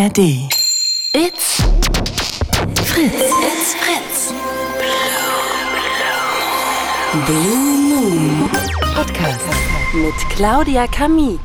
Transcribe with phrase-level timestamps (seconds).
[0.00, 0.48] ARD.
[1.12, 1.60] It's
[2.86, 3.20] Fritz.
[3.20, 4.32] It's Fritz.
[7.26, 8.50] Blue Moon
[8.94, 9.44] Podcast
[9.92, 11.40] mit Claudia Kamit.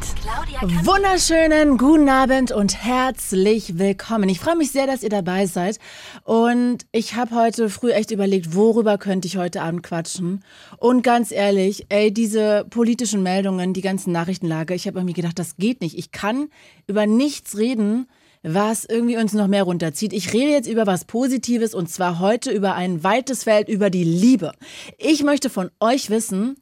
[0.86, 4.29] Wunderschönen guten Abend und herzlich willkommen.
[4.29, 5.77] Ich freue mich sehr, dass ihr dabei seid.
[6.23, 10.45] Und ich habe heute früh echt überlegt, worüber könnte ich heute Abend quatschen.
[10.77, 15.57] Und ganz ehrlich, ey, diese politischen Meldungen, die ganzen Nachrichtenlage, ich habe irgendwie gedacht, das
[15.57, 15.97] geht nicht.
[15.97, 16.47] Ich kann
[16.87, 18.07] über nichts reden,
[18.45, 20.13] was irgendwie uns noch mehr runterzieht.
[20.13, 24.04] Ich rede jetzt über was Positives und zwar heute über ein weites Feld, über die
[24.04, 24.51] Liebe.
[24.97, 26.55] Ich möchte von euch wissen,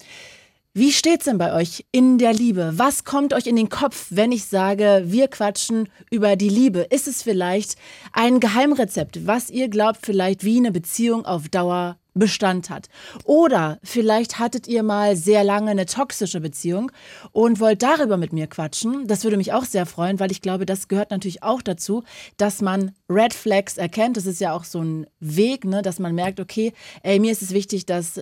[0.74, 2.72] wie steht's denn bei euch in der Liebe?
[2.76, 6.88] Was kommt euch in den Kopf, wenn ich sage, wir quatschen über die Liebe?
[6.90, 7.76] Ist es vielleicht
[8.14, 12.90] ein Geheimrezept, was ihr glaubt vielleicht wie eine Beziehung auf Dauer Bestand hat.
[13.24, 16.92] Oder vielleicht hattet ihr mal sehr lange eine toxische Beziehung
[17.32, 19.08] und wollt darüber mit mir quatschen.
[19.08, 22.04] Das würde mich auch sehr freuen, weil ich glaube, das gehört natürlich auch dazu,
[22.38, 24.18] dass man Red Flags erkennt.
[24.18, 27.42] Das ist ja auch so ein Weg, ne, dass man merkt, okay, ey, mir ist
[27.42, 28.20] es wichtig, dass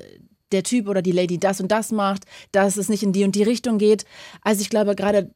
[0.51, 3.35] der Typ oder die Lady das und das macht, dass es nicht in die und
[3.35, 4.05] die Richtung geht.
[4.41, 5.31] Also ich glaube, gerade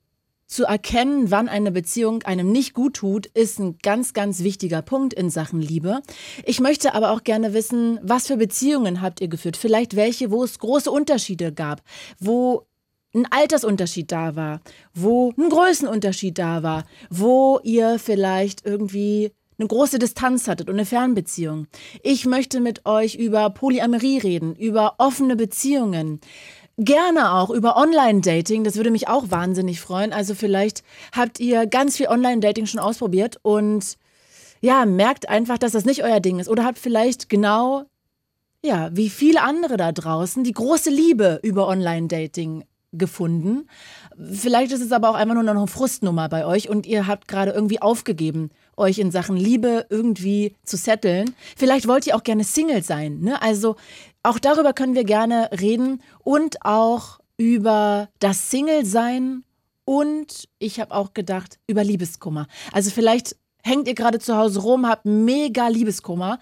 [0.48, 5.14] zu erkennen, wann eine Beziehung einem nicht gut tut, ist ein ganz, ganz wichtiger Punkt
[5.14, 6.02] in Sachen Liebe.
[6.44, 9.58] Ich möchte aber auch gerne wissen, was für Beziehungen habt ihr geführt?
[9.58, 11.82] Vielleicht welche, wo es große Unterschiede gab,
[12.20, 12.68] wo
[13.16, 14.62] ein Altersunterschied da war,
[14.94, 20.86] wo ein Größenunterschied da war, wo ihr vielleicht irgendwie eine große Distanz hattet und eine
[20.86, 21.68] Fernbeziehung.
[22.04, 26.20] Ich möchte mit euch über Polyamorie reden, über offene Beziehungen.
[26.78, 30.12] Gerne auch über Online-Dating, das würde mich auch wahnsinnig freuen.
[30.12, 30.84] Also vielleicht
[31.16, 33.98] habt ihr ganz viel Online-Dating schon ausprobiert und
[34.62, 36.50] ja, merkt einfach, dass das nicht euer Ding ist.
[36.50, 37.84] Oder habt vielleicht genau,
[38.64, 42.66] ja, wie viele andere da draußen, die große Liebe über Online-Dating
[42.98, 43.70] gefunden.
[44.18, 47.28] Vielleicht ist es aber auch einfach nur noch eine Frustnummer bei euch und ihr habt
[47.28, 51.34] gerade irgendwie aufgegeben euch in Sachen Liebe irgendwie zu setteln.
[51.56, 53.20] Vielleicht wollt ihr auch gerne Single sein.
[53.20, 53.42] Ne?
[53.42, 53.76] Also
[54.26, 59.44] auch darüber können wir gerne reden und auch über das Single-Sein
[59.86, 62.48] und ich habe auch gedacht über Liebeskummer.
[62.72, 66.40] Also vielleicht hängt ihr gerade zu Hause rum, habt mega Liebeskummer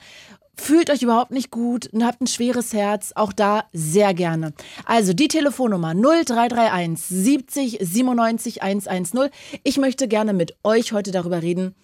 [0.56, 4.54] fühlt euch überhaupt nicht gut und habt ein schweres Herz, auch da sehr gerne.
[4.86, 9.30] Also die Telefonnummer 0331 70 97 110.
[9.64, 11.76] Ich möchte gerne mit euch heute darüber reden,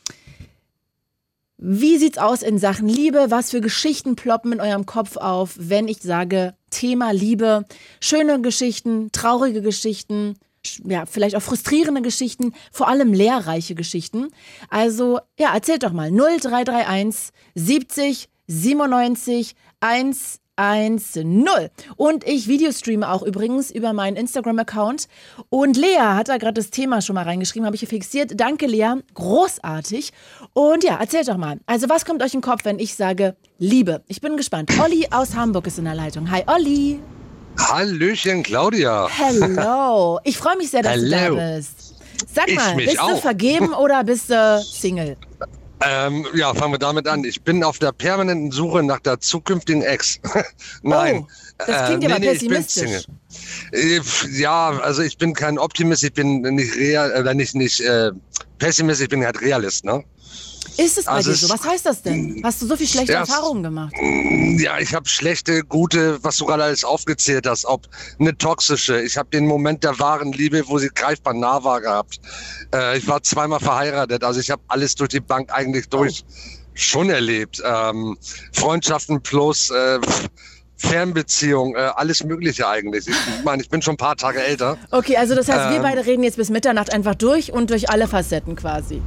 [1.62, 3.26] wie sieht's aus in Sachen Liebe?
[3.30, 7.66] Was für Geschichten ploppen in eurem Kopf auf, wenn ich sage Thema Liebe?
[8.00, 10.36] Schöne Geschichten, traurige Geschichten,
[10.86, 14.30] ja, vielleicht auch frustrierende Geschichten, vor allem lehrreiche Geschichten.
[14.70, 21.70] Also, ja, erzählt doch mal 0331 70 97 1 1-0.
[21.96, 25.08] Und ich videostreame auch übrigens über meinen Instagram-Account.
[25.50, 28.34] Und Lea hat da gerade das Thema schon mal reingeschrieben, habe ich hier fixiert.
[28.36, 28.96] Danke, Lea.
[29.14, 30.12] Großartig.
[30.54, 31.60] Und ja, erzählt doch mal.
[31.66, 34.04] Also, was kommt euch in den Kopf, wenn ich sage Liebe?
[34.08, 34.72] Ich bin gespannt.
[34.84, 36.30] Olli aus Hamburg ist in der Leitung.
[36.30, 37.00] Hi, Olli.
[37.58, 39.08] Hallöchen, Claudia.
[39.10, 40.20] Hello.
[40.24, 41.36] Ich freue mich sehr, dass Hello.
[41.36, 41.96] du da bist.
[42.34, 43.12] Sag mal, bist auch.
[43.12, 45.18] du vergeben oder bist du Single?
[45.82, 47.24] Ähm, ja, fangen wir damit an.
[47.24, 50.20] Ich bin auf der permanenten Suche nach der zukünftigen Ex.
[50.82, 51.26] Nein.
[51.26, 51.28] Oh,
[51.66, 53.06] das klingt äh, ja nee, nee, pessimistisch.
[53.72, 54.02] Äh,
[54.32, 58.12] ja, also ich bin kein Optimist, ich bin nicht real, äh, nicht, nicht äh,
[58.58, 60.04] Pessimist, ich bin halt Realist, ne?
[60.80, 61.50] Ist es bei also dir so?
[61.50, 62.42] Was heißt das denn?
[62.44, 63.94] Hast du so viel schlechte ja, Erfahrungen gemacht?
[64.60, 69.02] Ja, ich habe schlechte, gute, was du gerade alles aufgezählt hast, ob eine toxische.
[69.02, 72.22] Ich habe den Moment der wahren Liebe, wo sie greifbar nah war gehabt.
[72.74, 76.34] Äh, ich war zweimal verheiratet, also ich habe alles durch die Bank eigentlich durch oh.
[76.76, 77.62] schon erlebt.
[77.66, 78.18] Ähm,
[78.54, 80.00] Freundschaften plus äh,
[80.80, 83.08] Fernbeziehung, äh, alles Mögliche eigentlich.
[83.08, 84.78] Ich meine, ich bin schon ein paar Tage älter.
[84.92, 87.90] Okay, also das heißt, ähm, wir beide reden jetzt bis Mitternacht einfach durch und durch
[87.90, 89.02] alle Facetten quasi.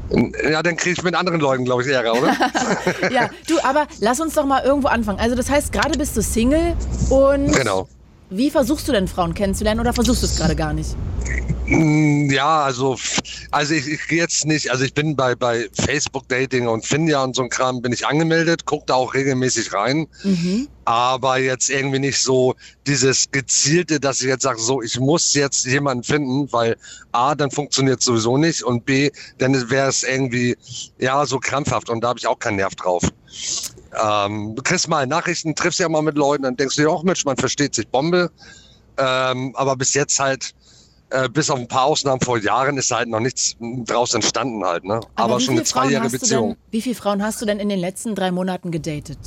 [0.48, 2.36] Ja, dann kriege ich mit anderen Leuten, glaube ich, Ärger, oder?
[3.10, 5.18] ja, du, aber lass uns doch mal irgendwo anfangen.
[5.18, 6.76] Also das heißt, gerade bist du Single
[7.08, 7.88] und genau.
[8.28, 10.94] wie versuchst du denn Frauen kennenzulernen oder versuchst du es gerade gar nicht?
[11.72, 12.98] Mm, ja, also,
[13.50, 17.24] also ich, ich gehe jetzt nicht, also ich bin bei, bei Facebook Dating und Finja
[17.24, 20.06] und so ein Kram bin ich angemeldet, gucke da auch regelmäßig rein.
[20.22, 20.68] Mhm.
[20.84, 22.56] Aber jetzt irgendwie nicht so
[22.86, 26.76] dieses gezielte, dass ich jetzt sage, so, ich muss jetzt jemanden finden, weil
[27.12, 30.56] A, dann funktioniert sowieso nicht und B, dann wäre es irgendwie,
[30.98, 33.02] ja, so krampfhaft und da habe ich auch keinen Nerv drauf.
[33.98, 37.02] Ähm, du kriegst mal Nachrichten, triffst ja mal mit Leuten, dann denkst du dir auch,
[37.02, 38.30] Mensch, man versteht sich Bombe.
[38.98, 40.54] Ähm, aber bis jetzt halt,
[41.12, 44.84] äh, bis auf ein paar Ausnahmen vor Jahren ist halt noch nichts draus entstanden halt.
[44.84, 44.94] Ne?
[44.94, 46.50] Aber, Aber schon eine zweijährige Beziehung.
[46.50, 49.18] Denn, wie viele Frauen hast du denn in den letzten drei Monaten gedatet?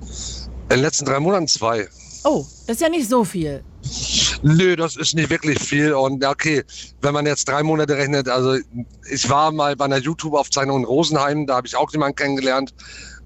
[0.00, 1.88] In den letzten drei Monaten zwei.
[2.24, 3.62] Oh, das ist ja nicht so viel.
[4.42, 5.92] Nö, das ist nicht wirklich viel.
[5.92, 6.64] Und okay,
[7.00, 8.58] wenn man jetzt drei Monate rechnet, also
[9.10, 12.74] ich war mal bei einer YouTube-Aufzeichnung in Rosenheim, da habe ich auch jemanden kennengelernt.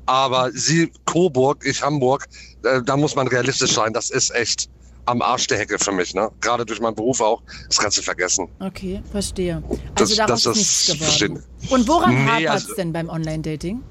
[0.06, 2.26] Aber sie Coburg, ich Hamburg,
[2.62, 3.92] äh, da muss man realistisch sein.
[3.92, 4.68] Das ist echt
[5.06, 6.30] am Arsch der Hecke für mich, ne?
[6.40, 7.42] Gerade durch meinen Beruf auch.
[7.68, 8.48] Das kannst du vergessen.
[8.60, 9.62] Okay, verstehe.
[9.94, 11.42] Also Das- daraus das ist nichts geworden.
[11.70, 13.82] Und woran Nee, hapert es also- denn beim Online-Dating?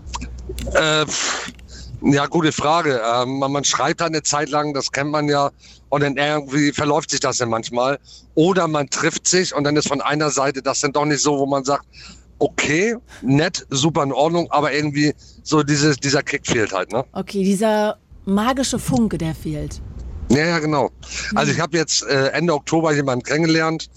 [0.74, 1.06] Äh,
[2.02, 3.02] ja, gute Frage.
[3.16, 5.52] Ähm, man, man schreibt halt eine Zeit lang, das kennt man ja,
[5.90, 8.00] und dann irgendwie verläuft sich das dann manchmal.
[8.36, 11.38] Oder man trifft sich und dann ist von einer Seite das dann doch nicht so,
[11.38, 11.86] wo man sagt,
[12.40, 15.14] okay, nett, super in Ordnung, aber irgendwie
[15.44, 17.06] so dieses, dieser Kick fehlt halt, ne?
[17.14, 19.82] Okay, dieser magische Funke, der fehlt.
[20.34, 20.90] Ja, ja, genau.
[21.36, 23.90] Also ich habe jetzt äh, Ende Oktober jemanden kennengelernt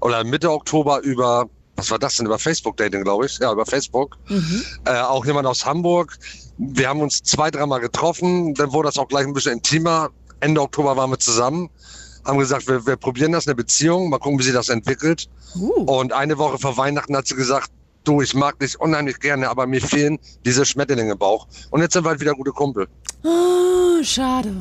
[0.00, 3.38] oder Mitte Oktober über, was war das denn, über Facebook-Dating, glaube ich.
[3.38, 4.18] Ja, über Facebook.
[4.86, 6.18] Äh, auch jemand aus Hamburg.
[6.58, 10.10] Wir haben uns zwei, dreimal getroffen, dann wurde das auch gleich ein bisschen intimer.
[10.40, 11.70] Ende Oktober waren wir zusammen,
[12.24, 15.28] haben gesagt, wir, wir probieren das, eine Beziehung, mal gucken, wie sich das entwickelt.
[15.56, 17.70] Uh, Und eine Woche vor Weihnachten hat sie gesagt,
[18.02, 21.46] du, ich mag dich unheimlich gerne, aber mir fehlen diese Schmetterlinge im Bauch.
[21.70, 22.88] Und jetzt sind wir halt wieder gute Kumpel.
[23.22, 24.58] oh, schade.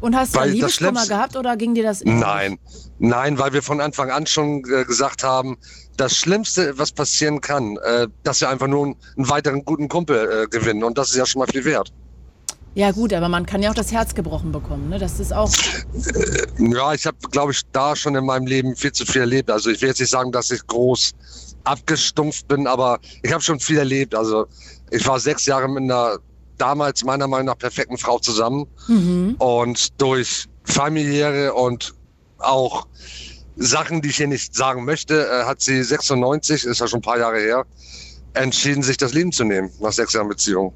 [0.00, 2.04] Und hast du Liebeskummer gehabt oder ging dir das?
[2.04, 2.58] Nein,
[2.98, 5.56] nein, weil wir von Anfang an schon äh, gesagt haben,
[5.96, 10.44] das Schlimmste, was passieren kann, äh, dass wir einfach nur einen, einen weiteren guten Kumpel
[10.44, 10.84] äh, gewinnen.
[10.84, 11.92] Und das ist ja schon mal viel wert.
[12.74, 14.90] Ja gut, aber man kann ja auch das Herz gebrochen bekommen.
[14.90, 14.98] Ne?
[14.98, 15.50] Das ist auch.
[16.58, 19.50] Ja, ich habe, glaube ich, da schon in meinem Leben viel zu viel erlebt.
[19.50, 21.14] Also ich will jetzt nicht sagen, dass ich groß
[21.64, 24.14] abgestumpft bin, aber ich habe schon viel erlebt.
[24.14, 24.46] Also
[24.90, 26.18] ich war sechs Jahre mit einer
[26.58, 28.66] damals meiner Meinung nach perfekten Frau zusammen.
[28.88, 29.36] Mhm.
[29.38, 31.94] Und durch familiäre und
[32.38, 32.86] auch
[33.56, 37.02] Sachen, die ich hier nicht sagen möchte, äh, hat sie 96, ist ja schon ein
[37.02, 37.64] paar Jahre her,
[38.34, 40.74] entschieden, sich das Leben zu nehmen nach sechs Jahren Beziehung.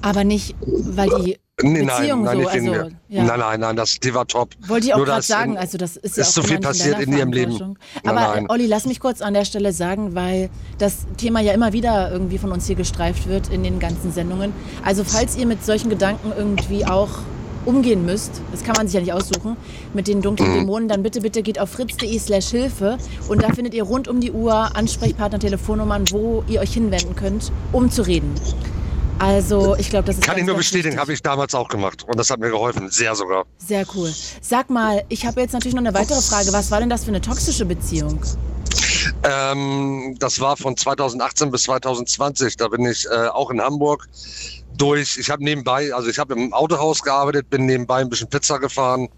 [0.00, 1.38] Aber nicht, weil die.
[1.62, 3.24] Nee, Beziehung nein, nein, so, also, ja.
[3.24, 4.50] Nein, nein, nein, das, die war top.
[4.66, 7.12] Wollte ich auch gerade sagen, also das ist ja ist auch so viel passiert in
[7.16, 7.52] ihrem Leben.
[7.56, 8.46] Nein, Aber nein.
[8.46, 12.10] äh, Olli, lass mich kurz an der Stelle sagen, weil das Thema ja immer wieder
[12.10, 14.52] irgendwie von uns hier gestreift wird in den ganzen Sendungen.
[14.82, 17.10] Also falls ihr mit solchen Gedanken irgendwie auch
[17.64, 19.56] umgehen müsst, das kann man sich ja nicht aussuchen,
[19.94, 20.54] mit den dunklen Mhm.
[20.60, 22.98] Dämonen, dann bitte, bitte geht auf fritz.de slash Hilfe
[23.28, 27.52] und da findet ihr rund um die Uhr Ansprechpartner, Telefonnummern, wo ihr euch hinwenden könnt,
[27.70, 28.34] um zu reden.
[29.22, 32.02] Also ich glaube, das ist Kann ganz, ich nur bestätigen, habe ich damals auch gemacht.
[32.02, 33.44] Und das hat mir geholfen, sehr sogar.
[33.56, 34.12] Sehr cool.
[34.40, 36.52] Sag mal, ich habe jetzt natürlich noch eine weitere Frage.
[36.52, 38.20] Was war denn das für eine toxische Beziehung?
[39.22, 42.56] Ähm, das war von 2018 bis 2020.
[42.56, 44.08] Da bin ich äh, auch in Hamburg
[44.76, 45.16] durch.
[45.16, 49.08] Ich habe nebenbei, also ich habe im Autohaus gearbeitet, bin nebenbei ein bisschen Pizza gefahren.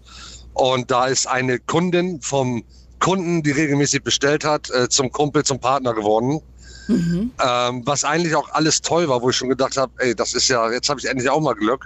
[0.53, 2.63] Und da ist eine Kundin vom
[2.99, 6.41] Kunden, die regelmäßig bestellt hat, äh, zum Kumpel, zum Partner geworden.
[6.87, 7.31] Mhm.
[7.41, 10.47] Ähm, was eigentlich auch alles toll war, wo ich schon gedacht habe, ey, das ist
[10.47, 11.85] ja, jetzt habe ich endlich auch mal Glück.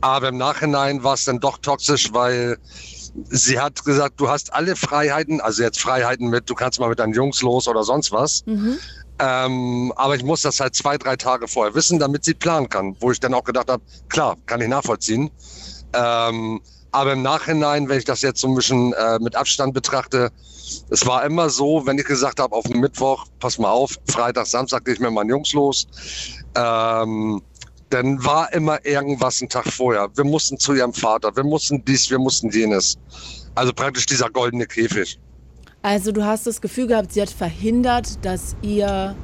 [0.00, 2.56] Aber im Nachhinein war es dann doch toxisch, weil
[3.28, 6.98] sie hat gesagt, du hast alle Freiheiten, also jetzt Freiheiten mit, du kannst mal mit
[6.98, 8.42] deinen Jungs los oder sonst was.
[8.46, 8.78] Mhm.
[9.18, 12.96] Ähm, aber ich muss das halt zwei, drei Tage vorher wissen, damit sie planen kann.
[13.00, 15.30] Wo ich dann auch gedacht habe, klar, kann ich nachvollziehen.
[15.92, 16.60] Ähm,
[16.92, 20.30] aber im Nachhinein, wenn ich das jetzt so ein bisschen äh, mit Abstand betrachte,
[20.90, 24.46] es war immer so, wenn ich gesagt habe, auf dem Mittwoch, pass mal auf, Freitag,
[24.46, 25.86] Samstag gehe ich mit meinen Jungs los,
[26.54, 27.42] ähm,
[27.90, 30.08] dann war immer irgendwas ein Tag vorher.
[30.14, 32.96] Wir mussten zu ihrem Vater, wir mussten dies, wir mussten jenes.
[33.54, 35.18] Also praktisch dieser goldene Käfig.
[35.82, 39.14] Also du hast das Gefühl gehabt, sie hat verhindert, dass ihr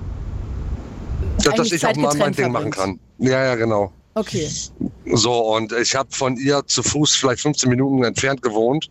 [1.45, 3.01] Dass, dass ich auch mal mein Ding machen verbringt.
[3.19, 3.27] kann.
[3.27, 3.93] Ja, ja, genau.
[4.19, 4.51] Okay.
[5.07, 8.91] So, und ich habe von ihr zu Fuß vielleicht 15 Minuten entfernt gewohnt.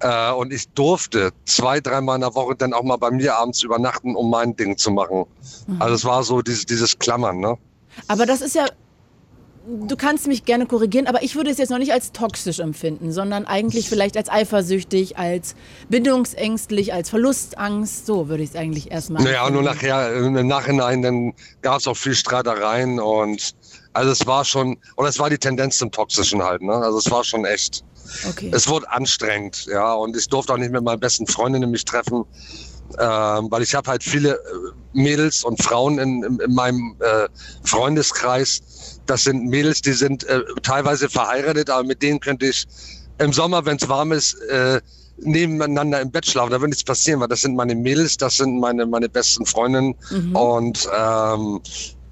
[0.00, 3.62] Äh, und ich durfte zwei, dreimal in der Woche dann auch mal bei mir abends
[3.62, 5.26] übernachten, um mein Ding zu machen.
[5.78, 7.56] Also es war so dieses, dieses Klammern, ne?
[8.08, 8.66] Aber das ist ja.
[9.64, 13.12] Du kannst mich gerne korrigieren, aber ich würde es jetzt noch nicht als toxisch empfinden,
[13.12, 15.54] sondern eigentlich vielleicht als eifersüchtig, als
[15.88, 18.04] bindungsängstlich, als Verlustangst.
[18.04, 19.22] So würde ich es eigentlich erstmal.
[19.22, 19.88] Naja, und nur empfinden.
[19.88, 23.54] nachher, im Nachhinein, dann gab es auch viel Streitereien und
[23.92, 26.72] also es war schon, oder es war die Tendenz zum Toxischen halt, ne?
[26.74, 27.84] Also es war schon echt.
[28.28, 28.50] Okay.
[28.52, 32.24] Es wurde anstrengend, ja, und ich durfte auch nicht mit meinen besten Freundinnen mich treffen,
[32.98, 34.38] ähm, weil ich habe halt viele äh,
[34.92, 37.28] Mädels und Frauen in, in, in meinem äh,
[37.64, 39.00] Freundeskreis.
[39.06, 42.66] Das sind Mädels, die sind äh, teilweise verheiratet, aber mit denen könnte ich
[43.18, 44.80] im Sommer, wenn es warm ist, äh,
[45.18, 46.50] nebeneinander im Bett schlafen.
[46.50, 49.94] Da würde nichts passieren, weil das sind meine Mädels, das sind meine, meine besten Freundinnen
[50.10, 50.36] Mhm.
[50.36, 51.60] und ähm,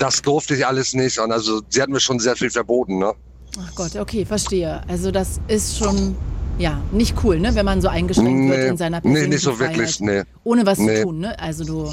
[0.01, 1.19] das durfte ich alles nicht.
[1.21, 3.13] Und also sie hat mir schon sehr viel verboten, ne?
[3.61, 4.81] Ach Gott, okay, verstehe.
[4.89, 6.17] Also das ist schon
[6.59, 9.53] ja nicht cool, ne, wenn man so eingeschränkt wird in seiner nee, persönlichen nicht so
[9.55, 9.77] Freiheit.
[9.79, 10.23] wirklich, nee.
[10.45, 10.97] Ohne was Nee.
[10.97, 11.39] zu tun, ne?
[11.39, 11.91] Also du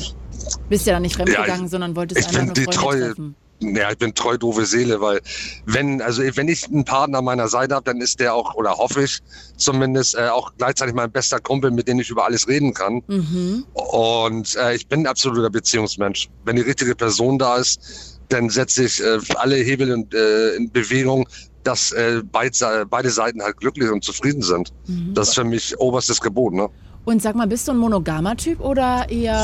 [0.69, 2.99] bist ja da nicht fremdgegangen, ich- sondern wolltest ich einfach bin nur die Freunde Treue.
[3.07, 3.35] treffen.
[3.59, 5.21] Ja, ich bin treu doofe Seele, weil
[5.65, 8.77] wenn, also wenn ich einen Partner an meiner Seite habe, dann ist der auch, oder
[8.77, 9.19] hoffe ich
[9.57, 13.01] zumindest, äh, auch gleichzeitig mein bester Kumpel, mit dem ich über alles reden kann.
[13.07, 13.65] Mhm.
[13.73, 16.29] Und äh, ich bin ein absoluter Beziehungsmensch.
[16.45, 20.71] Wenn die richtige Person da ist, dann setze ich äh, alle Hebel in, äh, in
[20.71, 21.27] Bewegung,
[21.63, 22.57] dass äh, beid,
[22.89, 24.71] beide Seiten halt glücklich und zufrieden sind.
[24.85, 25.13] Mhm.
[25.13, 26.53] Das ist für mich oberstes Gebot.
[26.53, 26.69] Ne?
[27.05, 29.43] Und sag mal, bist du ein monogamer Typ oder eher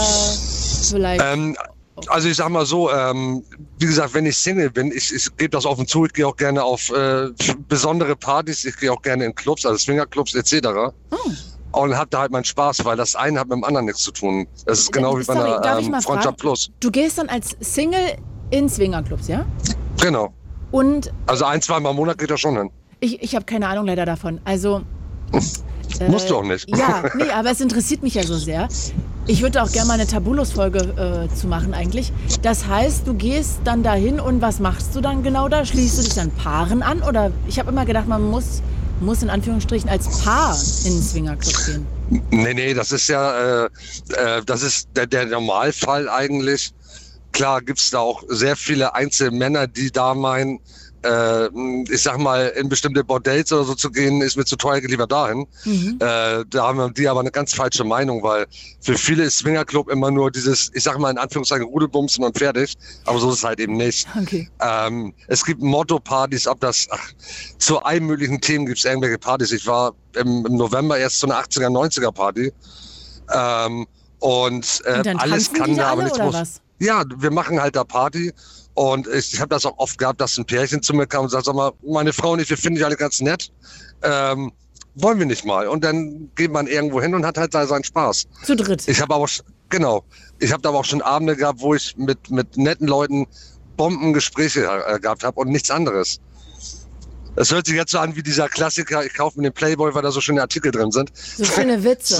[0.89, 1.23] vielleicht?
[1.25, 1.55] Ähm,
[2.07, 3.43] also ich sag mal so, ähm,
[3.79, 6.35] wie gesagt, wenn ich Single bin, ich, ich gebe das offen zu, ich gehe auch
[6.35, 7.29] gerne auf äh,
[7.67, 10.67] besondere Partys, ich gehe auch gerne in Clubs, also Swingerclubs etc.
[11.11, 11.17] Oh.
[11.71, 14.11] Und hab da halt meinen Spaß, weil das eine hat mit dem anderen nichts zu
[14.11, 14.47] tun.
[14.65, 16.37] Das ist genau wie bei Sorry, einer ähm, Freundschaft fragen?
[16.37, 16.71] Plus.
[16.79, 18.17] Du gehst dann als Single
[18.51, 19.45] in Swingerclubs, ja?
[20.01, 20.33] Genau.
[20.71, 22.69] Und Also ein, zweimal im Monat geht das schon hin.
[22.99, 24.39] ich, ich habe keine Ahnung leider davon.
[24.45, 24.81] Also.
[25.99, 26.67] äh, Musst du auch nicht.
[26.75, 28.67] Ja, nee, aber es interessiert mich ja so sehr.
[29.25, 32.11] Ich würde auch gerne mal eine Tabulos-Folge äh, zu machen eigentlich.
[32.41, 35.63] Das heißt, du gehst dann dahin und was machst du dann genau da?
[35.63, 37.01] Schließt du dich dann Paaren an?
[37.01, 38.61] Oder ich habe immer gedacht, man muss,
[38.99, 41.87] muss in Anführungsstrichen als Paar in den Swingerclub gehen.
[42.31, 43.69] Nee, nee, das ist ja, äh,
[44.09, 46.73] äh, das ist der, der Normalfall eigentlich.
[47.31, 50.59] Klar gibt's da auch sehr viele Einzelmänner, die da meinen,
[51.03, 51.49] äh,
[51.91, 55.07] ich sag mal, in bestimmte Bordells oder so zu gehen, ist mir zu teuer, lieber
[55.07, 55.47] dahin.
[55.65, 55.97] Mhm.
[55.99, 58.45] Äh, da haben die aber eine ganz falsche Meinung, weil
[58.81, 62.75] für viele ist Swingerclub immer nur dieses, ich sag mal in Anführungszeichen, Rudelbumsen und fertig.
[63.05, 64.07] Aber so ist es halt eben nicht.
[64.21, 64.49] Okay.
[64.61, 67.11] Ähm, es gibt Motto-Partys, ob das ach,
[67.57, 69.51] zu allen möglichen Themen gibt es irgendwelche Partys.
[69.51, 72.51] Ich war im, im November erst zu einer 80er, 90er Party.
[73.33, 73.87] Ähm,
[74.19, 76.33] und, äh, Und alles kann da, aber nichts muss.
[76.33, 76.61] was?
[76.79, 78.31] Ja, wir machen halt da Party.
[78.75, 81.29] Und ich, ich habe das auch oft gehabt, dass ein Pärchen zu mir kam und
[81.29, 83.51] sagt, sag mal, meine Frau und ich, wir finden dich alle ganz nett.
[84.01, 84.51] Ähm,
[84.95, 85.67] wollen wir nicht mal.
[85.67, 88.25] Und dann geht man irgendwo hin und hat halt da seinen Spaß.
[88.43, 88.87] Zu dritt.
[88.87, 89.27] Ich habe aber
[89.69, 90.03] genau,
[90.39, 93.27] ich habe aber auch schon Abende gehabt, wo ich mit mit netten Leuten
[93.77, 96.19] Bombengespräche äh, gehabt habe und nichts anderes.
[97.35, 100.03] Es hört sich jetzt so an wie dieser Klassiker, ich kaufe mir den Playboy, weil
[100.03, 101.11] da so schöne Artikel drin sind.
[101.15, 102.15] So schöne Witze.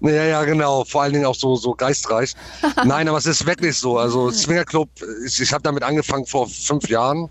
[0.00, 0.84] So, ja, ja, genau.
[0.84, 2.34] Vor allen Dingen auch so, so geistreich.
[2.84, 3.98] Nein, aber es ist wirklich so.
[3.98, 4.88] Also Swingerclub,
[5.24, 7.28] ich, ich habe damit angefangen vor fünf Jahren.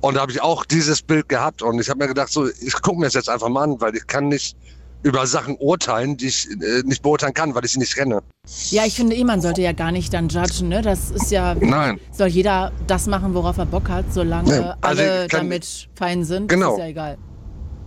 [0.00, 1.62] Und da habe ich auch dieses Bild gehabt.
[1.62, 3.94] Und ich habe mir gedacht, so, ich gucke mir das jetzt einfach mal an, weil
[3.94, 4.56] ich kann nicht
[5.02, 8.22] über Sachen urteilen, die ich äh, nicht beurteilen kann, weil ich sie nicht kenne.
[8.70, 10.82] Ja, ich finde eh, man sollte ja gar nicht dann judgen, ne?
[10.82, 11.98] Das ist ja, Nein.
[12.12, 16.24] soll jeder das machen, worauf er Bock hat, solange Ja, also alle kann- damit fein
[16.24, 16.48] sind.
[16.48, 16.74] Genau.
[16.74, 17.18] Ist ja egal.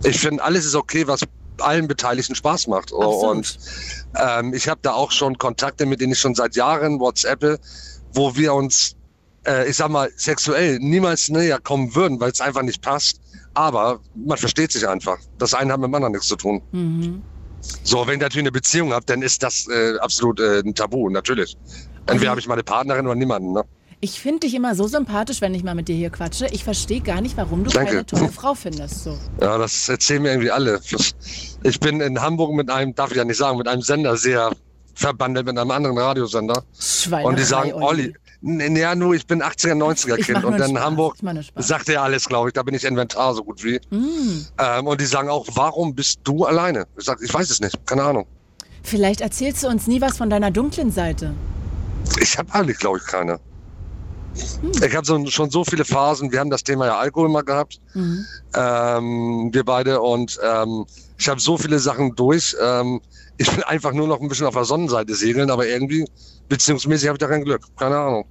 [0.02, 1.20] Ich finde, alles ist okay, was
[1.58, 2.92] allen Beteiligten Spaß macht.
[2.92, 3.24] Absolut.
[3.24, 3.58] Und
[4.20, 7.60] ähm, ich habe da auch schon Kontakte, mit denen ich schon seit Jahren WhatsAppe,
[8.12, 8.96] wo wir uns,
[9.46, 13.20] äh, ich sag mal, sexuell niemals näher kommen würden, weil es einfach nicht passt.
[13.54, 15.18] Aber man versteht sich einfach.
[15.38, 16.60] Das eine hat mit dem anderen nichts zu tun.
[16.72, 17.22] Mhm.
[17.82, 21.08] So, wenn ich natürlich eine Beziehung habe, dann ist das äh, absolut äh, ein Tabu,
[21.08, 21.56] natürlich.
[22.06, 23.52] Entweder habe ich meine Partnerin oder niemanden.
[23.52, 23.64] Ne?
[24.00, 26.46] Ich finde dich immer so sympathisch, wenn ich mal mit dir hier quatsche.
[26.48, 27.90] Ich verstehe gar nicht, warum du Danke.
[27.90, 29.04] keine tolle Frau findest.
[29.04, 29.16] So.
[29.40, 30.78] Ja, das erzählen mir irgendwie alle.
[31.62, 34.50] Ich bin in Hamburg mit einem, darf ich ja nicht sagen, mit einem Sender sehr
[34.94, 36.64] verbandelt, mit einem anderen Radiosender.
[37.22, 40.44] Und die sagen, Olli, n- ja, nur ich bin 80er, 90er Ich mach Kind.
[40.44, 40.84] Und dann in Spaß.
[40.86, 41.16] Hamburg
[41.56, 42.52] sagt er alles, glaube ich.
[42.54, 43.80] Da bin ich Inventar so gut wie.
[43.90, 44.46] Mm.
[44.58, 46.86] Ähm, und die sagen auch, warum bist du alleine?
[46.98, 48.26] Ich sag, ich weiß es nicht, keine Ahnung.
[48.82, 51.32] Vielleicht erzählst du uns nie was von deiner dunklen Seite.
[52.20, 53.40] Ich habe eigentlich, glaube ich, keine.
[54.60, 54.72] Hm.
[54.84, 56.32] Ich habe so, schon so viele Phasen.
[56.32, 58.26] Wir haben das Thema ja Alkohol mal gehabt, Mhm.
[58.54, 60.00] ähm, wir beide.
[60.00, 60.84] Und ähm,
[61.18, 62.54] ich habe so viele Sachen durch.
[62.60, 63.00] Ähm,
[63.36, 66.04] ich will einfach nur noch ein bisschen auf der Sonnenseite segeln, aber irgendwie
[66.48, 67.62] beziehungsmäßig habe ich da kein Glück.
[67.76, 68.24] Keine Ahnung.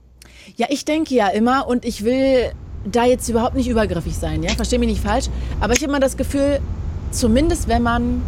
[0.55, 2.51] Ja, ich denke ja immer und ich will
[2.85, 4.51] da jetzt überhaupt nicht übergriffig sein, ja?
[4.53, 5.27] Versteh mich nicht falsch.
[5.59, 6.59] Aber ich habe immer das Gefühl,
[7.11, 8.21] zumindest wenn man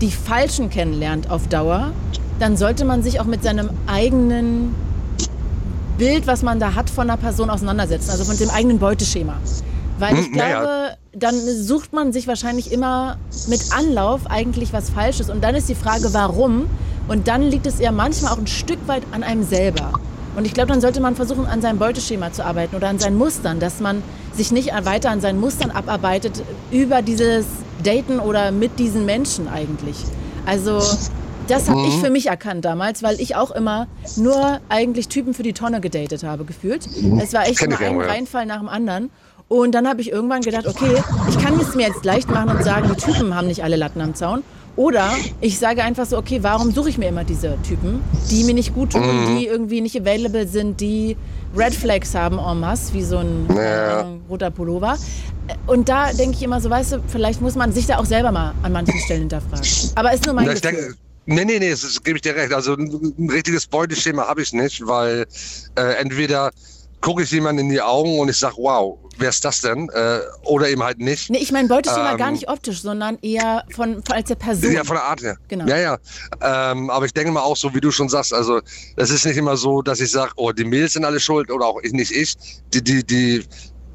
[0.00, 1.92] die Falschen kennenlernt auf Dauer,
[2.38, 4.74] dann sollte man sich auch mit seinem eigenen
[5.98, 8.10] Bild, was man da hat, von einer Person auseinandersetzen.
[8.10, 9.36] Also von dem eigenen Beuteschema.
[10.00, 10.60] Weil ich Hm, naja.
[10.60, 13.16] glaube, dann sucht man sich wahrscheinlich immer
[13.48, 15.30] mit Anlauf eigentlich was Falsches.
[15.30, 16.66] Und dann ist die Frage, warum?
[17.08, 19.92] Und dann liegt es eher manchmal auch ein Stück weit an einem selber.
[20.36, 23.18] Und ich glaube, dann sollte man versuchen, an seinem Beuteschema zu arbeiten oder an seinen
[23.18, 24.02] Mustern, dass man
[24.32, 27.46] sich nicht weiter an seinen Mustern abarbeitet über dieses
[27.82, 29.96] Daten oder mit diesen Menschen eigentlich.
[30.46, 30.80] Also
[31.48, 35.42] das habe ich für mich erkannt damals, weil ich auch immer nur eigentlich Typen für
[35.42, 36.86] die Tonne gedatet habe, gefühlt.
[37.20, 38.06] Es war echt immer ich ein ja.
[38.06, 39.10] Reinfall nach dem anderen.
[39.52, 42.62] Und dann habe ich irgendwann gedacht, okay, ich kann es mir jetzt leicht machen und
[42.62, 44.44] sagen, die Typen haben nicht alle Latten am Zaun.
[44.76, 48.54] Oder ich sage einfach so, okay, warum suche ich mir immer diese Typen, die mir
[48.54, 49.36] nicht gut tun, Mhm.
[49.38, 51.16] die irgendwie nicht available sind, die
[51.56, 54.02] Red Flags haben en masse, wie so ein Ja.
[54.02, 54.96] Ahnung, roter Pullover.
[55.66, 58.30] Und da denke ich immer so, weißt du, vielleicht muss man sich da auch selber
[58.30, 59.66] mal an manchen Stellen hinterfragen.
[59.96, 60.70] Aber ist nur mein Na, Gefühl.
[60.70, 60.94] denke,
[61.26, 62.54] nee, nee, nee, das ist- gebe ich dir recht.
[62.54, 65.26] Also ein, ein richtiges Beuteschema habe ich nicht, weil
[65.74, 66.52] äh, entweder
[67.00, 69.88] gucke ich jemand in die Augen und ich sage, wow, wer ist das denn?
[69.90, 71.30] Äh, oder eben halt nicht.
[71.30, 74.72] Nee, ich meine Beuteschema Ähm, gar nicht optisch, sondern eher von, von als der Person.
[74.72, 75.36] Ja, von der Art her.
[75.48, 75.66] Genau.
[75.66, 75.98] Ja, ja.
[76.40, 78.60] Ähm, aber ich denke mal auch so, wie du schon sagst, also
[78.96, 81.66] es ist nicht immer so, dass ich sage, oh, die Mädels sind alle schuld oder
[81.66, 82.36] auch ich, nicht ich.
[82.72, 83.44] Die, die, die,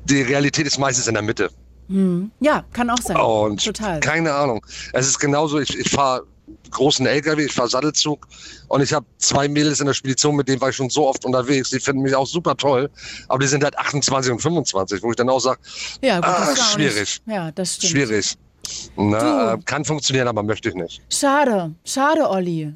[0.06, 1.50] die Realität ist meistens in der Mitte.
[1.88, 2.32] Hm.
[2.40, 3.18] Ja, kann auch sein.
[3.18, 4.00] Und Total.
[4.00, 4.66] keine Ahnung.
[4.94, 6.24] Es ist genauso, ich, ich fahre
[6.72, 8.28] großen LKW, ich fahre Sattelzug
[8.68, 11.26] und ich habe zwei Mädels in der Spedition, mit denen war ich schon so oft
[11.26, 11.70] unterwegs.
[11.70, 12.90] Die finden mich auch super toll,
[13.28, 15.60] aber die sind halt 28 und 25, wo ich dann auch sage,
[16.02, 17.22] Ja, gut, Ah, schwierig.
[17.26, 17.92] Ja, das stimmt.
[17.92, 18.36] schwierig.
[18.96, 21.02] Na, äh, kann funktionieren, aber möchte ich nicht.
[21.12, 22.74] Schade, schade, Olli.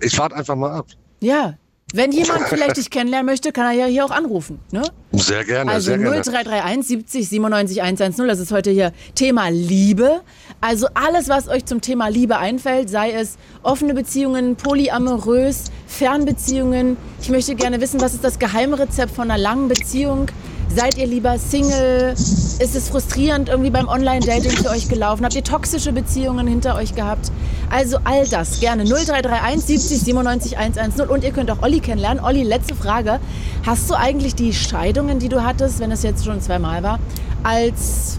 [0.00, 0.86] Ich warte einfach mal ab.
[1.20, 1.54] Ja,
[1.94, 4.58] wenn jemand vielleicht dich kennenlernen möchte, kann er ja hier auch anrufen.
[4.72, 4.82] Ne?
[5.12, 6.20] Sehr gerne, Also sehr gerne.
[6.20, 10.20] 0331 70 97 110, das ist heute hier Thema Liebe.
[10.60, 16.96] Also alles, was euch zum Thema Liebe einfällt, sei es offene Beziehungen, polyamorös, Fernbeziehungen.
[17.22, 20.26] Ich möchte gerne wissen, was ist das Geheimrezept von einer langen Beziehung?
[20.74, 22.12] Seid ihr lieber Single?
[22.12, 25.24] Ist es frustrierend irgendwie beim Online-Dating für euch gelaufen?
[25.24, 27.30] Habt ihr toxische Beziehungen hinter euch gehabt?
[27.70, 32.22] Also all das gerne 0331 70 97 110 und ihr könnt auch Olli kennenlernen.
[32.22, 33.20] Olli, letzte Frage.
[33.64, 36.98] Hast du eigentlich die Scheidungen, die du hattest, wenn es jetzt schon zweimal war,
[37.42, 38.18] als,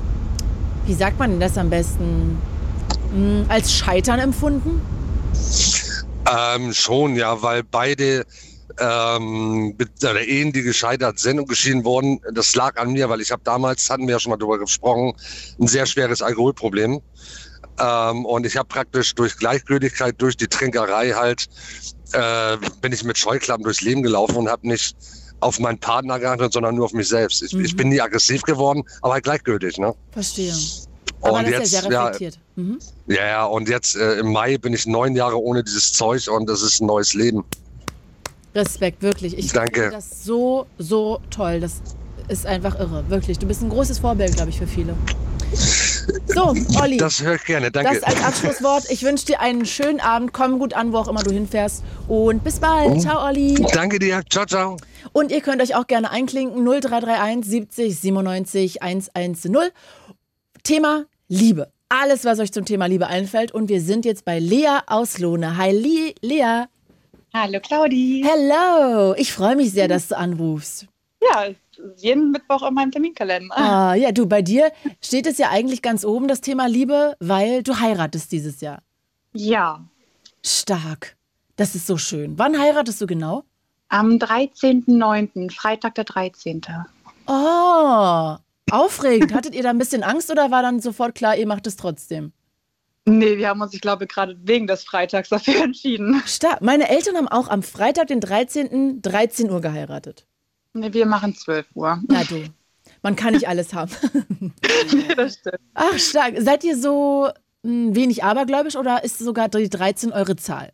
[0.86, 2.38] wie sagt man denn das am besten,
[3.14, 4.82] Hm, als Scheitern empfunden?
[6.30, 8.26] Ähm, schon, ja, weil beide
[8.80, 13.32] ähm, oder Ehen, die gescheitert sind und geschieden wurden, das lag an mir, weil ich
[13.32, 15.14] habe damals, hatten wir ja schon mal drüber gesprochen,
[15.60, 17.02] ein sehr schweres Alkoholproblem.
[17.80, 21.48] Ähm, und ich habe praktisch durch Gleichgültigkeit, durch die Trinkerei halt,
[22.14, 24.96] äh, bin ich mit Scheuklappen durchs Leben gelaufen und habe nicht
[25.40, 27.44] auf meinen Partner geachtet, sondern nur auf mich selbst.
[27.44, 29.78] Ich, ich bin nie aggressiv geworden, aber halt gleichgültig.
[29.78, 29.94] Ne?
[30.12, 30.54] Verstehe.
[31.22, 32.40] Aber Und jetzt, ja sehr ja, reflektiert.
[32.56, 32.80] Mhm.
[33.08, 36.48] Ja, ja, und jetzt äh, im Mai bin ich neun Jahre ohne dieses Zeug und
[36.48, 37.44] das ist ein neues Leben.
[38.56, 39.38] Respekt, wirklich.
[39.38, 39.82] Ich Danke.
[39.82, 41.60] finde das so, so toll.
[41.60, 41.82] Das
[42.28, 43.40] ist einfach irre, wirklich.
[43.40, 44.94] Du bist ein großes Vorbild, glaube ich, für viele.
[46.28, 46.98] So, Olli.
[46.98, 48.00] Das höre ich gerne, danke.
[48.00, 48.90] Das als Abschlusswort.
[48.90, 50.34] Ich wünsche dir einen schönen Abend.
[50.34, 51.84] Komm gut an, wo auch immer du hinfährst.
[52.08, 53.02] Und bis bald.
[53.02, 53.56] Ciao, Olli.
[53.74, 54.78] Danke dir, ciao, ciao.
[55.14, 56.64] Und ihr könnt euch auch gerne einklinken.
[56.64, 59.58] 0331 70 97 110.
[60.64, 61.72] Thema Liebe.
[61.90, 63.54] Alles, was euch zum Thema Liebe einfällt.
[63.54, 65.58] Und wir sind jetzt bei Lea aus Lohne.
[65.58, 65.72] Hi,
[66.22, 66.66] Lea.
[67.34, 68.26] Hallo Claudi.
[68.26, 69.14] Hello.
[69.18, 70.88] Ich freue mich sehr, dass du anrufst.
[71.22, 71.48] Ja,
[71.98, 73.56] jeden Mittwoch in meinem Terminkalender.
[73.58, 77.64] Ah, ja, du, bei dir steht es ja eigentlich ganz oben, das Thema Liebe, weil
[77.64, 78.82] du heiratest dieses Jahr.
[79.34, 79.84] Ja,
[80.46, 81.18] Stark.
[81.56, 82.38] Das ist so schön.
[82.38, 83.44] Wann heiratest du genau?
[83.90, 86.62] am 13.09., Freitag der 13.
[87.26, 88.36] Oh,
[88.72, 89.34] aufregend.
[89.34, 92.34] Hattet ihr da ein bisschen Angst oder war dann sofort klar, ihr macht es trotzdem?
[93.10, 96.22] Nee, wir haben uns, ich glaube, gerade wegen des Freitags dafür entschieden.
[96.26, 96.62] Stark.
[96.62, 99.02] Meine Eltern haben auch am Freitag, den 13.
[99.02, 100.26] 13 Uhr geheiratet.
[100.74, 102.00] Nee, wir machen 12 Uhr.
[102.08, 102.44] Na du,
[103.02, 103.92] man kann nicht alles haben.
[105.16, 105.60] das stimmt.
[105.74, 106.36] Ach, stark.
[106.40, 107.30] Seid ihr so
[107.64, 110.74] mh, wenig abergläubisch oder ist sogar die 13 eure Zahl?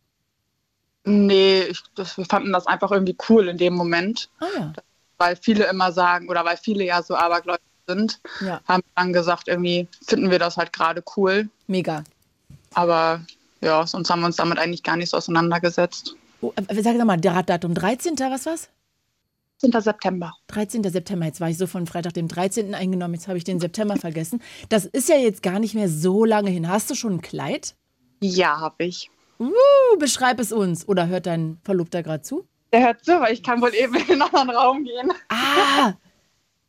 [1.06, 4.74] Nee, ich, das, wir fanden das einfach irgendwie cool in dem Moment, Ah ja.
[5.18, 9.48] weil viele immer sagen, oder weil viele ja so abergläubig sind, Ja, haben dann gesagt,
[9.50, 11.50] irgendwie finden wir das halt gerade cool.
[11.68, 12.04] mega.
[12.74, 13.22] Aber
[13.62, 16.16] ja, sonst haben wir uns damit eigentlich gar nicht so auseinandergesetzt.
[16.42, 18.18] Oh, äh, sag doch mal, der Datum 13.
[18.20, 18.70] was was?
[19.60, 19.72] 10.
[19.82, 20.34] September.
[20.48, 20.84] 13.
[20.84, 21.26] September.
[21.26, 22.76] Jetzt war ich so von Freitag, dem 13.
[22.76, 23.14] eingenommen.
[23.14, 24.42] Jetzt habe ich den September vergessen.
[24.68, 26.68] Das ist ja jetzt gar nicht mehr so lange hin.
[26.68, 27.76] Hast du schon ein Kleid?
[28.20, 29.10] Ja, habe ich.
[29.40, 30.88] Uh, beschreib es uns.
[30.88, 32.46] Oder hört dein Verlobter gerade zu?
[32.74, 35.14] Der hört zu, weil ich kann wohl eben in einen anderen Raum gehen.
[35.30, 35.94] Ah!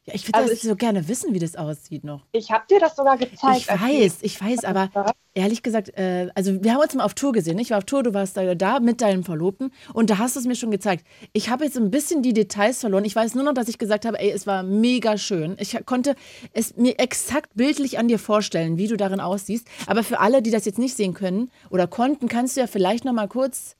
[0.06, 2.22] Ja, ich würde Also das so gerne wissen, wie das aussieht noch.
[2.32, 3.60] Ich habe dir das sogar gezeigt.
[3.60, 4.90] Ich weiß, ich weiß, aber
[5.32, 7.58] ehrlich gesagt, äh, also wir haben uns mal auf Tour gesehen.
[7.58, 10.40] Ich war auf Tour, du warst da, da mit deinem Verlobten und da hast du
[10.40, 11.06] es mir schon gezeigt.
[11.32, 13.06] Ich habe jetzt ein bisschen die Details verloren.
[13.06, 15.56] Ich weiß nur noch, dass ich gesagt habe, ey, es war mega schön.
[15.58, 16.16] Ich konnte
[16.52, 19.66] es mir exakt bildlich an dir vorstellen, wie du darin aussiehst.
[19.86, 23.06] Aber für alle, die das jetzt nicht sehen können oder konnten, kannst du ja vielleicht
[23.06, 23.76] noch mal kurz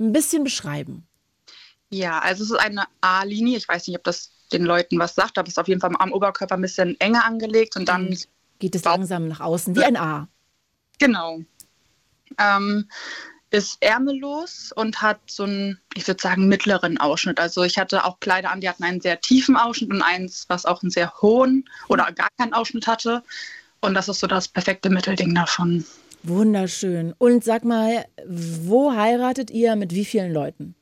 [0.00, 1.06] ein bisschen beschreiben.
[1.90, 3.56] Ja, also es ist eine A-Linie.
[3.56, 5.90] Ich weiß nicht, ob das den Leuten was sagt, aber es ist auf jeden Fall
[5.98, 8.16] am Oberkörper ein bisschen enger angelegt und dann,
[8.58, 10.28] Geht es langsam nach außen wie ein A.
[10.98, 11.40] genau,
[12.38, 12.88] ähm,
[13.50, 17.40] ist ärmellos und hat so einen, ich würde sagen, mittleren Ausschnitt.
[17.40, 20.66] Also ich hatte auch Kleider an, die hatten einen sehr tiefen Ausschnitt und eins, was
[20.66, 23.22] auch einen sehr hohen oder gar keinen Ausschnitt hatte.
[23.80, 25.84] Und das ist so das perfekte Mittelding davon.
[26.24, 27.14] Wunderschön.
[27.16, 30.74] Und sag mal, wo heiratet ihr mit wie vielen Leuten?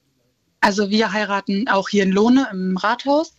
[0.67, 3.37] Also wir heiraten auch hier in Lohne im Rathaus.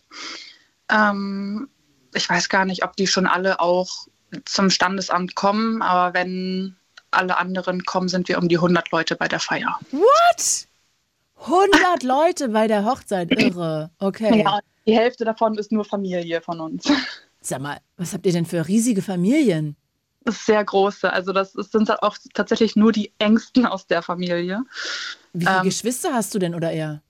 [0.90, 1.68] Ähm,
[2.14, 4.06] ich weiß gar nicht, ob die schon alle auch
[4.46, 6.76] zum Standesamt kommen, aber wenn
[7.10, 9.78] alle anderen kommen, sind wir um die 100 Leute bei der Feier.
[9.90, 10.68] What?
[11.42, 13.90] 100 Leute bei der Hochzeit, irre.
[13.98, 14.42] Okay.
[14.42, 16.90] Ja, die Hälfte davon ist nur Familie von uns.
[17.42, 19.76] Sag mal, was habt ihr denn für riesige Familien?
[20.24, 21.12] Sehr große.
[21.12, 24.62] Also das sind auch tatsächlich nur die Ängsten aus der Familie.
[25.34, 27.02] Wie viele ähm, Geschwister hast du denn oder er?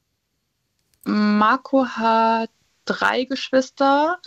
[1.08, 2.50] Marco hat
[2.84, 4.18] drei Geschwister.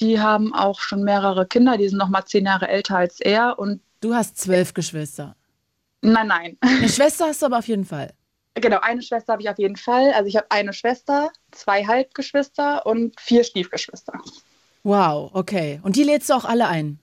[0.00, 1.78] Die haben auch schon mehrere Kinder.
[1.78, 3.58] Die sind noch mal zehn Jahre älter als er.
[3.58, 5.34] Und du hast zwölf Geschwister.
[6.02, 6.58] Nein, nein.
[6.60, 8.12] Eine Schwester hast du aber auf jeden Fall.
[8.54, 10.12] Genau, eine Schwester habe ich auf jeden Fall.
[10.12, 14.12] Also ich habe eine Schwester, zwei Halbgeschwister und vier Stiefgeschwister.
[14.82, 15.80] Wow, okay.
[15.82, 16.98] Und die lädst du auch alle ein?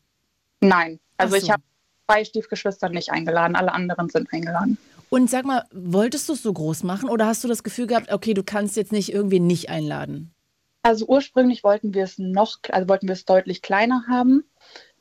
[0.61, 0.99] Nein.
[1.17, 1.43] Also so.
[1.43, 1.61] ich habe
[2.07, 4.77] zwei Stiefgeschwister nicht eingeladen, alle anderen sind eingeladen.
[5.13, 8.11] Und sag mal, wolltest du es so groß machen oder hast du das Gefühl gehabt,
[8.11, 10.33] okay, du kannst jetzt nicht irgendwie nicht einladen?
[10.81, 14.43] Also ursprünglich wollten wir es noch, also wollten wir es deutlich kleiner haben.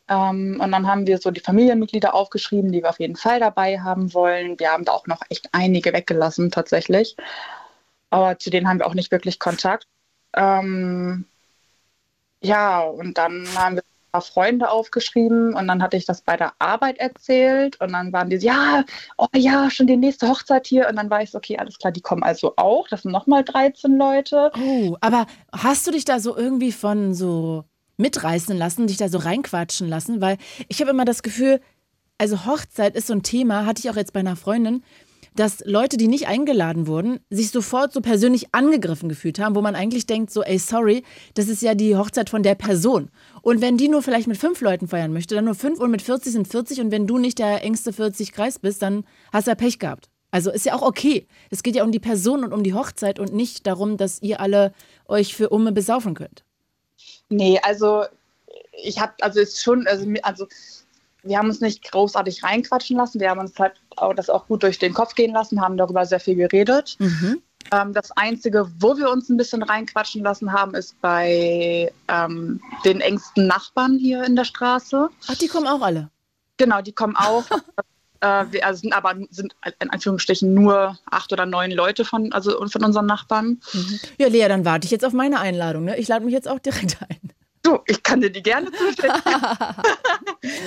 [0.09, 3.81] Ähm, und dann haben wir so die Familienmitglieder aufgeschrieben, die wir auf jeden Fall dabei
[3.81, 4.61] haben wollen.
[4.61, 7.16] Wir haben da auch noch echt einige weggelassen tatsächlich.
[8.11, 9.87] Aber zu denen haben wir auch nicht wirklich Kontakt.
[10.35, 11.25] Ähm,
[12.42, 13.83] ja, und dann haben wir
[14.20, 18.37] Freunde aufgeschrieben und dann hatte ich das bei der Arbeit erzählt und dann waren die,
[18.37, 18.85] ja,
[19.16, 21.92] oh ja, schon die nächste Hochzeit hier und dann war ich so, okay, alles klar,
[21.92, 24.51] die kommen also auch, das sind nochmal 13 Leute.
[24.59, 27.64] Oh, aber hast du dich da so irgendwie von so
[27.96, 30.20] mitreißen lassen, dich da so reinquatschen lassen?
[30.20, 30.37] Weil
[30.68, 31.61] ich habe immer das Gefühl,
[32.18, 34.83] also Hochzeit ist so ein Thema, hatte ich auch jetzt bei einer Freundin,
[35.35, 39.75] dass Leute, die nicht eingeladen wurden, sich sofort so persönlich angegriffen gefühlt haben, wo man
[39.75, 41.03] eigentlich denkt, so, ey, sorry,
[41.35, 43.11] das ist ja die Hochzeit von der Person.
[43.40, 46.03] Und wenn die nur vielleicht mit fünf Leuten feiern möchte, dann nur fünf und mit
[46.03, 49.51] 40 sind 40 und wenn du nicht der engste 40 Kreis bist, dann hast du
[49.51, 50.09] ja Pech gehabt.
[50.31, 51.27] Also ist ja auch okay.
[51.51, 54.40] Es geht ja um die Person und um die Hochzeit und nicht darum, dass ihr
[54.40, 54.73] alle
[55.07, 56.45] euch für Umme besaufen könnt.
[57.29, 58.05] Nee, also
[58.83, 60.47] ich habe, also ist schon, also, also
[61.23, 63.21] wir haben uns nicht großartig reinquatschen lassen.
[63.21, 66.05] Wir haben uns halt auch das auch gut durch den Kopf gehen lassen, haben darüber
[66.05, 66.97] sehr viel geredet.
[66.99, 67.43] Mhm.
[67.71, 73.01] Ähm, das Einzige, wo wir uns ein bisschen reinquatschen lassen haben, ist bei ähm, den
[73.01, 75.09] engsten Nachbarn hier in der Straße.
[75.29, 76.11] Ach, die kommen auch alle?
[76.57, 77.45] Genau, die kommen auch.
[78.21, 82.67] äh, wir also sind aber sind in Anführungsstrichen nur acht oder neun Leute von, also
[82.67, 83.61] von unseren Nachbarn.
[83.73, 84.01] Mhm.
[84.19, 85.85] Ja, Lea, dann warte ich jetzt auf meine Einladung.
[85.85, 85.97] Ne?
[85.99, 87.33] Ich lade mich jetzt auch direkt ein.
[87.62, 89.12] Du, ich kann dir die gerne zustellen.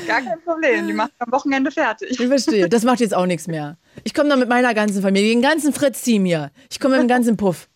[0.08, 0.88] Gar kein Problem.
[0.88, 2.18] Die macht am Wochenende fertig.
[2.20, 2.70] Ich verstehe.
[2.70, 3.78] Das macht jetzt auch nichts mehr.
[4.04, 6.52] Ich komme dann mit meiner ganzen Familie, den ganzen Fritz-Team hier.
[6.70, 7.68] Ich komme mit dem ganzen Puff.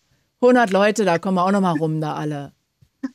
[0.41, 2.53] 100 Leute, da kommen wir auch noch mal rum, da alle.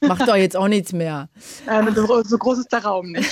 [0.00, 1.28] Macht doch jetzt auch nichts mehr.
[1.66, 3.30] Äh, so groß ist der Raum nicht.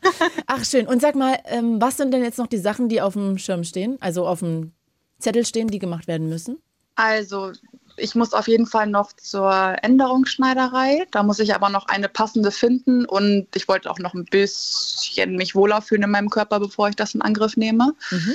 [0.46, 0.86] Ach, schön.
[0.86, 3.64] Und sag mal, ähm, was sind denn jetzt noch die Sachen, die auf dem Schirm
[3.64, 4.72] stehen, also auf dem
[5.18, 6.58] Zettel stehen, die gemacht werden müssen?
[6.96, 7.52] Also,
[7.96, 11.06] ich muss auf jeden Fall noch zur Änderungsschneiderei.
[11.10, 15.36] Da muss ich aber noch eine passende finden und ich wollte auch noch ein bisschen
[15.36, 17.94] mich wohler fühlen in meinem Körper, bevor ich das in Angriff nehme.
[18.10, 18.34] Mhm.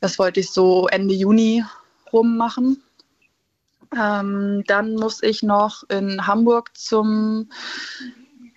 [0.00, 1.64] Das wollte ich so Ende Juni
[2.12, 2.82] rum machen.
[3.96, 7.48] Ähm, dann muss ich noch in Hamburg zum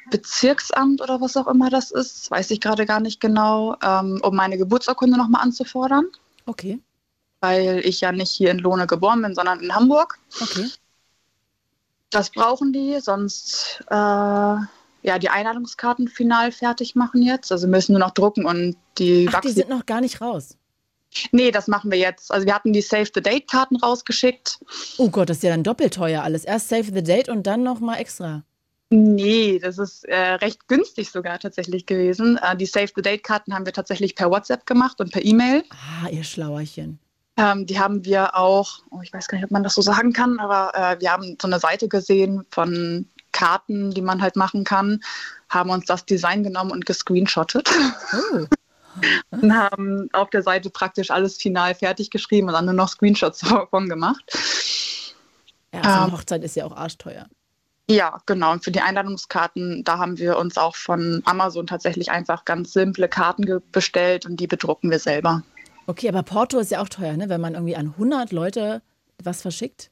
[0.09, 4.35] Bezirksamt oder was auch immer das ist, weiß ich gerade gar nicht genau, ähm, um
[4.35, 6.05] meine Geburtsurkunde nochmal anzufordern.
[6.45, 6.79] Okay
[7.41, 10.19] weil ich ja nicht hier in Lohne geboren bin, sondern in Hamburg.
[10.39, 10.69] Okay.
[12.09, 17.51] Das brauchen die, sonst äh, ja die Einladungskarten final fertig machen jetzt.
[17.51, 20.57] Also müssen nur noch drucken und die Ach, die sind noch gar nicht raus.
[21.31, 22.31] Nee, das machen wir jetzt.
[22.31, 24.59] Also wir hatten die Save the Date Karten rausgeschickt.
[24.97, 26.45] Oh Gott, das ist ja dann doppelt teuer alles.
[26.45, 28.43] Erst Save the Date und dann noch mal extra.
[28.89, 32.37] Nee, das ist äh, recht günstig sogar tatsächlich gewesen.
[32.37, 35.63] Äh, die Save the Date Karten haben wir tatsächlich per WhatsApp gemacht und per E-Mail.
[35.69, 36.99] Ah, ihr Schlauerchen.
[37.37, 40.13] Ähm, die haben wir auch, oh, ich weiß gar nicht, ob man das so sagen
[40.13, 44.63] kann, aber äh, wir haben so eine Seite gesehen von Karten, die man halt machen
[44.63, 45.01] kann,
[45.49, 47.69] haben uns das Design genommen und gescreenshottet.
[48.13, 48.45] Oh.
[49.31, 53.39] und haben auf der Seite praktisch alles final fertig geschrieben und dann nur noch Screenshots
[53.49, 54.23] davon gemacht.
[55.73, 57.27] Ja, so eine ähm, Hochzeit ist ja auch arschteuer.
[57.89, 58.53] Ja, genau.
[58.53, 63.09] Und für die Einladungskarten, da haben wir uns auch von Amazon tatsächlich einfach ganz simple
[63.09, 65.43] Karten bestellt und die bedrucken wir selber.
[65.87, 67.29] Okay, aber Porto ist ja auch teuer, ne?
[67.29, 68.81] wenn man irgendwie an 100 Leute
[69.23, 69.91] was verschickt.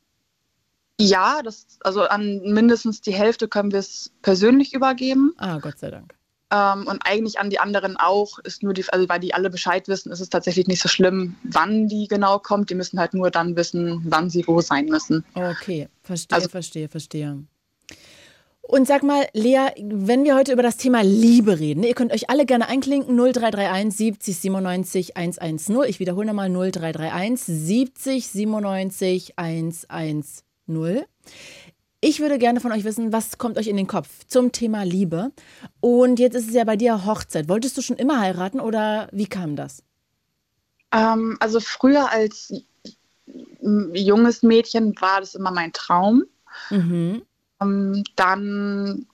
[0.99, 5.33] Ja, das, also an mindestens die Hälfte können wir es persönlich übergeben.
[5.37, 6.13] Ah, Gott sei Dank.
[6.51, 9.87] Ähm, und eigentlich an die anderen auch, ist nur die, also weil die alle Bescheid
[9.87, 12.69] wissen, ist es tatsächlich nicht so schlimm, wann die genau kommt.
[12.69, 15.23] Die müssen halt nur dann wissen, wann sie wo sein müssen.
[15.35, 17.43] Okay, verstehe, also, verstehe, verstehe.
[18.71, 22.29] Und sag mal, Lea, wenn wir heute über das Thema Liebe reden, ihr könnt euch
[22.29, 25.81] alle gerne einklinken, 0331 70 97 110.
[25.87, 30.23] Ich wiederhole nochmal 0331 70 97 110.
[31.99, 35.31] Ich würde gerne von euch wissen, was kommt euch in den Kopf zum Thema Liebe?
[35.79, 37.49] Und jetzt ist es ja bei dir Hochzeit.
[37.49, 39.81] Wolltest du schon immer heiraten oder wie kam das?
[40.91, 42.53] Ähm, also früher als
[43.93, 46.23] junges Mädchen war das immer mein Traum.
[46.69, 47.23] Mhm.
[47.61, 49.07] Ähm, dann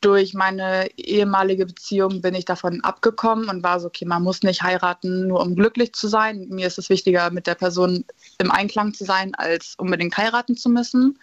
[0.00, 4.62] durch meine ehemalige Beziehung bin ich davon abgekommen und war so, okay, man muss nicht
[4.62, 6.46] heiraten, nur um glücklich zu sein.
[6.50, 8.04] Mir ist es wichtiger, mit der Person
[8.38, 11.18] im Einklang zu sein, als unbedingt heiraten zu müssen.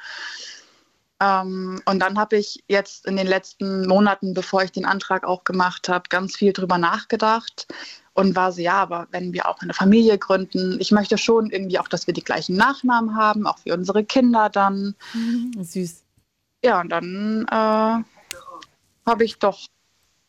[1.22, 5.46] Ähm, und dann habe ich jetzt in den letzten Monaten, bevor ich den Antrag auch
[5.46, 7.68] gemacht habe, ganz viel drüber nachgedacht
[8.16, 11.78] und war so, ja, aber wenn wir auch eine Familie gründen, ich möchte schon irgendwie
[11.78, 14.96] auch, dass wir die gleichen Nachnamen haben, auch wie unsere Kinder dann.
[15.60, 16.02] Süß.
[16.64, 18.04] Ja, und dann äh,
[19.06, 19.60] habe ich doch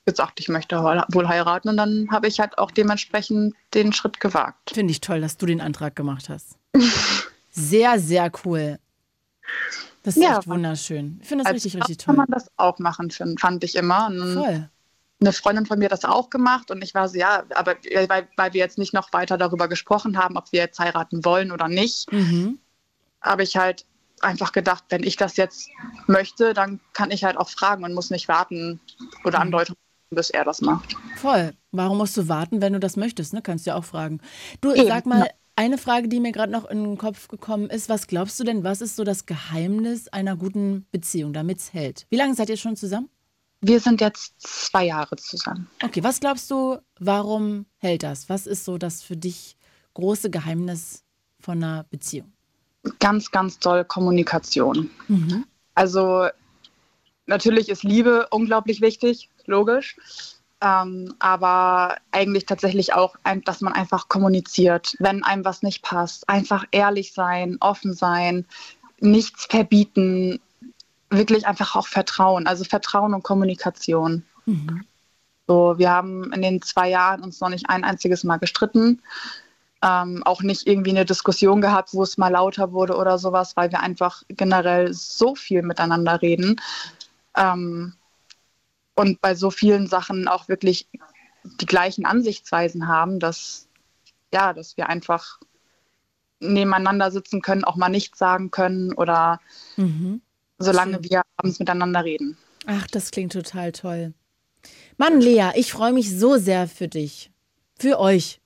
[0.04, 4.72] gesagt, ich möchte wohl heiraten und dann habe ich halt auch dementsprechend den Schritt gewagt.
[4.74, 6.58] Finde ich toll, dass du den Antrag gemacht hast.
[7.50, 8.78] sehr, sehr cool.
[10.02, 11.20] Das ist ja, echt wunderschön.
[11.22, 12.06] Ich finde das richtig, richtig toll.
[12.06, 14.08] kann man das auch machen, fand ich immer.
[14.08, 14.70] Und Voll.
[15.20, 17.76] Eine Freundin von mir hat das auch gemacht und ich war so, ja, aber
[18.08, 21.52] weil, weil wir jetzt nicht noch weiter darüber gesprochen haben, ob wir jetzt heiraten wollen
[21.52, 22.58] oder nicht, mhm.
[23.22, 23.86] habe ich halt
[24.20, 25.70] einfach gedacht, wenn ich das jetzt
[26.06, 28.80] möchte, dann kann ich halt auch fragen und muss nicht warten
[29.24, 29.74] oder andeuten,
[30.10, 30.96] bis er das macht.
[31.16, 31.52] Voll.
[31.72, 33.32] Warum musst du warten, wenn du das möchtest?
[33.32, 33.42] Ne?
[33.42, 34.20] Kannst du ja auch fragen.
[34.60, 34.86] Du, Eben.
[34.86, 38.38] sag mal, eine Frage, die mir gerade noch in den Kopf gekommen ist, was glaubst
[38.38, 42.06] du denn, was ist so das Geheimnis einer guten Beziehung, damit es hält?
[42.10, 43.08] Wie lange seid ihr schon zusammen?
[43.60, 45.68] Wir sind jetzt zwei Jahre zusammen.
[45.82, 48.28] Okay, was glaubst du, warum hält das?
[48.28, 49.56] Was ist so das für dich
[49.94, 51.04] große Geheimnis
[51.40, 52.32] von einer Beziehung?
[52.98, 54.90] ganz, ganz toll Kommunikation.
[55.08, 55.44] Mhm.
[55.74, 56.28] Also
[57.26, 59.96] natürlich ist Liebe unglaublich wichtig, logisch.
[60.62, 66.28] Ähm, aber eigentlich tatsächlich auch, dass man einfach kommuniziert, wenn einem was nicht passt.
[66.28, 68.46] Einfach ehrlich sein, offen sein,
[69.00, 70.40] nichts verbieten,
[71.10, 74.24] wirklich einfach auch Vertrauen, also Vertrauen und Kommunikation.
[74.44, 74.84] Mhm.
[75.46, 79.00] So, wir haben in den zwei Jahren uns noch nicht ein einziges Mal gestritten
[79.82, 83.70] ähm, auch nicht irgendwie eine Diskussion gehabt, wo es mal lauter wurde oder sowas, weil
[83.70, 86.60] wir einfach generell so viel miteinander reden
[87.36, 87.94] ähm,
[88.94, 90.88] und bei so vielen Sachen auch wirklich
[91.60, 93.68] die gleichen Ansichtsweisen haben, dass
[94.32, 95.38] ja, dass wir einfach
[96.40, 99.40] nebeneinander sitzen können, auch mal nichts sagen können oder
[99.76, 100.20] mhm.
[100.58, 102.36] Solange wir abends miteinander reden.
[102.66, 104.12] Ach, das klingt total toll.
[104.96, 107.30] Mann, Lea, ich freue mich so sehr für dich.
[107.78, 108.40] Für euch.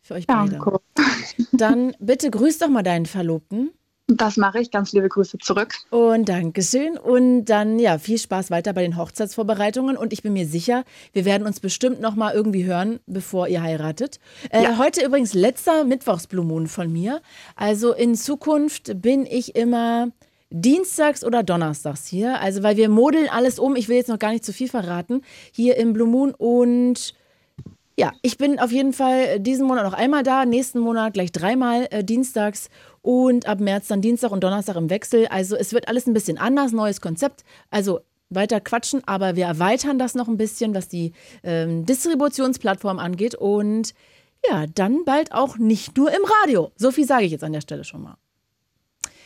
[0.00, 0.52] Für euch beide.
[0.52, 0.80] Danke.
[1.52, 3.70] Dann bitte grüß doch mal deinen Verlobten.
[4.08, 4.70] Das mache ich.
[4.70, 5.74] Ganz liebe Grüße zurück.
[5.90, 6.96] Und Dankeschön.
[6.96, 9.96] Und dann, ja, viel Spaß weiter bei den Hochzeitsvorbereitungen.
[9.96, 13.62] Und ich bin mir sicher, wir werden uns bestimmt noch mal irgendwie hören, bevor ihr
[13.62, 14.20] heiratet.
[14.50, 14.78] Äh, ja.
[14.78, 17.20] Heute übrigens letzter Mittwochsblumen von mir.
[17.56, 20.12] Also in Zukunft bin ich immer
[20.50, 22.40] dienstags oder donnerstags hier.
[22.40, 23.76] Also, weil wir modeln alles um.
[23.76, 25.22] Ich will jetzt noch gar nicht zu viel verraten.
[25.52, 27.14] Hier im Blue Moon und
[27.98, 31.88] ja, ich bin auf jeden Fall diesen Monat noch einmal da, nächsten Monat gleich dreimal
[31.90, 32.68] äh, dienstags
[33.00, 35.26] und ab März dann Dienstag und Donnerstag im Wechsel.
[35.28, 37.42] Also es wird alles ein bisschen anders, neues Konzept.
[37.70, 43.34] Also weiter quatschen, aber wir erweitern das noch ein bisschen, was die ähm, Distributionsplattform angeht
[43.34, 43.94] und
[44.48, 46.72] ja, dann bald auch nicht nur im Radio.
[46.76, 48.16] So viel sage ich jetzt an der Stelle schon mal.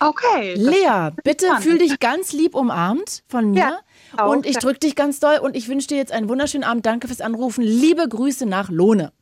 [0.00, 0.54] Okay.
[0.54, 3.80] Lea, bitte fühl dich ganz lieb umarmt von mir.
[4.16, 4.24] Ja.
[4.24, 6.86] Und ich drücke dich ganz doll und ich wünsche dir jetzt einen wunderschönen Abend.
[6.86, 7.62] Danke fürs Anrufen.
[7.62, 9.12] Liebe Grüße nach Lohne.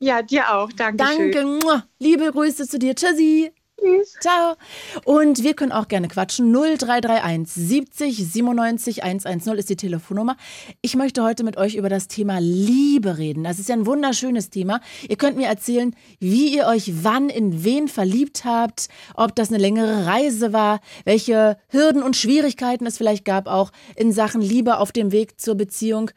[0.00, 0.70] Ja, dir auch.
[0.72, 0.96] Danke.
[0.96, 1.82] Danke.
[1.98, 2.94] Liebe Grüße zu dir.
[2.94, 3.52] Tschüssi.
[3.80, 4.14] Tschüss.
[4.20, 4.56] Ciao.
[5.04, 6.52] Und wir können auch gerne quatschen.
[6.52, 10.36] 0331 70 97 110 ist die Telefonnummer.
[10.82, 13.44] Ich möchte heute mit euch über das Thema Liebe reden.
[13.44, 14.80] Das ist ja ein wunderschönes Thema.
[15.08, 19.58] Ihr könnt mir erzählen, wie ihr euch wann in wen verliebt habt, ob das eine
[19.58, 24.92] längere Reise war, welche Hürden und Schwierigkeiten es vielleicht gab, auch in Sachen Liebe auf
[24.92, 26.10] dem Weg zur Beziehung.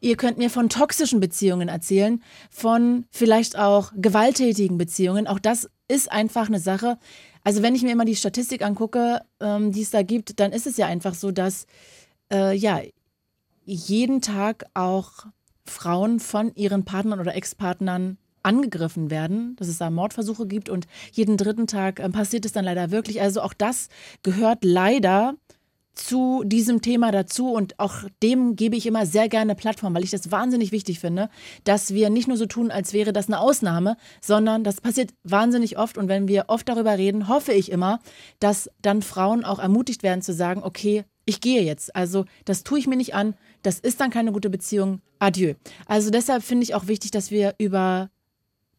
[0.00, 5.26] Ihr könnt mir von toxischen Beziehungen erzählen, von vielleicht auch gewalttätigen Beziehungen.
[5.26, 6.98] Auch das ist einfach eine Sache.
[7.44, 10.66] Also wenn ich mir immer die Statistik angucke, ähm, die es da gibt, dann ist
[10.66, 11.66] es ja einfach so, dass
[12.32, 12.80] äh, ja
[13.64, 15.26] jeden Tag auch
[15.64, 21.36] Frauen von ihren Partnern oder Ex-Partnern angegriffen werden, dass es da Mordversuche gibt und jeden
[21.36, 23.20] dritten Tag äh, passiert es dann leider wirklich.
[23.20, 23.88] Also auch das
[24.22, 25.34] gehört leider
[25.96, 30.10] zu diesem Thema dazu und auch dem gebe ich immer sehr gerne Plattform, weil ich
[30.10, 31.28] das wahnsinnig wichtig finde,
[31.64, 35.78] dass wir nicht nur so tun, als wäre das eine Ausnahme, sondern das passiert wahnsinnig
[35.78, 37.98] oft und wenn wir oft darüber reden, hoffe ich immer,
[38.38, 41.94] dass dann Frauen auch ermutigt werden zu sagen, okay, ich gehe jetzt.
[41.96, 45.00] Also das tue ich mir nicht an, das ist dann keine gute Beziehung.
[45.18, 45.54] Adieu.
[45.86, 48.10] Also deshalb finde ich auch wichtig, dass wir über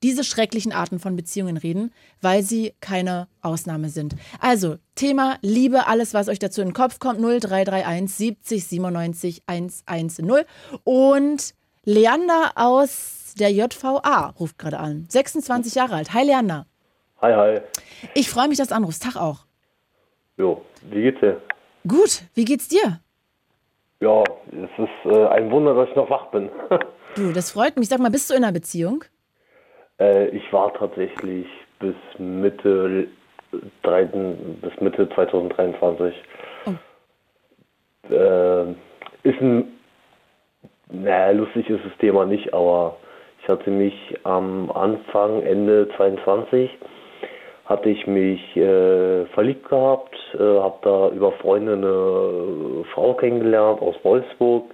[0.04, 4.16] diese schrecklichen Arten von Beziehungen reden, weil sie keine Ausnahme sind.
[4.40, 10.46] Also, Thema Liebe, alles, was euch dazu in den Kopf kommt, 0331 70 97 110.
[10.84, 15.06] Und Leander aus der JVA ruft gerade an.
[15.10, 16.14] 26 Jahre alt.
[16.14, 16.66] Hi, Leander.
[17.22, 17.62] Hi, hi.
[18.14, 19.04] Ich freue mich, dass du anrufst.
[19.04, 19.46] Tag auch.
[20.38, 21.42] Jo, wie geht's dir?
[21.88, 23.00] Gut, wie geht's dir?
[24.00, 26.50] Ja, es ist äh, ein Wunder, dass ich noch wach bin.
[27.16, 27.90] Du, das freut mich.
[27.90, 29.04] Sag mal, bist du in einer Beziehung?
[30.00, 31.46] Äh, ich war tatsächlich
[31.80, 33.08] bis Mitte,
[33.84, 36.14] 13, bis Mitte 2023.
[38.10, 38.72] Äh,
[39.24, 39.68] ist ein,
[40.90, 42.98] naja, lustig ist das Thema nicht, aber
[43.42, 46.70] ich hatte mich am Anfang, Ende 22,
[47.66, 53.96] hatte ich mich äh, verliebt gehabt, äh, habe da über Freunde eine Frau kennengelernt aus
[54.04, 54.72] Wolfsburg.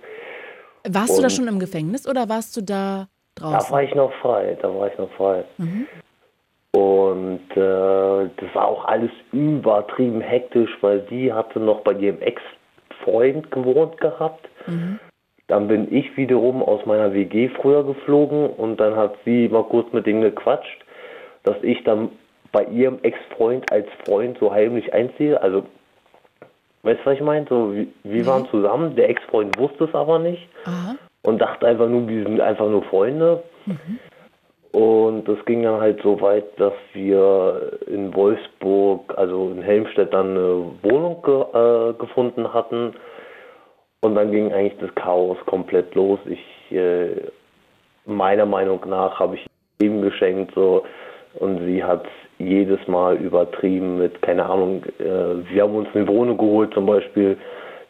[0.87, 3.71] Warst du da Und- schon im Gefängnis oder warst du da Da draußen?
[3.71, 5.43] war ich noch frei, da war ich noch frei.
[6.71, 13.51] Und äh, das war auch alles übertrieben hektisch, weil sie hatte noch bei ihrem Ex-Freund
[13.51, 14.47] gewohnt gehabt.
[15.47, 19.91] Dann bin ich wiederum aus meiner WG früher geflogen und dann hat sie mal kurz
[19.93, 20.83] mit ihm gequatscht,
[21.43, 22.09] dass ich dann
[22.51, 25.39] bei ihrem Ex-Freund als Freund so heimlich einziehe.
[25.41, 25.65] Also,
[26.83, 27.45] weißt du, was ich meine?
[27.49, 30.95] So, wir, wir waren zusammen, der Ex-Freund wusste es aber nicht Aha.
[31.23, 33.43] Und dachte einfach nur, wir sind einfach nur Freunde.
[34.73, 40.31] Und das ging dann halt so weit, dass wir in Wolfsburg, also in Helmstedt, dann
[40.31, 42.93] eine Wohnung ge äh, gefunden hatten.
[44.01, 46.19] Und dann ging eigentlich das Chaos komplett los.
[46.25, 47.11] Ich, äh,
[48.05, 49.45] meiner Meinung nach, habe ich
[49.81, 50.83] ihm geschenkt so
[51.39, 52.05] und sie hat
[52.37, 57.37] jedes Mal übertrieben mit, keine Ahnung, äh, wir haben uns eine Wohnung geholt zum Beispiel.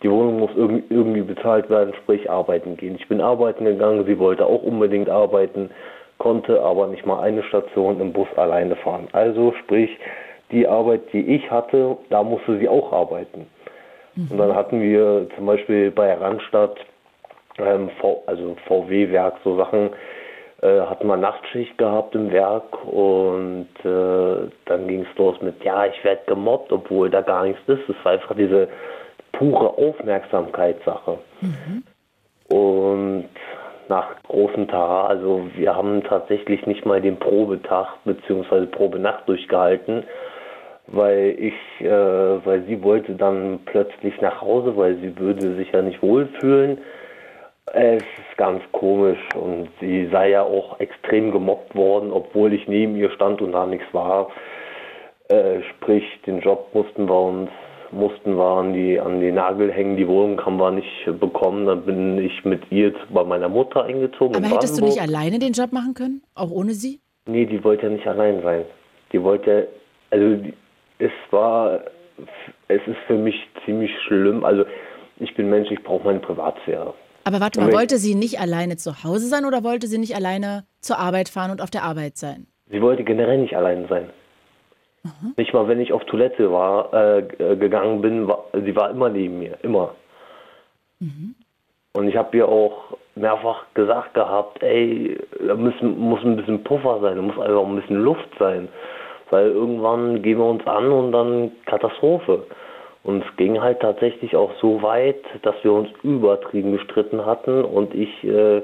[0.04, 2.96] Die Wohnung muss irgendwie, bezahlt werden, sprich arbeiten gehen.
[2.96, 5.72] Ich bin arbeiten gegangen, sie wollte auch unbedingt arbeiten,
[6.18, 9.08] konnte aber nicht mal eine Station im Bus alleine fahren.
[9.14, 9.90] Also sprich,
[10.52, 13.48] die Arbeit, die ich hatte, da musste sie auch arbeiten.
[14.16, 16.78] Und dann hatten wir zum Beispiel bei Randstadt,
[17.58, 19.90] ähm, v, also VW-Werk, so Sachen,
[20.62, 25.86] äh, hatten wir Nachtschicht gehabt im Werk und äh, dann ging es los mit, ja,
[25.86, 27.90] ich werde gemobbt, obwohl da gar nichts ist.
[27.90, 28.70] Es war einfach diese
[29.34, 31.20] pure Aufmerksamkeitssache.
[32.50, 33.30] Und
[33.90, 38.68] nach großem Tara, also wir haben tatsächlich nicht mal den Probetag bzw.
[38.68, 40.04] Probenacht durchgehalten,
[40.88, 41.90] weil ich, äh,
[42.46, 46.80] weil sie wollte dann plötzlich nach Hause, weil sie würde sich ja nicht wohlfühlen.
[47.74, 52.96] Es ist ganz komisch und sie sei ja auch extrem gemobbt worden, obwohl ich neben
[52.96, 54.30] ihr stand und da nichts war.
[55.30, 57.50] Äh, sprich, den Job mussten wir uns
[57.94, 61.66] mussten wir an die, an die Nagel hängen, die Wohnung haben wir nicht bekommen.
[61.66, 64.36] Dann bin ich mit ihr bei meiner Mutter eingezogen.
[64.36, 66.22] Aber hättest du nicht alleine den Job machen können?
[66.36, 67.00] Auch ohne sie?
[67.26, 68.66] Nee, die wollte ja nicht allein sein.
[69.12, 69.68] Die wollte,
[70.10, 70.54] also die-
[71.00, 71.82] es war,
[72.68, 74.44] es ist für mich ziemlich schlimm.
[74.44, 74.66] Also
[75.20, 76.94] ich bin Mensch, ich brauche meine Privatsphäre.
[77.26, 80.66] Aber warte mal, wollte sie nicht alleine zu Hause sein oder wollte sie nicht alleine
[80.82, 82.48] zur Arbeit fahren und auf der Arbeit sein?
[82.70, 84.10] Sie wollte generell nicht allein sein.
[85.38, 89.10] Nicht mal, wenn ich auf Toilette war, äh, äh, gegangen bin, war, sie war immer
[89.10, 89.96] neben mir, immer.
[91.94, 97.00] Und ich habe ihr auch mehrfach gesagt gehabt, ey, da müssen, muss ein bisschen Puffer
[97.02, 98.70] sein, da muss einfach ein bisschen Luft sein.
[99.30, 102.46] Weil irgendwann gehen wir uns an und dann Katastrophe.
[103.04, 107.94] Und es ging halt tatsächlich auch so weit, dass wir uns übertrieben gestritten hatten und
[107.94, 108.62] ich, äh,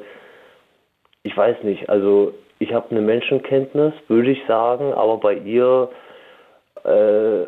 [1.23, 5.89] ich weiß nicht, also ich habe eine Menschenkenntnis, würde ich sagen, aber bei ihr,
[6.89, 7.47] äh,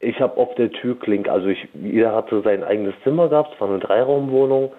[0.00, 3.68] ich habe auf der Türklinke, also ich, jeder hatte sein eigenes Zimmer gehabt, es war
[3.68, 4.72] eine Dreiraumwohnung.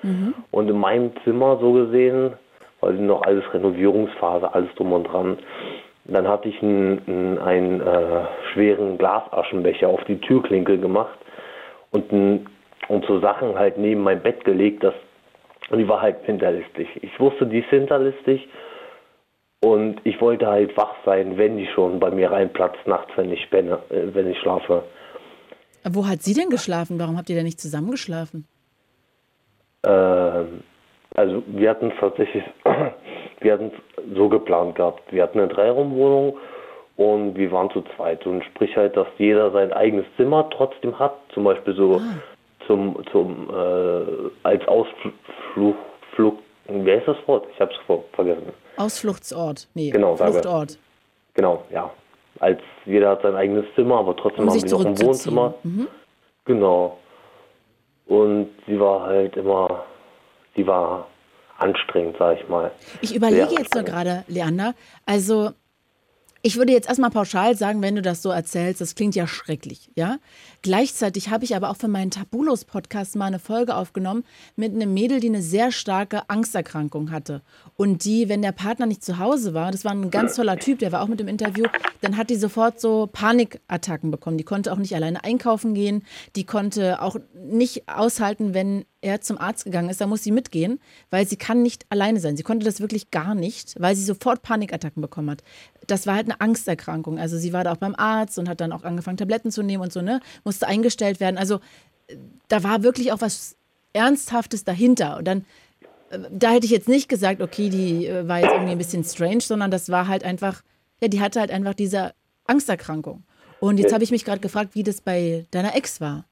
[0.51, 2.33] Und in meinem Zimmer so gesehen,
[2.81, 5.39] weil noch alles Renovierungsphase, alles drum und dran,
[6.05, 11.17] dann hatte ich einen, einen, äh, schweren Glasaschenbecher auf die Türklinke gemacht
[11.91, 12.45] und, ein,
[12.87, 14.93] und so Sachen halt neben mein Bett gelegt, das,
[15.69, 16.87] und die war halt hinterlistig.
[17.01, 18.47] Ich wusste, die ist hinterlistig
[19.67, 23.41] und ich wollte halt wach sein, wenn die schon bei mir reinplatzt nachts, wenn ich,
[23.43, 24.84] spenne, äh, wenn ich schlafe.
[25.84, 26.97] Wo hat sie denn geschlafen?
[26.99, 28.47] Warum habt ihr denn nicht zusammen geschlafen?
[29.86, 30.63] Ähm,
[31.15, 32.43] also wir hatten es tatsächlich,
[33.41, 35.12] wir hatten es so geplant gehabt.
[35.12, 36.38] Wir hatten eine Dreiraumwohnung
[36.95, 38.25] und wir waren zu zweit.
[38.25, 41.15] Und sprich halt, dass jeder sein eigenes Zimmer trotzdem hat.
[41.34, 42.01] Zum Beispiel so
[42.67, 45.75] zum, zum äh, als Ausflug,
[46.15, 47.45] Flug, wie heißt das Wort?
[47.53, 48.54] Ich habe es vergessen.
[48.77, 49.67] Ausfluchtsort.
[49.73, 50.33] Nee, Genau, sage.
[50.33, 50.77] Fluchtort.
[51.33, 51.91] Genau, ja.
[52.39, 55.33] Als jeder hat sein eigenes Zimmer, aber trotzdem Um haben wir noch ein zurückzuziehen.
[55.33, 55.79] Mhm.
[55.79, 55.87] Wohnzimmer.
[56.46, 56.98] Genau.
[58.06, 59.83] Und sie war halt immer,
[60.56, 61.08] sie war
[61.58, 62.71] anstrengend, sag ich mal.
[63.02, 64.73] Ich überlege jetzt nur gerade, Leander,
[65.06, 65.52] also
[66.44, 69.89] Ich würde jetzt erstmal pauschal sagen, wenn du das so erzählst, das klingt ja schrecklich,
[69.96, 70.17] ja?
[70.67, 74.25] Gleichzeitig habe ich aber auch für meinen Tabulos-Podcast mal eine Folge aufgenommen
[74.57, 77.41] mit einem Mädel, die eine sehr starke Angsterkrankung hatte.
[77.77, 80.79] Und die, wenn der Partner nicht zu Hause war, das war ein ganz toller Typ,
[80.79, 81.67] der war auch mit im Interview,
[82.01, 84.37] dann hat die sofort so Panikattacken bekommen.
[84.37, 86.03] Die konnte auch nicht alleine einkaufen gehen,
[86.35, 90.79] die konnte auch nicht aushalten, wenn er zum Arzt gegangen ist, da muss sie mitgehen,
[91.09, 92.35] weil sie kann nicht alleine sein.
[92.35, 95.43] Sie konnte das wirklich gar nicht, weil sie sofort Panikattacken bekommen hat.
[95.85, 97.19] Das war halt eine Angsterkrankung.
[97.19, 99.83] Also sie war da auch beim Arzt und hat dann auch angefangen, Tabletten zu nehmen
[99.83, 100.19] und so, ne?
[100.58, 101.37] Musste eingestellt werden.
[101.37, 101.60] Also
[102.47, 103.58] da war wirklich auch was
[103.93, 105.17] Ernsthaftes dahinter.
[105.17, 105.45] Und dann,
[106.10, 109.03] äh, da hätte ich jetzt nicht gesagt, okay, die äh, war jetzt irgendwie ein bisschen
[109.03, 110.62] strange, sondern das war halt einfach,
[111.01, 112.13] ja, die hatte halt einfach diese
[112.45, 113.23] Angsterkrankung.
[113.60, 116.25] Und jetzt habe ich mich gerade gefragt, wie das bei deiner Ex war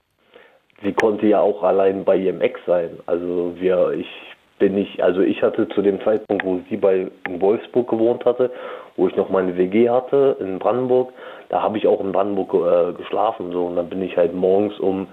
[0.83, 2.91] sie konnte ja auch allein bei ihrem Ex sein.
[3.05, 4.07] Also wir, ich
[4.59, 8.51] bin nicht, also ich hatte zu dem Zeitpunkt, wo sie bei in Wolfsburg gewohnt hatte,
[8.95, 11.11] wo ich noch meine WG hatte in Brandenburg,
[11.49, 14.79] da habe ich auch in Brandenburg äh, geschlafen so und dann bin ich halt morgens
[14.79, 15.07] um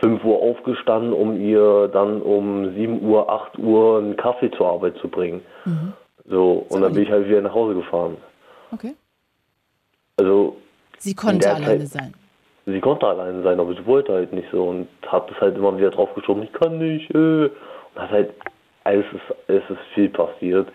[0.00, 4.96] 5 Uhr aufgestanden, um ihr dann um 7 Uhr, 8 Uhr einen Kaffee zur Arbeit
[4.98, 5.42] zu bringen.
[5.64, 5.92] Mhm.
[6.28, 8.16] So, und dann bin ich halt wieder nach Hause gefahren.
[8.70, 8.94] Okay.
[10.18, 10.56] Also.
[10.98, 12.14] Sie konnte alleine Zeit, sein
[12.72, 15.76] sie konnte alleine sein, aber sie wollte halt nicht so und hat es halt immer
[15.76, 17.44] wieder draufgeschoben, ich kann nicht, äh.
[17.94, 18.34] Und hat halt,
[18.84, 20.68] es ist, es ist viel passiert.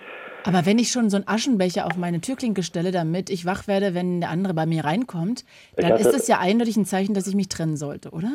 [0.46, 3.94] Aber wenn ich schon so einen Aschenbecher auf meine Türklinke stelle, damit ich wach werde,
[3.94, 7.28] wenn der andere bei mir reinkommt, dann hatte, ist das ja eindeutig ein Zeichen, dass
[7.28, 8.32] ich mich trennen sollte, oder?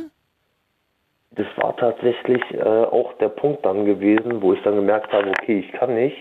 [1.32, 5.61] Das war tatsächlich äh, auch der Punkt dann gewesen, wo ich dann gemerkt habe, okay,
[5.61, 6.16] ich kann nicht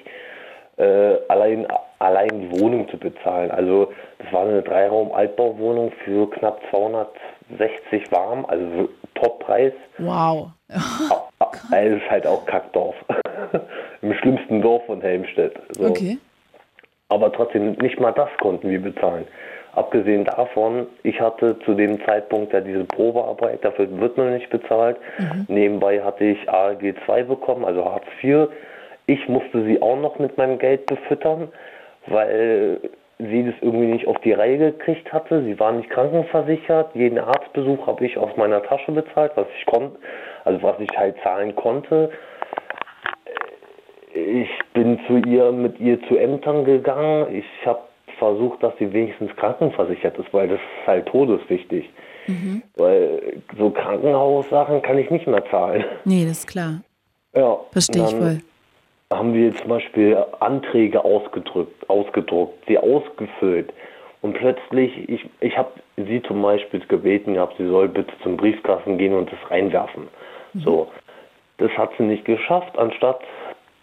[0.78, 1.66] äh, allein,
[2.00, 3.50] allein die Wohnung zu bezahlen.
[3.52, 9.74] Also das war eine Dreiraum-Altbauwohnung für knapp 260 warm, also Toppreis.
[9.98, 10.52] Wow.
[11.72, 12.96] Es ist halt auch Kackdorf.
[14.08, 15.54] Im schlimmsten Dorf von Helmstedt.
[15.72, 15.90] So.
[15.90, 16.18] Okay.
[17.10, 19.28] Aber trotzdem, nicht mal das konnten wir bezahlen.
[19.74, 24.96] Abgesehen davon, ich hatte zu dem Zeitpunkt ja diese Probearbeit, dafür wird man nicht bezahlt.
[25.20, 25.46] Mhm.
[25.50, 28.48] Nebenbei hatte ich ALG 2 bekommen, also Hartz IV.
[29.08, 31.50] Ich musste sie auch noch mit meinem Geld befüttern,
[32.06, 32.80] weil
[33.20, 35.44] sie das irgendwie nicht auf die Reihe gekriegt hatte.
[35.44, 36.96] Sie war nicht krankenversichert.
[36.96, 39.98] Jeden Arztbesuch habe ich aus meiner Tasche bezahlt, was ich konnte,
[40.46, 42.10] also was ich halt zahlen konnte.
[44.18, 47.28] Ich bin zu ihr mit ihr zu Ämtern gegangen.
[47.36, 47.80] Ich habe
[48.18, 51.90] versucht, dass sie wenigstens krankenversichert ist, weil das ist halt todeswichtig.
[52.28, 52.64] Mhm.
[52.76, 55.86] Weil so Krankenhaussachen kann ich nicht mehr zahlen.
[56.06, 56.82] Nee, das ist klar.
[57.34, 57.60] Ja.
[57.72, 58.42] Verstehe ich voll
[59.12, 63.72] haben wir zum Beispiel Anträge ausgedrückt, ausgedruckt, sie ausgefüllt.
[64.22, 68.98] Und plötzlich, ich, ich habe sie zum Beispiel gebeten gehabt, sie soll bitte zum Briefkasten
[68.98, 70.08] gehen und das reinwerfen.
[70.54, 70.60] Mhm.
[70.60, 70.88] So,
[71.58, 72.78] das hat sie nicht geschafft.
[72.78, 73.22] Anstatt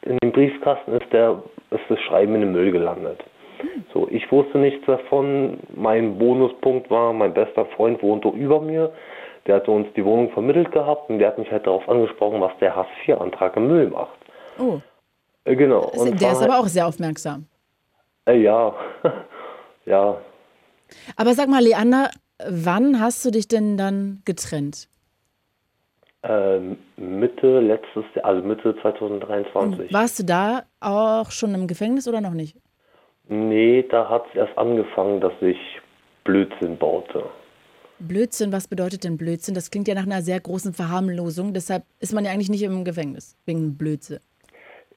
[0.04, 3.22] in den Briefkasten ist, der, ist das Schreiben in den Müll gelandet.
[3.62, 3.84] Mhm.
[3.92, 5.58] So, ich wusste nichts davon.
[5.74, 8.92] Mein Bonuspunkt war, mein bester Freund wohnte über mir.
[9.46, 12.52] Der hatte uns die Wohnung vermittelt gehabt und der hat mich halt darauf angesprochen, was
[12.60, 14.18] der Hartz-IV-Antrag im Müll macht.
[14.58, 14.80] Oh.
[15.44, 15.90] Äh, genau.
[15.90, 17.46] Und der ist aber auch sehr aufmerksam.
[18.26, 18.74] Äh, ja,
[19.86, 20.16] ja.
[21.16, 22.10] Aber sag mal, Leander,
[22.46, 24.88] wann hast du dich denn dann getrennt?
[26.26, 29.80] Ähm, Mitte letztes Jahr, also Mitte 2023.
[29.80, 32.56] Und warst du da auch schon im Gefängnis oder noch nicht?
[33.28, 35.58] Nee, da hat es erst angefangen, dass ich
[36.24, 37.24] Blödsinn baute.
[37.98, 39.54] Blödsinn, was bedeutet denn Blödsinn?
[39.54, 41.52] Das klingt ja nach einer sehr großen Verharmlosung.
[41.52, 44.20] Deshalb ist man ja eigentlich nicht im Gefängnis wegen Blödsinn.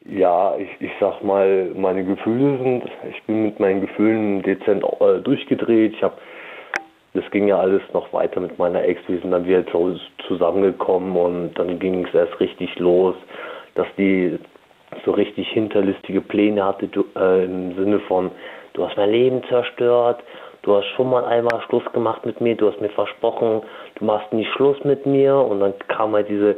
[0.06, 5.20] Ja, ich, ich sag mal, meine Gefühle sind, ich bin mit meinen Gefühlen dezent äh,
[5.20, 5.94] durchgedreht.
[5.96, 6.16] Ich habe,
[7.18, 9.02] das ging ja alles noch weiter mit meiner Ex.
[9.08, 9.64] Wir sind dann wieder
[10.28, 13.16] zusammengekommen und dann ging es erst richtig los,
[13.74, 14.38] dass die
[15.04, 18.32] so richtig hinterlistige Pläne hatte äh, im Sinne von,
[18.74, 20.24] du hast mein Leben zerstört,
[20.62, 23.64] du hast schon mal einmal Schluss gemacht mit mir, du hast mir versprochen,
[23.96, 26.58] du machst nie Schluss mit mir und dann kamen halt diese,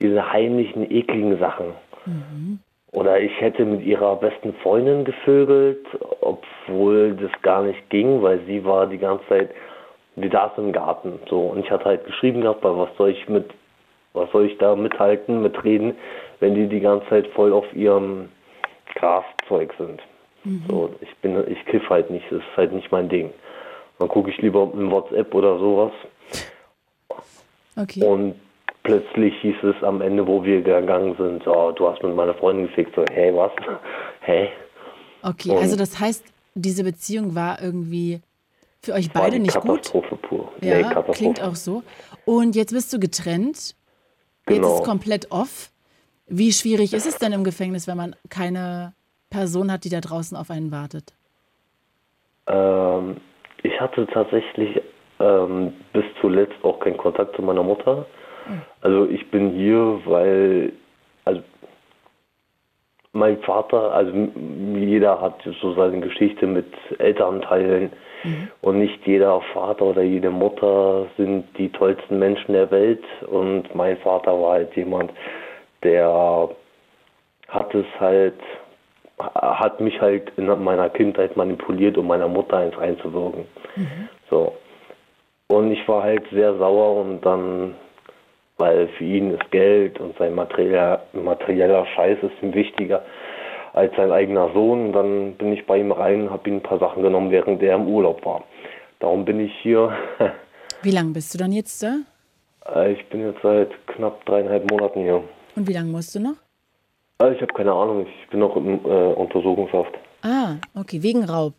[0.00, 1.74] diese heimlichen, ekligen Sachen.
[2.06, 2.58] Mhm.
[2.92, 5.86] Oder ich hätte mit ihrer besten Freundin gevögelt,
[6.20, 9.50] obwohl das gar nicht ging, weil sie war die ganze Zeit,
[10.16, 11.20] wie da im Garten.
[11.28, 13.50] So, und ich hatte halt geschrieben gehabt, was soll ich mit,
[14.12, 15.94] was soll ich da mithalten, mitreden,
[16.40, 18.28] wenn die die ganze Zeit voll auf ihrem
[18.96, 20.00] Graszeug sind.
[20.42, 20.64] Mhm.
[20.68, 23.30] So, ich bin, ich kiff halt nicht, das ist halt nicht mein Ding.
[24.00, 25.92] Dann gucke ich lieber im WhatsApp oder sowas.
[27.76, 28.02] Okay.
[28.02, 28.34] Und
[28.82, 32.66] plötzlich hieß es am Ende, wo wir gegangen sind, oh, du hast mit meiner Freundin
[32.66, 32.94] gefickt.
[32.94, 33.52] So, hey, was?
[34.22, 34.48] Hä?
[35.22, 36.24] Okay, Und also das heißt,
[36.54, 38.20] diese Beziehung war irgendwie
[38.82, 40.22] für euch beide nicht Katastrophe gut?
[40.22, 40.52] Pur.
[40.62, 41.18] Ja, nee, Katastrophe.
[41.18, 41.82] klingt auch so.
[42.24, 43.74] Und jetzt bist du getrennt.
[44.46, 44.68] Genau.
[44.68, 45.70] Jetzt ist komplett off.
[46.26, 48.94] Wie schwierig ist es denn im Gefängnis, wenn man keine
[49.30, 51.12] Person hat, die da draußen auf einen wartet?
[52.46, 53.16] Ähm,
[53.62, 54.80] ich hatte tatsächlich
[55.18, 58.06] ähm, bis zuletzt auch keinen Kontakt zu meiner Mutter.
[58.80, 60.72] Also ich bin hier, weil
[61.24, 61.42] also
[63.12, 64.12] mein Vater, also
[64.74, 66.66] jeder hat so seine Geschichte mit
[66.98, 67.90] Elternteilen
[68.22, 68.48] mhm.
[68.60, 73.96] und nicht jeder Vater oder jede Mutter sind die tollsten Menschen der Welt und mein
[73.98, 75.12] Vater war halt jemand,
[75.82, 76.50] der
[77.48, 78.34] hat es halt
[79.34, 83.44] hat mich halt in meiner Kindheit manipuliert, um meiner Mutter eins einzuwirken.
[83.76, 84.08] Mhm.
[84.30, 84.54] So.
[85.48, 87.74] Und ich war halt sehr sauer und dann,
[88.60, 93.02] weil für ihn ist Geld und sein materieller, materieller Scheiß ist ihm wichtiger
[93.72, 94.92] als sein eigener Sohn.
[94.92, 97.88] Dann bin ich bei ihm rein, habe ihm ein paar Sachen genommen, während er im
[97.88, 98.44] Urlaub war.
[99.00, 99.92] Darum bin ich hier.
[100.82, 102.00] Wie lange bist du dann jetzt da?
[102.74, 105.22] Äh, ich bin jetzt seit knapp dreieinhalb Monaten hier.
[105.56, 106.36] Und wie lange musst du noch?
[107.20, 109.92] Äh, ich habe keine Ahnung, ich bin noch in äh, Untersuchungshaft.
[110.22, 111.54] Ah, okay, wegen Raub.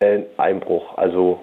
[0.00, 1.40] Äh, Einbruch, also.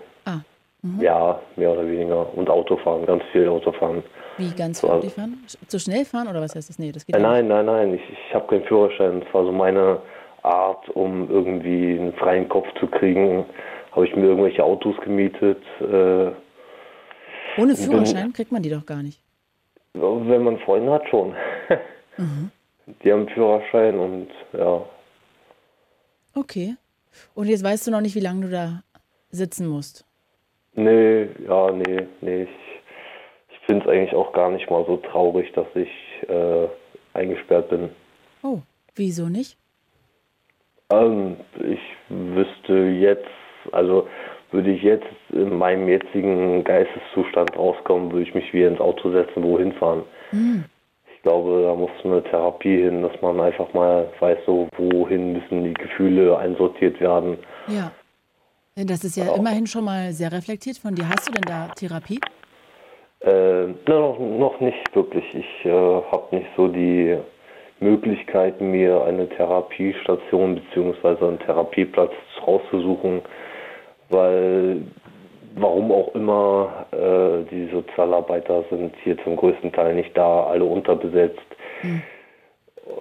[0.81, 1.01] Mhm.
[1.01, 2.33] ja, mehr oder weniger.
[2.35, 4.03] Und Autofahren, ganz viel Autofahren.
[4.37, 5.43] Wie ganz viel Autofahren?
[5.67, 6.79] Zu schnell fahren oder was heißt das?
[6.79, 9.19] Nee, das geht äh, Nein, nein, nein, ich, ich habe keinen Führerschein.
[9.21, 9.99] Das war so meine
[10.43, 13.45] Art, um irgendwie einen freien Kopf zu kriegen.
[13.91, 15.61] Habe ich mir irgendwelche Autos gemietet.
[15.81, 16.31] Äh,
[17.59, 19.19] Ohne Führerschein bin, kriegt man die doch gar nicht.
[19.93, 21.35] Wenn man Freunde hat, schon.
[22.17, 22.51] Mhm.
[23.01, 24.81] Die haben Führerschein und ja.
[26.35, 26.75] Okay.
[27.33, 28.83] Und jetzt weißt du noch nicht, wie lange du da
[29.31, 30.03] sitzen musst?
[30.79, 32.43] Nee, ja, nee, nee.
[32.43, 32.49] Ich,
[33.51, 35.89] ich finde es eigentlich auch gar nicht mal so traurig, dass ich
[36.29, 36.67] äh,
[37.13, 37.89] eingesperrt bin.
[38.43, 38.59] Oh,
[38.95, 39.57] wieso nicht?
[40.89, 43.27] Ähm, ich wüsste jetzt,
[43.73, 44.07] also
[44.51, 49.43] würde ich jetzt in meinem jetzigen Geisteszustand rauskommen, würde ich mich wieder ins Auto setzen,
[49.43, 50.03] wohin fahren.
[50.31, 50.63] Hm
[51.19, 55.65] ich glaube, da muss eine Therapie hin, dass man einfach mal weiß, so wohin müssen
[55.65, 57.37] die Gefühle einsortiert werden.
[57.67, 57.91] Ja.
[58.85, 59.37] Das ist ja Auch.
[59.37, 61.09] immerhin schon mal sehr reflektiert von dir.
[61.09, 62.19] Hast du denn da Therapie?
[63.21, 65.25] Äh, noch, noch nicht wirklich.
[65.33, 67.17] Ich äh, habe nicht so die
[67.81, 71.25] Möglichkeit, mir eine Therapiestation bzw.
[71.25, 72.13] einen Therapieplatz
[72.45, 73.21] rauszusuchen,
[74.09, 74.83] weil
[75.55, 81.41] warum auch immer, äh, die Sozialarbeiter sind hier zum größten Teil nicht da, alle unterbesetzt.
[81.81, 82.01] Hm.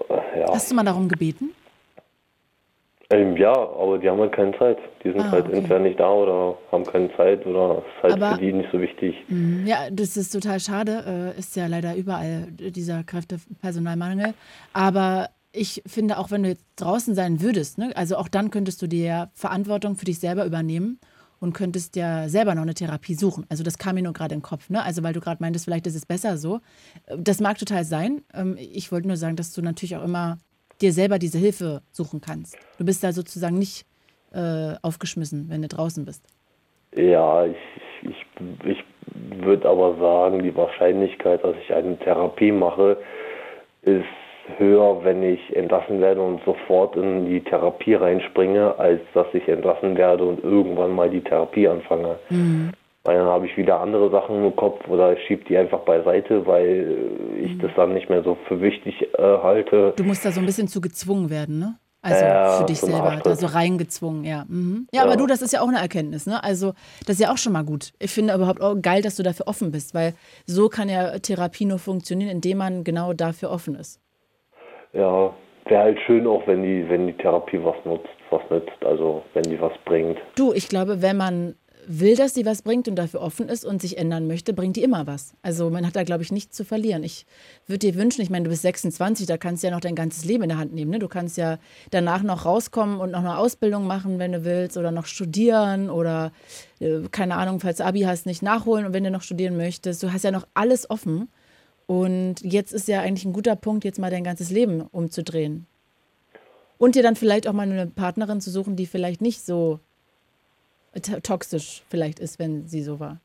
[0.09, 0.47] Äh, ja.
[0.53, 1.51] Hast du mal darum gebeten?
[3.11, 4.79] Ähm, ja, aber die haben halt keine Zeit.
[5.03, 5.57] Die sind ah, halt okay.
[5.57, 8.81] intern nicht da oder haben keine Zeit oder ist halt aber, für die nicht so
[8.81, 9.17] wichtig.
[9.29, 11.35] Hm, ja, das ist total schade.
[11.37, 14.35] Äh, ist ja leider überall dieser Kräftepersonalmangel.
[14.75, 18.83] Aber ich finde, auch wenn du jetzt draußen sein würdest, ne, also auch dann könntest
[18.83, 21.01] du dir Verantwortung für dich selber übernehmen
[21.41, 23.47] und könntest ja selber noch eine Therapie suchen.
[23.49, 24.83] Also das kam mir nur gerade in den Kopf, ne?
[24.83, 26.61] Also weil du gerade meintest, vielleicht ist es besser so.
[27.17, 28.23] Das mag total sein.
[28.35, 30.39] Ähm, ich wollte nur sagen, dass du natürlich auch immer
[30.81, 32.57] dir selber diese Hilfe suchen kannst.
[32.79, 33.85] Du bist da sozusagen nicht
[34.33, 36.25] äh, aufgeschmissen, wenn du draußen bist.
[36.95, 37.57] Ja, ich,
[38.03, 38.27] ich,
[38.65, 38.85] ich
[39.43, 42.97] würde aber sagen, die Wahrscheinlichkeit, dass ich eine Therapie mache,
[43.83, 44.05] ist
[44.57, 49.97] höher, wenn ich entlassen werde und sofort in die Therapie reinspringe, als dass ich entlassen
[49.97, 52.19] werde und irgendwann mal die Therapie anfange.
[52.31, 52.73] Mhm.
[53.09, 56.47] Weil dann habe ich wieder andere Sachen im Kopf oder ich schiebe die einfach beiseite,
[56.47, 57.09] weil
[57.43, 57.61] ich mhm.
[57.61, 59.95] das dann nicht mehr so für wichtig äh, halte.
[59.97, 61.79] Du musst da so ein bisschen zu gezwungen werden, ne?
[62.01, 64.45] Also äh, für dich selber, da so reingezwungen, ja.
[64.47, 64.87] Mhm.
[64.93, 65.01] ja.
[65.01, 66.45] Ja, aber du, das ist ja auch eine Erkenntnis, ne?
[66.45, 66.75] Also,
[67.07, 67.93] das ist ja auch schon mal gut.
[67.99, 70.15] Ich finde überhaupt auch geil, dass du dafür offen bist, weil
[70.47, 74.01] so kann ja Therapie nur funktionieren, indem man genau dafür offen ist
[74.93, 75.35] ja,
[75.67, 79.45] wäre halt schön auch, wenn die, wenn die Therapie was nutzt, was nützt, also wenn
[79.45, 80.19] die was bringt.
[80.37, 81.55] Du, ich glaube, wenn man
[81.89, 84.83] will, dass sie was bringt und dafür offen ist und sich ändern möchte, bringt die
[84.83, 85.33] immer was.
[85.43, 87.03] Also man hat da, glaube ich, nichts zu verlieren.
[87.03, 87.25] Ich
[87.67, 90.25] würde dir wünschen, ich meine, du bist 26, da kannst du ja noch dein ganzes
[90.25, 90.91] Leben in der Hand nehmen.
[90.91, 90.99] Ne?
[90.99, 91.59] Du kannst ja
[91.91, 96.33] danach noch rauskommen und noch eine Ausbildung machen, wenn du willst, oder noch studieren oder,
[96.79, 100.03] äh, keine Ahnung, falls du Abi hast, nicht nachholen und wenn du noch studieren möchtest.
[100.03, 101.29] Du hast ja noch alles offen.
[101.87, 105.67] Und jetzt ist ja eigentlich ein guter Punkt, jetzt mal dein ganzes Leben umzudrehen.
[106.77, 109.81] Und dir dann vielleicht auch mal eine Partnerin zu suchen, die vielleicht nicht so
[111.01, 113.19] toxisch vielleicht ist, wenn sie so war.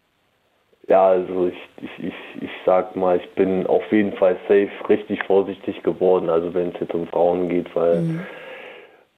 [0.87, 5.23] Ja, also ich, ich, ich, ich sag mal, ich bin auf jeden Fall safe richtig
[5.23, 8.19] vorsichtig geworden, also wenn es jetzt um Frauen geht, weil mhm.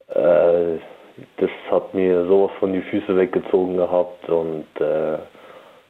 [0.10, 0.80] äh,
[1.38, 5.18] das hat mir sowas von die Füße weggezogen gehabt und äh,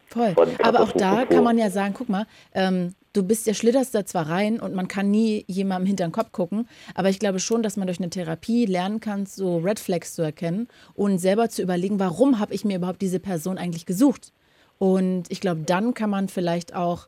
[0.07, 0.33] Voll.
[0.63, 4.05] Aber auch da kann man ja sagen, guck mal, ähm, du bist ja schlitterst da
[4.05, 7.63] zwar rein und man kann nie jemandem hinter den Kopf gucken, aber ich glaube schon,
[7.63, 11.61] dass man durch eine Therapie lernen kann, so Red Flags zu erkennen und selber zu
[11.61, 14.33] überlegen, warum habe ich mir überhaupt diese Person eigentlich gesucht?
[14.77, 17.07] Und ich glaube, dann kann man vielleicht auch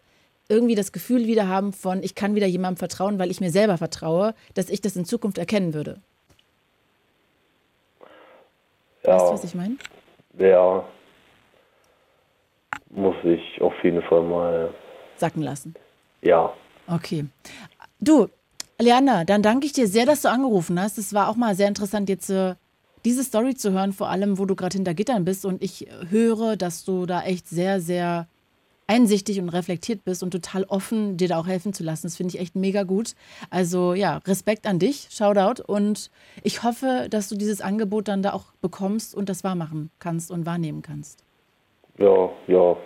[0.50, 3.78] irgendwie das Gefühl wieder haben von, ich kann wieder jemandem vertrauen, weil ich mir selber
[3.78, 6.00] vertraue, dass ich das in Zukunft erkennen würde.
[9.04, 9.16] Ja.
[9.16, 9.76] Weißt du, was ich meine?
[10.38, 10.86] Ja.
[12.90, 14.74] Muss ich auf jeden Fall mal.
[15.18, 15.76] Sacken lassen.
[16.22, 16.54] Ja.
[16.88, 17.26] Okay.
[18.00, 18.28] Du,
[18.80, 20.98] Leander, dann danke ich dir sehr, dass du angerufen hast.
[20.98, 22.56] Es war auch mal sehr interessant, jetzt äh,
[23.06, 25.46] diese Story zu hören, vor allem, wo du gerade hinter Gittern bist.
[25.46, 28.28] Und ich höre, dass du da echt sehr, sehr
[28.88, 32.08] einsichtig und reflektiert bist und total offen, dir da auch helfen zu lassen.
[32.08, 33.14] Das finde ich echt mega gut.
[33.50, 35.62] Also ja, Respekt an dich, Shoutout.
[35.62, 36.10] Und
[36.44, 40.46] ich hoffe, dass du dieses Angebot dann da auch bekommst und das wahrmachen kannst und
[40.46, 41.24] wahrnehmen kannst.
[41.98, 42.78] Ja, ja.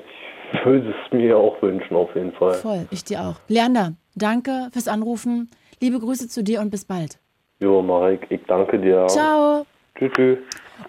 [0.63, 2.55] Würde es mir auch wünschen, auf jeden Fall.
[2.55, 3.35] Voll, ich dir auch.
[3.47, 5.49] Leander, danke fürs Anrufen.
[5.79, 7.19] Liebe Grüße zu dir und bis bald.
[7.59, 9.07] Jo, Marek, ich danke dir.
[9.07, 9.65] Ciao.
[9.97, 10.11] Tschüss.
[10.13, 10.37] tschüss.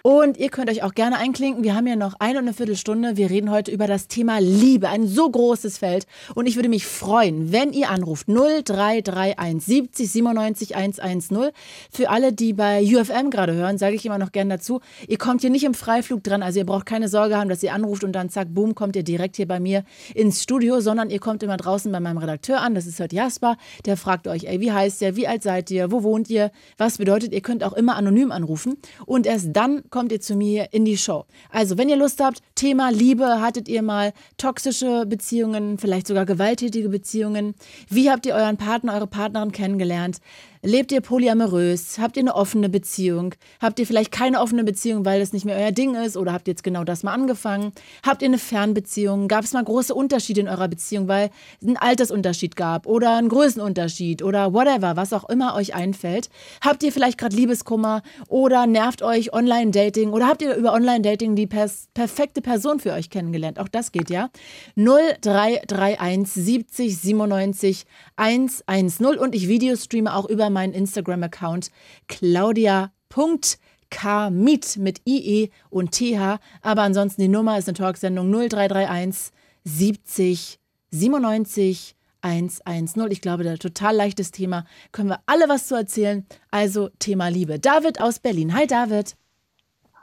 [0.03, 1.63] Und ihr könnt euch auch gerne einklinken.
[1.63, 3.17] Wir haben ja noch eine und eine Viertelstunde.
[3.17, 4.89] Wir reden heute über das Thema Liebe.
[4.89, 6.07] Ein so großes Feld.
[6.35, 8.27] Und ich würde mich freuen, wenn ihr anruft.
[8.29, 11.51] 0331 70 97 110.
[11.91, 14.81] Für alle, die bei UFM gerade hören, sage ich immer noch gerne dazu.
[15.07, 16.43] Ihr kommt hier nicht im Freiflug dran.
[16.43, 19.05] Also ihr braucht keine Sorge haben, dass ihr anruft und dann zack, boom, kommt ihr
[19.05, 19.85] direkt hier bei mir
[20.15, 22.75] ins Studio, sondern ihr kommt immer draußen bei meinem Redakteur an.
[22.75, 23.57] Das ist heute Jasper.
[23.85, 25.17] Der fragt euch, ey, wie heißt ihr?
[25.17, 25.93] Wie alt seid ihr?
[25.93, 26.51] Wo wohnt ihr?
[26.79, 28.79] Was bedeutet, ihr könnt auch immer anonym anrufen.
[29.07, 31.25] Und erst dann kommt ihr zu mir in die Show.
[31.51, 36.89] Also, wenn ihr Lust habt, Thema Liebe, hattet ihr mal toxische Beziehungen, vielleicht sogar gewalttätige
[36.89, 37.55] Beziehungen?
[37.89, 40.19] Wie habt ihr euren Partner, eure Partnerin kennengelernt?
[40.65, 41.99] Lebt ihr polyamorös?
[41.99, 43.35] Habt ihr eine offene Beziehung?
[43.61, 46.17] Habt ihr vielleicht keine offene Beziehung, weil es nicht mehr euer Ding ist?
[46.17, 47.73] Oder habt ihr jetzt genau das mal angefangen?
[48.07, 49.27] Habt ihr eine Fernbeziehung?
[49.27, 53.29] Gab es mal große Unterschiede in eurer Beziehung, weil es einen Altersunterschied gab oder einen
[53.29, 56.31] Größenunterschied oder whatever, was auch immer euch einfällt?
[56.61, 61.49] Habt ihr vielleicht gerade Liebeskummer oder nervt euch Online-Dating oder habt ihr über Online-Dating die
[61.49, 63.59] pers perfekte Person für euch kennengelernt?
[63.59, 64.31] Auch das geht ja.
[64.77, 67.85] 0331 70 97
[68.15, 71.71] 110 und ich Videostreame auch über meinen Instagram-Account
[72.09, 76.39] claudia.kmiet mit IE und TH.
[76.63, 79.33] Aber ansonsten die Nummer ist eine Talksendung 0331
[79.65, 80.59] 70
[80.91, 83.11] 97 110.
[83.11, 84.65] Ich glaube, da total leichtes Thema.
[84.93, 86.25] Können wir alle was zu erzählen.
[86.51, 87.59] Also Thema Liebe.
[87.59, 88.55] David aus Berlin.
[88.55, 89.17] Hi David.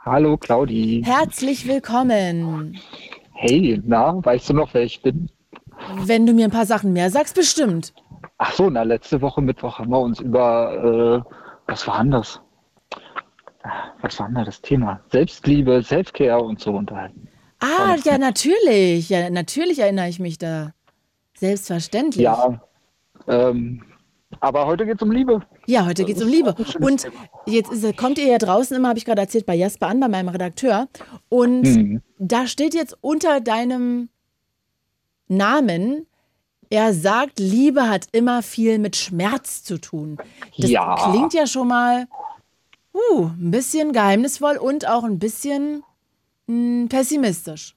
[0.04, 1.02] Hallo Claudi.
[1.04, 2.78] Herzlich willkommen.
[3.32, 5.30] Hey, na, weißt du noch, wer ich bin?
[6.04, 7.94] Wenn du mir ein paar Sachen mehr sagst, bestimmt.
[8.42, 11.34] Ach so, na, letzte Woche Mittwoch haben wir uns über, äh,
[11.66, 12.40] was war das?
[14.00, 15.00] Was war denn das Thema?
[15.12, 17.28] Selbstliebe, Selfcare und so unterhalten.
[17.58, 19.10] Ah, ja, natürlich.
[19.10, 20.72] Ja, natürlich erinnere ich mich da.
[21.36, 22.24] Selbstverständlich.
[22.24, 22.62] Ja,
[23.28, 23.82] ähm,
[24.40, 25.42] aber heute geht es um Liebe.
[25.66, 26.54] Ja, heute geht es um Liebe.
[26.80, 27.10] Und
[27.44, 30.08] jetzt ist, kommt ihr ja draußen immer, habe ich gerade erzählt, bei Jasper an, bei
[30.08, 30.88] meinem Redakteur.
[31.28, 32.02] Und mhm.
[32.18, 34.08] da steht jetzt unter deinem
[35.28, 36.06] Namen,
[36.70, 40.18] er sagt, Liebe hat immer viel mit Schmerz zu tun.
[40.56, 40.94] Das ja.
[41.10, 42.06] klingt ja schon mal
[42.94, 45.82] uh, ein bisschen geheimnisvoll und auch ein bisschen
[46.46, 47.76] mh, hm, pessimistisch.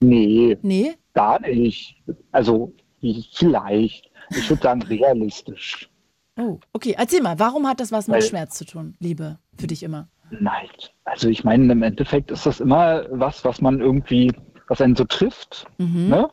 [0.00, 0.58] Nee.
[0.62, 0.94] Nee?
[1.14, 1.96] Gar nicht.
[2.32, 4.10] Also vielleicht.
[4.30, 5.88] Ich würde sagen realistisch.
[6.36, 6.94] Oh, okay.
[6.96, 10.08] Erzähl mal, warum hat das was mit Weil, Schmerz zu tun, Liebe, für dich immer?
[10.30, 10.68] Nein.
[11.04, 14.32] Also ich meine, im Endeffekt ist das immer was, was man irgendwie,
[14.68, 15.66] was einen so trifft.
[15.78, 16.08] Mhm.
[16.08, 16.30] Ne?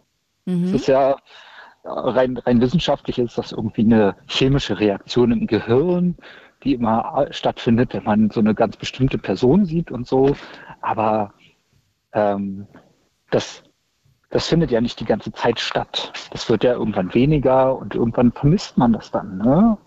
[0.47, 0.71] Mhm.
[0.71, 1.17] Das ist ja
[1.83, 6.17] rein, rein wissenschaftlich ist das irgendwie eine chemische Reaktion im Gehirn,
[6.63, 10.35] die immer stattfindet, wenn man so eine ganz bestimmte Person sieht und so.
[10.81, 11.33] Aber
[12.13, 12.67] ähm,
[13.29, 13.63] das
[14.29, 16.11] das findet ja nicht die ganze Zeit statt.
[16.31, 19.77] Das wird ja irgendwann weniger und irgendwann vermisst man das dann, ne?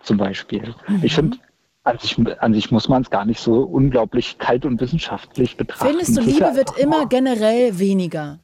[0.00, 0.74] Zum Beispiel.
[0.86, 1.00] Mhm.
[1.02, 1.38] Ich finde,
[1.84, 5.88] an sich, an sich muss man es gar nicht so unglaublich kalt und wissenschaftlich betrachten.
[5.88, 8.40] Findest du, Liebe wird immer generell weniger?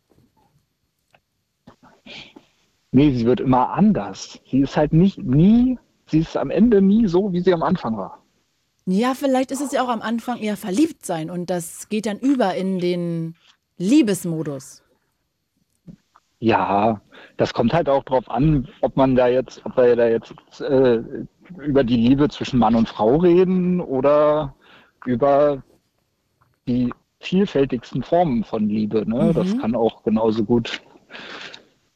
[2.93, 4.41] Nee, sie wird immer anders.
[4.51, 7.97] Sie ist halt nicht, nie, sie ist am Ende nie so, wie sie am Anfang
[7.97, 8.23] war.
[8.87, 12.19] Ja, vielleicht ist es ja auch am Anfang eher verliebt sein und das geht dann
[12.19, 13.37] über in den
[13.79, 14.83] Liebesmodus.
[16.41, 17.01] Ja,
[17.37, 21.03] das kommt halt auch drauf an, ob man da jetzt, ob wir da jetzt äh,
[21.59, 24.55] über die Liebe zwischen Mann und Frau reden oder
[25.05, 25.63] über
[26.67, 29.09] die vielfältigsten Formen von Liebe.
[29.09, 29.25] Ne?
[29.25, 29.35] Mhm.
[29.35, 30.81] Das kann auch genauso gut,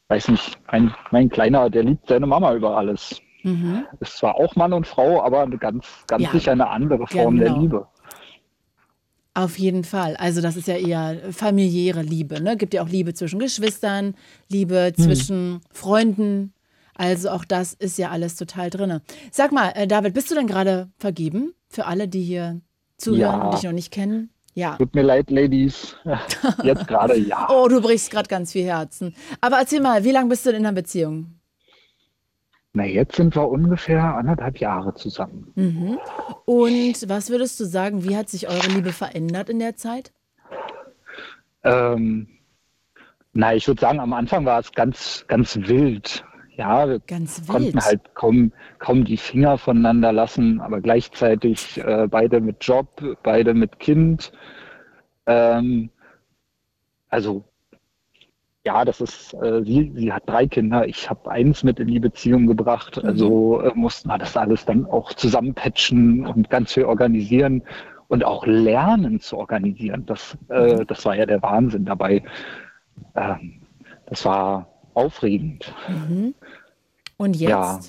[0.09, 3.21] weiß nicht, mein, mein Kleiner, der liebt seine Mama über alles.
[3.43, 3.85] Mhm.
[3.99, 7.37] Ist zwar auch Mann und Frau, aber eine ganz, ganz ja, sicher eine andere Form
[7.37, 7.53] genau.
[7.53, 7.87] der Liebe.
[9.35, 10.15] Auf jeden Fall.
[10.15, 12.41] Also das ist ja eher familiäre Liebe.
[12.41, 12.55] Ne?
[12.55, 14.15] Gibt ja auch Liebe zwischen Geschwistern,
[14.49, 15.03] Liebe hm.
[15.03, 15.61] zwischen.
[15.71, 16.53] Freunden.
[16.95, 19.01] Also auch das ist ja alles total drin.
[19.31, 22.61] Sag mal, äh, David, bist du denn gerade vergeben für alle, die hier
[22.97, 23.45] zuhören ja.
[23.45, 24.29] und dich noch nicht kennen?
[24.55, 24.77] Ja.
[24.77, 25.97] Tut mir leid, Ladies.
[26.63, 27.47] Jetzt gerade ja.
[27.51, 29.13] oh, du brichst gerade ganz viel Herzen.
[29.41, 31.35] Aber erzähl mal, wie lange bist du in einer Beziehung?
[32.71, 35.49] Na, jetzt sind wir ungefähr anderthalb Jahre zusammen.
[35.55, 35.97] Mhm.
[36.43, 40.11] Und was würdest du sagen, wie hat sich eure Liebe verändert in der Zeit?
[41.63, 42.27] Ähm,
[43.31, 46.25] na, ich würde sagen, am Anfang war es ganz, ganz wild.
[46.57, 47.01] Ja, wir
[47.47, 52.87] konnten halt kaum, kaum die Finger voneinander lassen, aber gleichzeitig äh, beide mit Job,
[53.23, 54.31] beide mit Kind.
[55.25, 55.89] Ähm,
[57.09, 57.43] also
[58.65, 61.99] ja, das ist, äh, sie, sie hat drei Kinder, ich habe eins mit in die
[61.99, 67.61] Beziehung gebracht, also äh, mussten wir das alles dann auch zusammenpatchen und ganz viel organisieren
[68.07, 70.05] und auch lernen zu organisieren.
[70.07, 72.23] Das, äh, das war ja der Wahnsinn dabei.
[73.15, 73.61] Ähm,
[74.07, 75.73] das war aufregend.
[77.17, 77.49] Und jetzt?
[77.49, 77.79] Ja.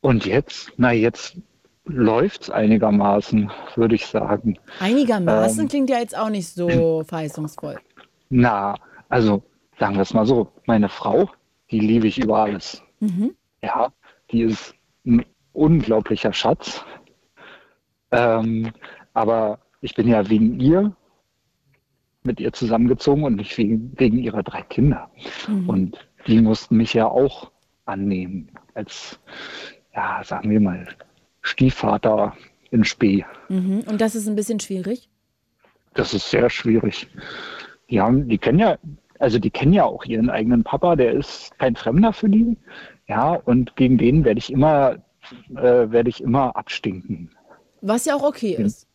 [0.00, 1.36] Und jetzt, na jetzt
[1.84, 4.58] läuft's einigermaßen, würde ich sagen.
[4.80, 5.68] Einigermaßen Ähm.
[5.68, 7.78] klingt ja jetzt auch nicht so verheißungsvoll.
[8.30, 8.74] Na,
[9.08, 9.42] also
[9.78, 11.30] sagen wir es mal so, meine Frau,
[11.70, 12.82] die liebe ich über alles.
[13.00, 13.34] Mhm.
[13.62, 13.92] Ja,
[14.30, 14.74] die ist
[15.04, 16.84] ein unglaublicher Schatz.
[18.10, 18.72] Ähm,
[19.14, 20.94] aber ich bin ja wegen ihr
[22.24, 25.10] mit ihr zusammengezogen und nicht wegen, wegen ihrer drei Kinder.
[25.66, 27.50] Und die mussten mich ja auch
[27.84, 29.18] annehmen als,
[29.94, 30.88] ja, sagen wir mal,
[31.42, 32.36] Stiefvater
[32.70, 33.24] in Spee.
[33.48, 33.84] Mhm.
[33.86, 35.08] Und das ist ein bisschen schwierig.
[35.94, 37.08] Das ist sehr schwierig.
[37.90, 38.78] Die haben, die kennen ja,
[39.18, 42.56] also die kennen ja auch ihren eigenen Papa, der ist kein Fremder für die.
[43.06, 44.96] Ja, und gegen den werde ich immer,
[45.50, 47.30] äh, werde ich immer abstinken.
[47.82, 48.88] Was ja auch okay ist.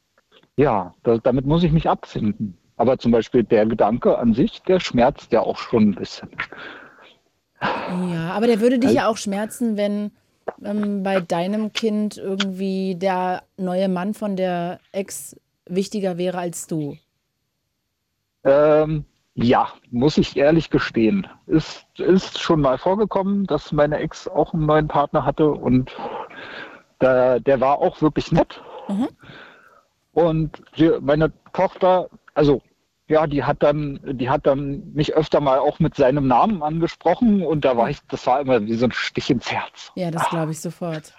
[0.55, 2.57] Ja, da, damit muss ich mich abfinden.
[2.77, 6.29] Aber zum Beispiel der Gedanke an sich, der schmerzt ja auch schon ein bisschen.
[7.61, 10.11] Ja, aber der würde dich ja auch schmerzen, wenn
[10.63, 16.97] ähm, bei deinem Kind irgendwie der neue Mann von der Ex wichtiger wäre als du.
[18.43, 21.27] Ähm, ja, muss ich ehrlich gestehen.
[21.47, 25.95] Ist, ist schon mal vorgekommen, dass meine Ex auch einen neuen Partner hatte und
[27.01, 28.61] der, der war auch wirklich nett.
[28.87, 29.09] Mhm.
[30.13, 30.61] Und
[31.01, 32.61] meine Tochter, also
[33.09, 37.41] ja, die hat dann, die hat dann mich öfter mal auch mit seinem Namen angesprochen
[37.41, 39.91] und da war ich, das war immer wie so ein Stich ins Herz.
[39.95, 41.13] Ja, das glaube ich sofort.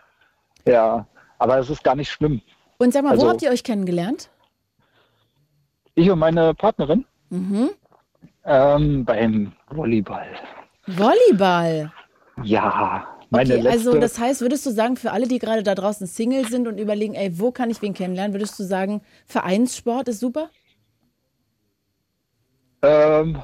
[0.67, 1.07] Ja,
[1.39, 2.43] aber es ist gar nicht schlimm.
[2.79, 4.29] Und sag mal, wo Also- habt ihr euch kennengelernt?
[5.95, 7.71] Ich und meine Partnerin Mhm.
[8.45, 10.27] ähm, beim Volleyball.
[10.87, 11.93] Volleyball.
[12.45, 13.79] Ja, meine Okay, letzte.
[13.91, 16.79] also das heißt, würdest du sagen, für alle, die gerade da draußen Single sind und
[16.79, 20.51] überlegen, ey, wo kann ich wen kennenlernen, würdest du sagen, Vereinssport ist super?
[22.83, 23.41] Ähm,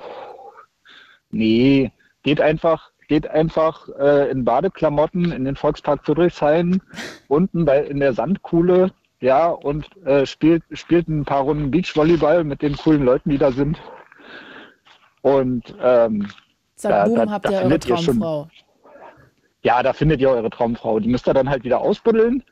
[1.30, 1.90] nee,
[2.22, 6.80] geht einfach, geht einfach äh, in Badeklamotten in den Volkspark Friedrichshain,
[7.28, 12.62] unten bei, in der Sandkuhle, ja, und äh, spielt, spielt ein paar Runden Beachvolleyball mit
[12.62, 13.78] den coolen Leuten, die da sind.
[15.22, 16.28] Und ähm,
[16.76, 18.48] Zack, Da- da- habt da ihr eure findet ihr schon- Traumfrau.
[19.62, 21.00] ja, da findet ihr eure Traumfrau.
[21.00, 22.42] Die müsst ihr dann halt wieder ausbuddeln,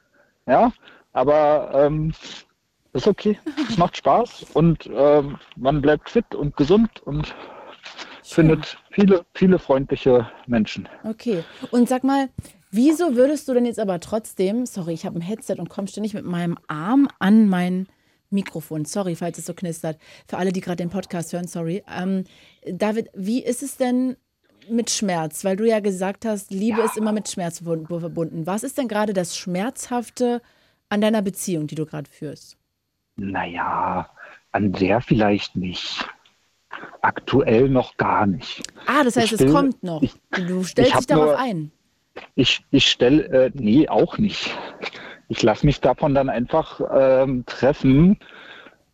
[0.47, 0.73] ja,
[1.13, 2.15] aber ähm,
[2.93, 3.39] ist okay.
[3.69, 7.35] Es macht Spaß und ähm, man bleibt fit und gesund und
[8.23, 10.89] findet viele, viele freundliche Menschen.
[11.05, 11.45] Okay.
[11.71, 12.29] Und sag mal,
[12.71, 16.15] wieso würdest du denn jetzt aber trotzdem, sorry, ich habe ein Headset und komme ständig
[16.15, 17.87] mit meinem Arm an mein
[18.31, 18.85] Mikrofon.
[18.85, 19.99] Sorry, falls es so knistert.
[20.27, 21.83] Für alle, die gerade den Podcast hören, sorry.
[21.95, 22.25] Ähm,
[22.67, 24.17] David, wie ist es denn
[24.71, 25.45] mit Schmerz?
[25.45, 28.47] Weil du ja gesagt hast, Liebe ist immer mit Schmerz verbunden.
[28.47, 30.41] Was ist denn gerade das Schmerzhafte
[30.89, 32.57] an deiner Beziehung, die du gerade führst?
[33.23, 34.09] Naja,
[34.51, 36.05] an der vielleicht nicht.
[37.03, 38.63] Aktuell noch gar nicht.
[38.87, 40.03] Ah, das heißt, Ich es will- kommt noch.
[40.03, 40.15] ich-
[40.47, 41.71] Du stellst dich darauf nur- ein.
[42.35, 44.51] Ich, ich stelle, äh, nee, auch nicht.
[45.29, 48.19] Ich lasse mich davon dann einfach ähm, treffen,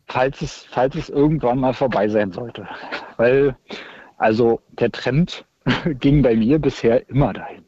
[0.06, 2.68] falls es, falls es irgendwann mal vorbei sein sollte.
[3.16, 3.56] Weil,
[4.18, 5.44] also der Trend
[6.00, 7.64] ging bei mir bisher immer dahin.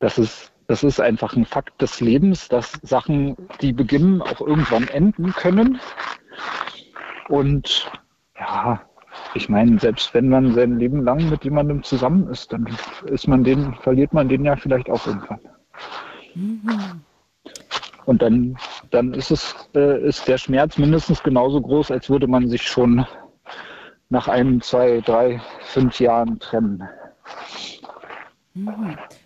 [0.00, 4.86] Das ist, das ist einfach ein Fakt des Lebens, dass Sachen, die beginnen, auch irgendwann
[4.88, 5.80] enden können.
[7.28, 7.90] Und
[8.38, 8.80] ja,
[9.34, 12.68] ich meine, selbst wenn man sein Leben lang mit jemandem zusammen ist, dann
[13.06, 15.40] ist man den, verliert man den ja vielleicht auch irgendwann.
[18.04, 18.56] Und dann,
[18.90, 23.06] dann ist es, äh, ist der Schmerz mindestens genauso groß, als würde man sich schon
[24.10, 26.86] nach ein, zwei, drei, fünf Jahren trennen.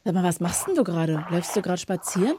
[0.04, 1.24] Sag mal, was machst denn du gerade?
[1.28, 2.36] Läufst du gerade spazieren?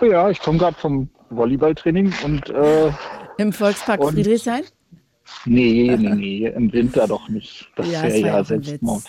[0.00, 2.92] Ja, ich komme gerade vom Volleyballtraining und äh,
[3.38, 4.62] Im Volkspark Und- Friedrichshain?
[5.44, 7.68] nee, nee, nee, im Winter doch nicht.
[7.76, 9.02] Das Ja, wäre ja Selbstmord.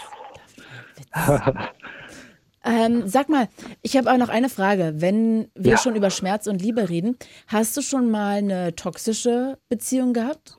[2.66, 3.47] Ähm, sag mal,
[3.82, 4.93] ich habe auch noch eine Frage.
[4.97, 5.78] Wenn wir Ja.
[5.78, 10.57] schon über Schmerz und Liebe reden, hast du schon mal eine toxische Beziehung gehabt?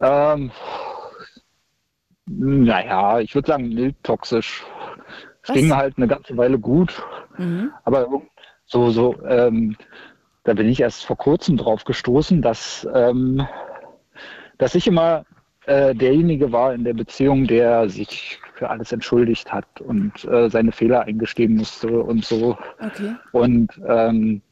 [0.00, 0.50] Ähm,
[2.26, 4.64] naja, ich würde sagen mild toxisch.
[5.42, 7.02] Es ging halt eine ganze Weile gut,
[7.36, 7.70] mhm.
[7.84, 8.08] aber
[8.64, 9.76] so, so, ähm,
[10.44, 13.46] da bin ich erst vor kurzem drauf gestoßen, dass, ähm,
[14.56, 15.24] dass ich immer
[15.66, 20.72] äh, derjenige war in der Beziehung, der sich für alles entschuldigt hat und äh, seine
[20.72, 22.56] Fehler eingestehen musste und so.
[22.80, 23.14] Okay.
[23.32, 24.42] Und ähm,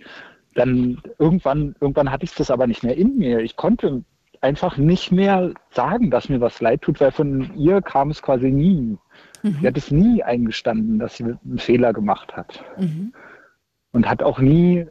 [0.55, 3.41] dann irgendwann, irgendwann hatte ich das aber nicht mehr in mir.
[3.41, 4.05] Ich konnte
[4.43, 8.51] einfach nicht mehr sagen, dass mir was leid tut, weil von ihr kam es quasi
[8.51, 8.99] nie.
[9.43, 9.57] Mhm.
[9.61, 12.62] Sie hat es nie eingestanden, dass sie einen Fehler gemacht hat.
[12.76, 13.14] Mhm.
[13.93, 14.86] Und hat auch nie,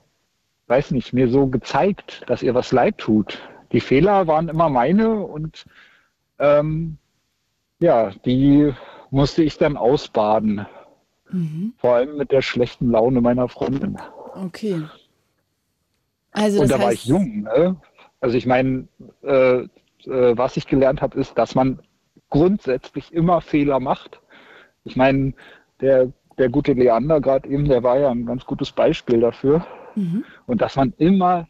[0.67, 3.39] weiß nicht, mir so gezeigt, dass ihr was leid tut.
[3.71, 5.65] Die Fehler waren immer meine und
[6.39, 6.97] ähm,
[7.79, 8.73] ja, die
[9.09, 10.65] musste ich dann ausbaden.
[11.29, 11.73] Mhm.
[11.77, 13.97] Vor allem mit der schlechten Laune meiner Freundin.
[14.33, 14.81] Okay.
[16.31, 16.85] Also und da heißt...
[16.85, 17.41] war ich jung.
[17.41, 17.75] Ne?
[18.21, 18.87] Also ich meine,
[19.23, 19.61] äh,
[20.05, 21.79] äh, was ich gelernt habe, ist, dass man
[22.29, 24.21] grundsätzlich immer Fehler macht.
[24.83, 25.33] Ich meine,
[25.81, 29.65] der, der gute Leander gerade eben, der war ja ein ganz gutes Beispiel dafür.
[29.95, 30.23] Mhm.
[30.45, 31.47] Und dass man immer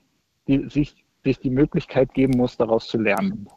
[0.48, 3.48] die, sich, sich die Möglichkeit geben muss, daraus zu lernen.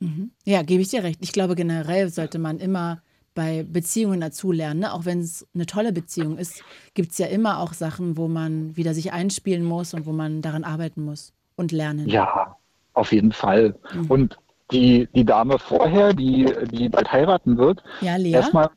[0.00, 0.32] Mhm.
[0.44, 1.20] Ja, gebe ich dir recht.
[1.22, 3.00] Ich glaube, generell sollte man immer
[3.34, 4.80] bei Beziehungen dazulernen.
[4.80, 4.92] Ne?
[4.92, 6.64] Auch wenn es eine tolle Beziehung ist,
[6.94, 10.42] gibt es ja immer auch Sachen, wo man wieder sich einspielen muss und wo man
[10.42, 12.08] daran arbeiten muss und lernen.
[12.08, 12.56] Ja,
[12.94, 13.74] auf jeden Fall.
[13.92, 14.10] Mhm.
[14.10, 14.38] Und
[14.70, 18.70] die, die Dame vorher, die, die bald heiraten wird, ja, erstmal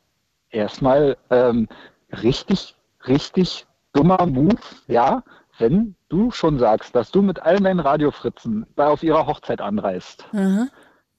[0.50, 1.68] erstmal ähm,
[2.24, 2.76] richtig,
[3.08, 4.58] richtig dummer Move,
[4.88, 5.24] ja,
[5.58, 10.26] wenn du schon sagst, dass du mit allen deinen Radiofritzen bei auf ihrer Hochzeit anreist.
[10.34, 10.70] Mhm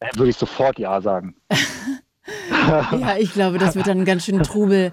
[0.02, 1.34] dann würde ich sofort Ja sagen.
[2.50, 4.92] ja, ich glaube, das wird dann ganz schön trubel,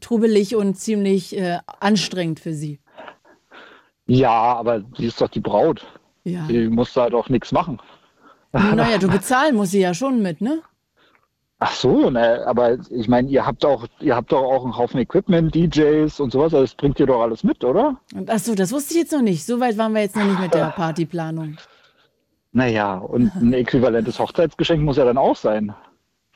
[0.00, 2.80] trubelig und ziemlich äh, anstrengend für sie.
[4.06, 5.86] Ja, aber sie ist doch die Braut.
[6.28, 6.46] Ja.
[6.46, 7.80] Sie muss da doch nichts machen.
[8.52, 10.62] Naja, du bezahlen muss sie ja schon mit, ne?
[11.60, 15.00] Ach so, ne, aber ich meine, ihr habt auch, ihr habt doch auch einen Haufen
[15.00, 18.00] Equipment, DJs und sowas, also das bringt ihr doch alles mit, oder?
[18.28, 19.44] Ach so, das wusste ich jetzt noch nicht.
[19.44, 21.56] So weit waren wir jetzt noch nicht mit der Partyplanung.
[22.52, 25.74] Naja, und ein äquivalentes Hochzeitsgeschenk muss ja dann auch sein.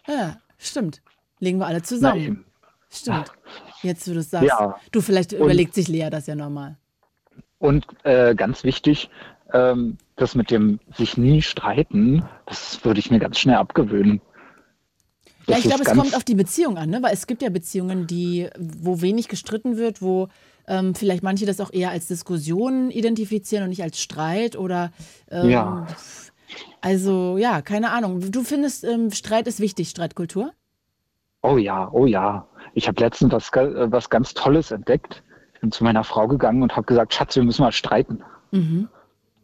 [0.08, 1.00] Ja, stimmt.
[1.38, 2.44] Legen wir alle zusammen.
[2.90, 3.32] Stimmt.
[3.82, 4.48] Jetzt, wo du es sagst.
[4.48, 4.76] Ja.
[4.90, 6.76] Du, vielleicht und, überlegt sich Lea das ja nochmal.
[7.58, 9.08] Und äh, ganz wichtig,
[9.52, 14.20] ähm, das mit dem sich nie streiten, das würde ich mir ganz schnell abgewöhnen.
[15.46, 17.02] Das ja, ich glaube, es kommt auf die Beziehung an, ne?
[17.02, 20.28] weil es gibt ja Beziehungen, die, wo wenig gestritten wird, wo
[20.68, 24.92] ähm, vielleicht manche das auch eher als Diskussion identifizieren und nicht als Streit oder
[25.30, 25.86] ähm, ja.
[26.80, 28.30] Also ja, keine Ahnung.
[28.30, 30.52] Du findest, ähm, Streit ist wichtig, Streitkultur?
[31.42, 32.46] Oh ja, oh ja.
[32.74, 35.22] Ich habe letztens was, äh, was ganz Tolles entdeckt.
[35.54, 38.22] Ich bin zu meiner Frau gegangen und habe gesagt, Schatz, wir müssen mal streiten.
[38.52, 38.88] Mhm.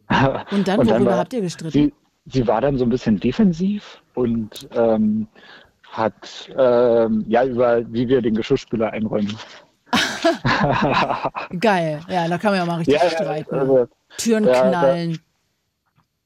[0.51, 1.71] Und dann, und worüber dann war, habt ihr gestritten?
[1.71, 1.93] Sie,
[2.25, 5.27] sie, war dann so ein bisschen defensiv und ähm,
[5.91, 9.37] hat ähm, ja über wie wir den Geschirrspüler einräumen.
[11.59, 13.55] Geil, ja, da kann man ja mal richtig ja, streiten.
[13.55, 13.87] Also,
[14.17, 15.13] Türen ja, knallen.
[15.13, 15.19] Da,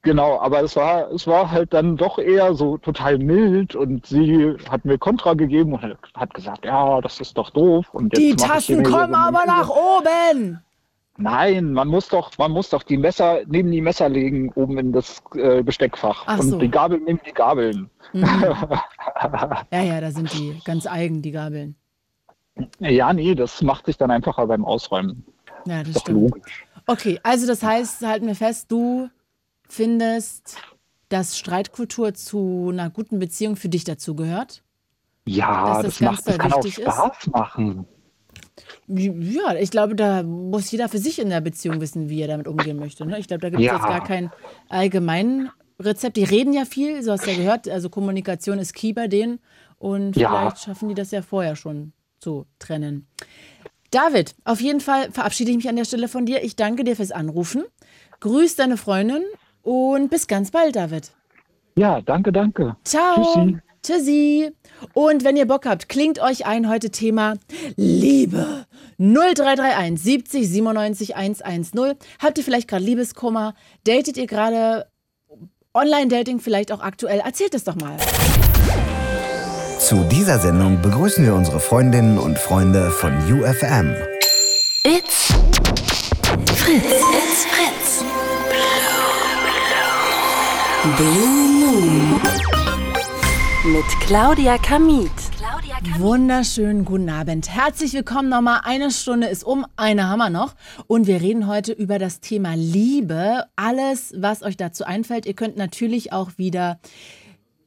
[0.01, 4.55] genau, aber es war, es war halt dann doch eher so total mild und sie
[4.69, 7.87] hat mir Kontra gegeben und hat gesagt, ja, das ist doch doof.
[7.93, 10.61] Und Die Tassen kommen aber nach oben.
[11.17, 14.91] Nein, man muss doch, man muss doch die Messer neben die Messer legen, oben in
[14.91, 16.23] das äh, Besteckfach.
[16.25, 16.57] Ach und so.
[16.57, 17.89] die Gabeln neben die Gabeln.
[18.13, 18.23] Mhm.
[19.71, 21.75] ja, ja, da sind die ganz eigen, die Gabeln.
[22.79, 25.25] Ja, nee, das macht sich dann einfacher beim Ausräumen.
[25.65, 26.31] Ja, das Doch stimmt.
[26.31, 26.65] Logisch.
[26.87, 29.09] Okay, also das heißt, halten wir fest, du
[29.69, 30.57] findest,
[31.09, 34.63] dass Streitkultur zu einer guten Beziehung für dich dazu gehört?
[35.25, 37.31] Ja, das, das, macht, das kann auch Spaß ist?
[37.31, 37.85] machen.
[38.87, 42.47] Ja, ich glaube, da muss jeder für sich in der Beziehung wissen, wie er damit
[42.47, 43.05] umgehen möchte.
[43.05, 43.17] Ne?
[43.19, 43.75] Ich glaube, da gibt es ja.
[43.75, 44.31] jetzt gar kein
[44.69, 46.17] allgemein Rezept.
[46.17, 47.69] Die reden ja viel, so hast du ja gehört.
[47.69, 49.39] Also Kommunikation ist key bei denen.
[49.77, 50.29] Und ja.
[50.29, 53.07] vielleicht schaffen die das ja vorher schon zu trennen.
[53.91, 56.43] David, auf jeden Fall verabschiede ich mich an der Stelle von dir.
[56.43, 57.63] Ich danke dir fürs Anrufen.
[58.21, 59.23] Grüß deine Freundin
[59.61, 61.11] und bis ganz bald, David.
[61.75, 62.75] Ja, danke, danke.
[62.83, 63.33] Ciao.
[63.33, 63.59] Tschüssi.
[63.83, 64.51] Tschüssi.
[64.93, 67.35] Und wenn ihr Bock habt, klingt euch ein heute Thema
[67.75, 68.65] Liebe.
[68.97, 71.95] 0331 70 97 110.
[72.19, 73.53] Habt ihr vielleicht gerade Liebeskummer?
[73.85, 74.87] Datet ihr gerade
[75.73, 77.19] Online-Dating vielleicht auch aktuell?
[77.19, 77.97] Erzählt es doch mal.
[79.79, 83.93] Zu dieser Sendung begrüßen wir unsere Freundinnen und Freunde von UFM.
[84.85, 85.33] It's
[86.55, 86.83] Fritz.
[86.85, 88.03] It's Fritz.
[90.97, 91.27] Blue
[91.59, 92.21] Moon.
[93.65, 95.11] Mit Claudia Kamit.
[95.97, 97.49] Wunderschönen guten Abend.
[97.49, 98.61] Herzlich willkommen nochmal.
[98.63, 100.55] Eine Stunde ist um, eine haben wir noch.
[100.87, 103.45] Und wir reden heute über das Thema Liebe.
[103.55, 105.25] Alles, was euch dazu einfällt.
[105.25, 106.79] Ihr könnt natürlich auch wieder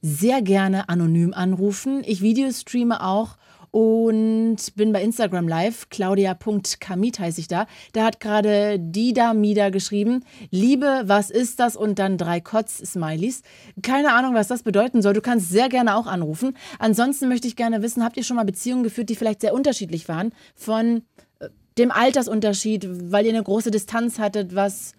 [0.03, 2.03] sehr gerne anonym anrufen.
[2.05, 3.36] Ich Videostreame auch
[3.77, 5.91] und bin bei Instagram live.
[5.91, 7.66] Claudia.kamit heiße ich da.
[7.93, 11.77] Da hat gerade Dida Mida geschrieben: Liebe, was ist das?
[11.77, 13.43] Und dann drei Kotz-Smileys.
[13.83, 15.12] Keine Ahnung, was das bedeuten soll.
[15.12, 16.57] Du kannst sehr gerne auch anrufen.
[16.79, 20.09] Ansonsten möchte ich gerne wissen: Habt ihr schon mal Beziehungen geführt, die vielleicht sehr unterschiedlich
[20.09, 20.33] waren?
[20.55, 21.03] Von
[21.41, 24.95] äh, dem Altersunterschied, weil ihr eine große Distanz hattet, was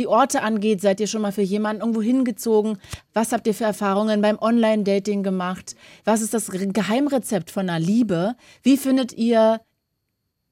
[0.00, 2.78] die Orte angeht, seid ihr schon mal für jemanden irgendwo hingezogen?
[3.12, 5.76] Was habt ihr für Erfahrungen beim Online-Dating gemacht?
[6.04, 8.34] Was ist das Geheimrezept von einer Liebe?
[8.62, 9.60] Wie findet ihr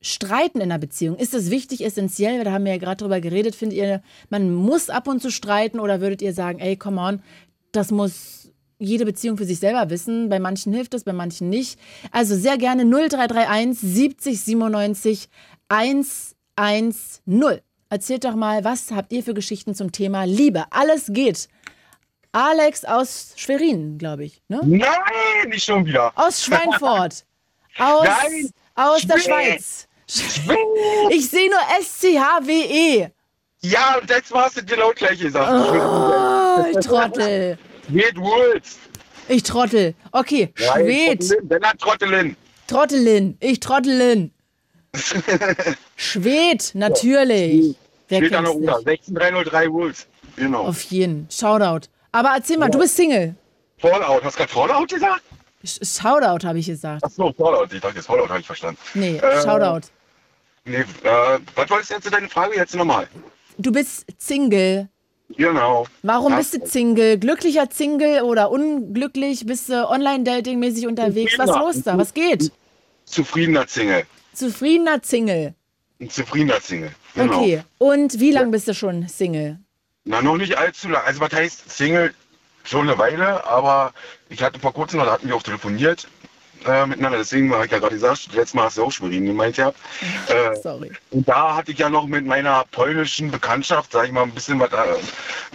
[0.00, 1.16] Streiten in einer Beziehung?
[1.16, 2.44] Ist das wichtig, essentiell?
[2.44, 3.54] Da haben wir ja gerade drüber geredet.
[3.54, 7.22] Findet ihr, man muss ab und zu streiten oder würdet ihr sagen, ey, come on,
[7.72, 10.28] das muss jede Beziehung für sich selber wissen.
[10.28, 11.80] Bei manchen hilft es, bei manchen nicht.
[12.12, 15.28] Also sehr gerne 0331 70 97
[15.68, 17.62] 110.
[17.90, 20.64] Erzählt doch mal, was habt ihr für Geschichten zum Thema Liebe?
[20.70, 21.48] Alles geht.
[22.32, 24.42] Alex aus Schwerin, glaube ich.
[24.48, 24.60] Ne?
[24.62, 26.12] Nein, nicht schon wieder.
[26.14, 27.24] Aus Schweinfurt.
[27.78, 29.18] Aus, Nein, aus der.
[29.18, 29.88] Schweiz.
[31.10, 33.08] Ich sehe nur S-C-H-W-E.
[33.60, 35.50] Ja, und letztes Mal hast du genau gleich gesagt.
[35.50, 37.58] Oh, ich trottel.
[37.88, 38.78] Schwed Woods.
[39.28, 39.94] Ich trottel.
[40.12, 41.24] Okay, Schwed.
[41.78, 42.36] Trottelin.
[42.66, 43.36] Trottelin.
[43.40, 44.32] Ich Trottelin.
[45.96, 47.76] Schwed, natürlich.
[48.08, 49.04] Wer Steht an der nicht?
[49.04, 50.06] 16303 Woods.
[50.36, 50.62] Genau.
[50.64, 51.26] Auf jeden.
[51.30, 51.88] Shoutout.
[52.12, 53.34] Aber erzähl mal, du bist Single.
[53.78, 54.24] Fallout.
[54.24, 55.22] Hast du gerade Fallout gesagt?
[55.64, 57.04] Sh- Shoutout habe ich gesagt.
[57.04, 57.72] Achso, Fallout.
[57.72, 58.78] Ich dachte, jetzt Fallout habe ich verstanden.
[58.94, 59.88] Nee, Äh, Shoutout.
[60.64, 60.84] Nee, äh,
[61.54, 63.08] was wolltest du jetzt deine Frage jetzt nochmal?
[63.58, 64.88] Du bist Single.
[65.36, 65.86] Genau.
[66.02, 66.38] Warum Ja.
[66.38, 67.18] bist du Single?
[67.18, 69.44] Glücklicher Single oder unglücklich?
[69.44, 71.34] Bist du Online-Dating-mäßig unterwegs?
[71.38, 71.98] Was ist los da?
[71.98, 72.50] Was geht?
[73.04, 74.04] Zufriedener Single.
[74.38, 75.54] Zufriedener Single.
[76.00, 76.92] Ein zufriedener Single.
[77.14, 77.40] Genau.
[77.40, 77.62] Okay.
[77.78, 79.58] Und wie lange bist du schon Single?
[80.04, 81.02] Na, noch nicht allzu lang.
[81.04, 82.14] Also, was heißt Single?
[82.62, 83.92] Schon eine Weile, aber
[84.28, 86.06] ich hatte vor kurzem, da hatten wir auch telefoniert
[86.66, 87.18] äh, miteinander.
[87.18, 89.72] Deswegen habe ich ja gerade gesagt, letztes Mal hast du auch Schwerin gemeint, ja.
[90.28, 90.92] Äh, Sorry.
[91.10, 94.60] und da hatte ich ja noch mit meiner polnischen Bekanntschaft, sag ich mal, ein bisschen
[94.60, 94.76] was äh,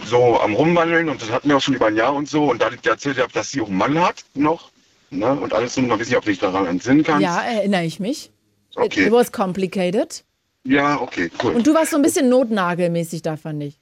[0.04, 2.50] so am Rumwandeln und das hatten wir auch schon über ein Jahr und so.
[2.50, 4.70] Und da ich dir erzählt, habe, dass sie auch einen Mann hat noch.
[5.10, 5.30] Ne?
[5.32, 7.22] Und alles so, noch weiß nicht, ob du dich daran entsinnen kannst.
[7.22, 8.30] Ja, erinnere ich mich.
[8.76, 9.06] It, Okay.
[9.06, 10.24] it was complicated.
[10.64, 11.52] Ja, okay, cool.
[11.54, 13.78] Und du warst so ein bisschen notnagelmäßig da, fand ich.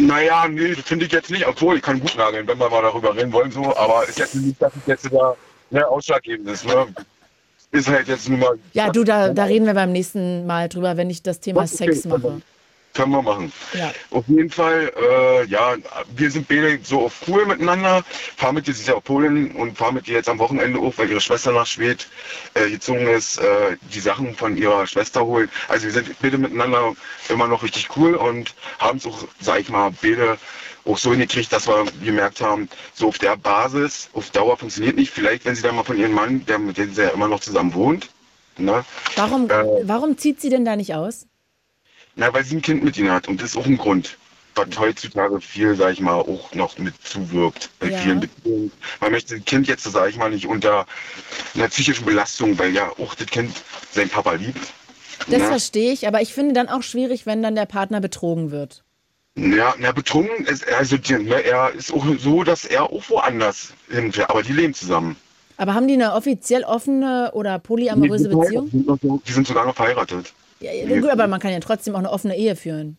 [0.00, 1.46] Naja, nee, finde ich jetzt nicht.
[1.46, 3.76] Obwohl, ich kann gut nageln, wenn wir mal darüber reden wollen, so.
[3.76, 5.36] Aber ist jetzt nicht, dass ich jetzt da
[5.70, 6.86] ne, ausschlaggebend ist, ne?
[7.72, 8.58] Ist halt jetzt nur mal.
[8.72, 11.76] Ja, du, da, da reden wir beim nächsten Mal drüber, wenn ich das Thema Okay,
[11.76, 12.40] Sex mache.
[12.94, 13.52] Können wir machen.
[13.72, 13.90] Ja.
[14.10, 15.76] Auf jeden Fall, äh, ja,
[16.14, 18.04] wir sind beide so auf cool miteinander.
[18.36, 20.78] Fahr mit dir, sie ist ja auf Polen und fahr mit dir jetzt am Wochenende
[20.78, 22.06] auch, weil ihre Schwester nach Schwed
[22.54, 25.48] äh, gezogen ist, äh, die Sachen von ihrer Schwester holen.
[25.68, 26.92] Also wir sind beide miteinander
[27.30, 30.36] immer noch richtig cool und haben es auch, sag ich mal, beide
[30.84, 35.12] auch so hingekriegt, dass wir gemerkt haben, so auf der Basis, auf Dauer funktioniert nicht.
[35.12, 37.40] Vielleicht, wenn sie dann mal von ihrem Mann, der mit dem sie ja immer noch
[37.40, 38.10] zusammen wohnt,
[38.58, 38.84] ne?
[39.16, 39.64] Warum, Äh.
[39.84, 41.26] warum zieht sie denn da nicht aus?
[42.16, 44.18] Na, weil sie ein Kind mit ihnen hat und das ist auch ein Grund,
[44.54, 47.98] was heutzutage viel, sag ich mal, auch noch mit zuwirkt bei Ja.
[47.98, 48.72] vielen Beziehungen.
[49.00, 50.86] Man möchte das Kind jetzt, sag ich mal, nicht unter
[51.54, 53.54] einer psychischen Belastung, weil ja auch das Kind
[53.92, 54.60] seinen Papa liebt.
[55.28, 55.46] Das ne?
[55.46, 58.84] verstehe ich, aber ich finde dann auch schwierig, wenn dann der Partner betrogen wird.
[59.34, 64.28] Ja, na, betrunken ist, also ne, er ist auch so, dass er auch woanders hinfährt,
[64.28, 65.16] aber die leben zusammen.
[65.56, 69.22] Aber haben die eine offiziell offene oder polyamoröse die, Beziehung?
[69.26, 70.34] die sind sogar noch verheiratet.
[70.62, 72.96] Ja, ja, gut, aber man kann ja trotzdem auch eine offene Ehe führen.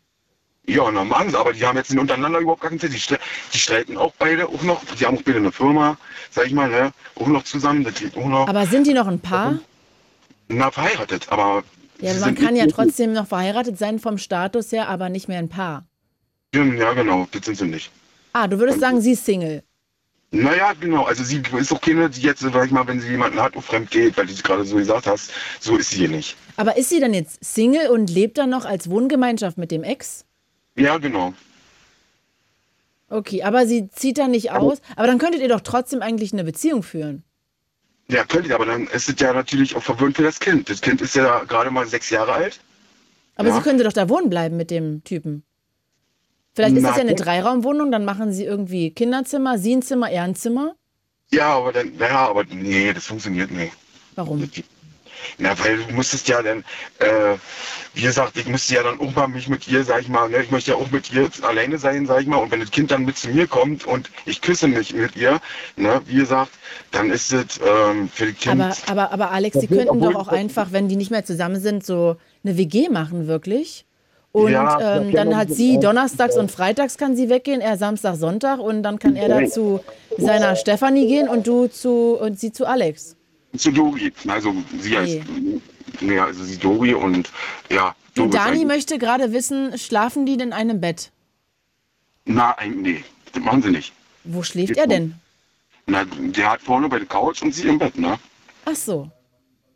[0.65, 2.93] Ja, na machen sie, aber die haben jetzt untereinander überhaupt gar keinen Zeit.
[2.93, 3.19] Die, stre
[3.53, 4.83] die streiten auch beide auch noch.
[4.97, 5.97] Die haben auch beide eine Firma,
[6.29, 6.93] sag ich mal, ne?
[7.15, 7.83] Auch noch zusammen.
[7.83, 8.47] Das geht auch noch.
[8.47, 9.59] Aber sind die noch ein Paar?
[10.47, 11.63] Na, verheiratet, aber.
[11.99, 15.49] Ja, man kann ja trotzdem noch verheiratet sein vom Status her, aber nicht mehr ein
[15.49, 15.85] Paar.
[16.53, 17.91] Ja, genau, das sind sie nicht.
[18.33, 19.63] Ah, du würdest sagen, sie ist Single.
[20.35, 23.39] Naja, genau, also sie ist auch keine, die jetzt, sag ich mal, wenn sie jemanden
[23.39, 26.09] hat, auch fremd geht, weil du es gerade so gesagt hast, so ist sie hier
[26.09, 26.35] nicht.
[26.57, 30.25] Aber ist sie dann jetzt Single und lebt dann noch als Wohngemeinschaft mit dem Ex?
[30.75, 31.35] Ja, genau.
[33.09, 34.81] Okay, aber sie zieht dann nicht aus.
[34.95, 37.23] Aber dann könntet ihr doch trotzdem eigentlich eine Beziehung führen.
[38.09, 40.67] Ja, könnte aber dann ist es ja natürlich auch verwöhnt für das Kind.
[40.67, 42.59] Das Kind ist ja gerade mal sechs Jahre alt.
[43.35, 43.55] Aber Ja.
[43.55, 45.43] sie könnte doch da wohnen bleiben mit dem Typen.
[46.53, 50.23] Vielleicht ist das ja eine Dreiraumwohnung, dann machen sie irgendwie Kinderzimmer, sie ein Zimmer, er
[50.23, 50.75] ein Zimmer.
[51.31, 53.73] Ja, aber dann, naja, aber nee, das funktioniert nicht.
[54.15, 54.47] Warum?
[55.37, 56.59] Na, weil du musstest ja dann,
[56.99, 57.37] äh,
[57.93, 60.43] wie gesagt, ich müsste ja dann auch mal mich mit ihr, sag ich mal, ne,
[60.43, 62.91] ich möchte ja auch mit ihr alleine sein, sag ich mal, und wenn das Kind
[62.91, 65.39] dann mit zu mir kommt und ich küsse mich mit ihr,
[65.75, 66.51] ne, wie gesagt,
[66.91, 68.61] dann ist es ähm, für das Kind.
[68.61, 71.85] Aber, aber, aber Alex, sie könnten doch auch einfach, wenn die nicht mehr zusammen sind,
[71.85, 73.85] so eine WG machen, wirklich.
[74.33, 78.59] Und Ja, ähm, dann hat sie donnerstags und freitags kann sie weggehen, er Samstag, Sonntag
[78.59, 79.79] und dann kann er da zu
[80.17, 83.15] seiner Stefanie gehen und du zu und sie zu Alex.
[83.55, 84.11] Zu Dori.
[84.27, 85.19] Also sie heißt,
[86.01, 87.31] nee, also sie Dori und
[87.69, 87.95] ja.
[88.15, 91.11] Dori Und Dani eigentlich- möchte gerade wissen, schlafen die denn in einem Bett?
[92.25, 93.03] Na, ein- nee,
[93.33, 93.93] das machen sie nicht.
[94.23, 95.13] Wo schläft er denn?
[95.85, 98.17] Na, der hat vorne bei der Couch und sie im Bett, ne?
[98.65, 99.09] Ach so.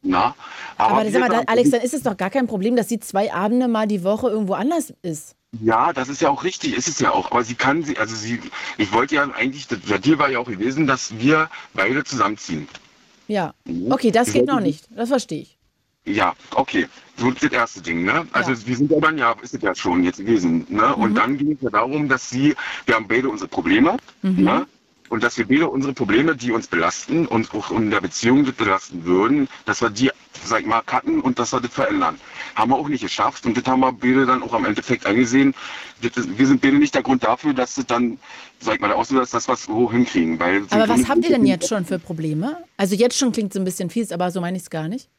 [0.03, 0.35] Na,
[0.77, 2.99] Aber, sag mal, da, sagen- Alex, dann ist es doch gar kein Problem, dass sie
[2.99, 5.35] zwei Abende mal die Woche irgendwo anders ist.
[5.61, 7.31] Ja, das ist ja auch richtig, ist es ja auch.
[7.31, 8.39] Aber sie kann sie, also sie,
[8.77, 12.67] ich wollte ja eigentlich, der Deal war ja auch gewesen, dass wir beide zusammenziehen.
[13.27, 13.53] Ja.
[13.89, 14.87] Okay, das geht noch nicht.
[14.95, 15.57] Das verstehe ich.
[16.05, 16.87] Ja, okay.
[17.17, 18.27] So ist das erste Ding, ne?
[18.31, 18.57] Also Ja.
[18.65, 20.93] wir sind ja dann, ja, ist es ja schon jetzt gewesen, ne?
[20.95, 21.01] Mhm.
[21.03, 24.43] Und dann ging es ja darum, dass sie, wir haben beide unsere Probleme, Mhm.
[24.43, 24.67] ne?
[25.09, 29.05] Und dass wir beide unsere Probleme, die uns belasten und auch in der Beziehung belasten
[29.05, 30.11] würden, dass wir die,
[30.43, 32.19] sag ich mal, cutten und dass wir das verändern.
[32.55, 35.53] Haben wir auch nicht geschafft und das haben wir beide dann auch am Endeffekt eingesehen.
[36.01, 38.19] Das ist, wir sind beide nicht der Grund dafür, dass das dann,
[38.59, 40.39] sag ich mal, der Auslöser ist, dass wir es so hinkriegen.
[40.39, 42.57] Weil Aber was habt ihr denn jetzt schon für Probleme?
[42.75, 45.09] Also jetzt schon klingt so ein bisschen fies, aber so meine ich es gar nicht.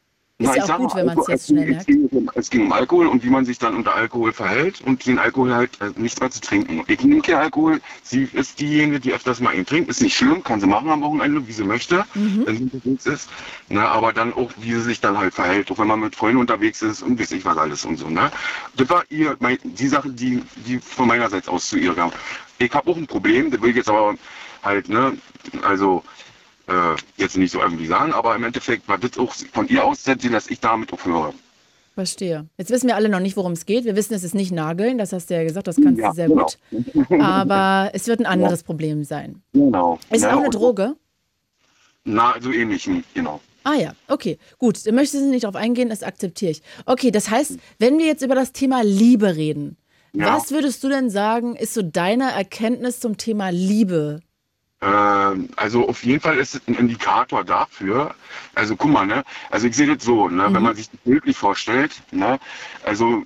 [0.40, 1.86] Ist Na, ja auch gut, mal, wenn man es jetzt schnell merkt.
[1.88, 5.04] ging, um- es ging um Alkohol und wie man sich dann unter Alkohol verhält und
[5.04, 6.84] den Alkohol halt äh, nicht mehr zu trinken.
[6.86, 7.80] Ich nehme keinen Alkohol.
[8.04, 9.90] Sie ist diejenige, die öfters mal ihn trinkt.
[9.90, 12.44] Ist nicht schlimm, kann sie machen am Wochenende, wie sie möchte, Mhm.
[12.46, 13.28] wenn sie unterwegs ist.
[13.68, 16.38] Na, aber dann auch, wie sie sich dann halt verhält, auch wenn man mit Freunden
[16.38, 18.08] unterwegs ist und weiß ich was alles und so.
[18.08, 18.30] Ne?
[18.76, 22.12] Das war ihr, mein, die Sache, die, die von meinerseits aus zu ihr kam.
[22.58, 24.14] Ich habe auch ein Problem, das will ich jetzt aber
[24.62, 25.16] halt, ne,
[25.62, 26.04] also
[26.68, 30.02] äh, jetzt nicht so irgendwie sagen, aber im Endeffekt war das auch von ihr aus,
[30.04, 31.32] dass ich damit aufhöre.
[31.94, 32.46] Verstehe.
[32.56, 33.84] Jetzt wissen wir alle noch nicht, worum es geht.
[33.84, 36.14] Wir wissen, es ist nicht Nageln, das hast du ja gesagt, das kannst Ja, du
[36.14, 36.46] sehr genau.
[36.70, 37.20] gut.
[37.20, 39.42] Aber es wird ein anderes Problem sein.
[39.52, 39.98] Genau.
[40.10, 40.94] Ist Ja, auch eine Droge?
[42.04, 43.40] Na, so ähnlich, genau.
[43.64, 44.86] Ah ja, okay, gut.
[44.86, 46.62] Da möchtest du nicht drauf eingehen, das akzeptiere ich.
[46.86, 49.76] Okay, das heißt, wenn wir jetzt über das Thema Liebe reden,
[50.14, 50.36] Ja.
[50.36, 54.20] was würdest du denn sagen, ist so deine Erkenntnis zum Thema Liebe?
[54.80, 58.14] Ähm, also auf jeden Fall ist es ein Indikator dafür.
[58.54, 59.24] Also guck mal, ne?
[59.50, 60.48] Also ich sehe das so, ne?
[60.48, 60.54] Mhm.
[60.54, 62.38] Wenn man sich das bildlich vorstellt, ne?
[62.84, 63.24] Also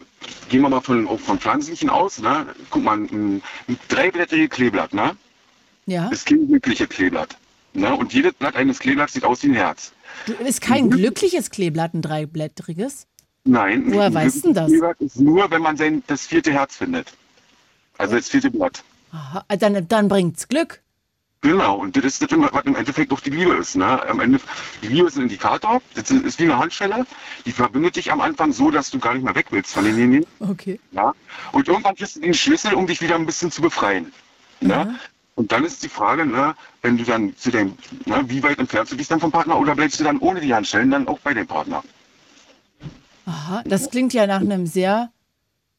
[0.48, 2.46] gehen wir mal von, auch von pflanzlichen aus, ne?
[2.70, 5.16] Guck mal, ein, ein dreiblättriges Kleeblatt, ne?
[5.86, 6.08] Ja?
[6.08, 7.36] Ist kein glückliches Kleeblatt.
[7.74, 7.94] Ne?
[7.94, 9.92] Und jedes Blatt eines Kleeblatts sieht aus wie ein Herz.
[10.26, 13.06] Du, ist kein glückliches Kleeblatt ein dreiblättriges?
[13.44, 13.92] Nein.
[13.92, 14.68] Woher weißt du das?
[14.68, 17.12] Kleeblatt ist nur, wenn man sein, das vierte Herz findet.
[17.98, 18.84] Also das vierte Blatt.
[19.10, 20.80] Aha, dann, dann bringt's Glück.
[21.42, 23.74] Genau, und das ist das, was im Endeffekt auch die Liebe ist.
[23.74, 24.08] Ne?
[24.08, 24.40] Am Ende,
[24.80, 27.04] die Liebe ist ein Indikator, das ist, wie eine Handschelle,
[27.44, 29.96] die verbindet dich am Anfang so, dass du gar nicht mehr weg willst von den
[29.96, 30.24] Linien.
[30.38, 30.78] Okay.
[30.92, 31.12] Ja?
[31.50, 34.12] Und irgendwann kriegst du den Schlüssel, um dich wieder ein bisschen zu befreien.
[34.60, 34.96] Ne?
[35.34, 38.92] Und dann ist die Frage, ne, wenn du dann zu dem, ne, wie weit entfernst
[38.92, 41.34] du dich dann vom Partner oder bleibst du dann ohne die Handschellen dann auch bei
[41.34, 41.82] dem Partner?
[43.26, 45.10] Aha, das klingt ja nach einem sehr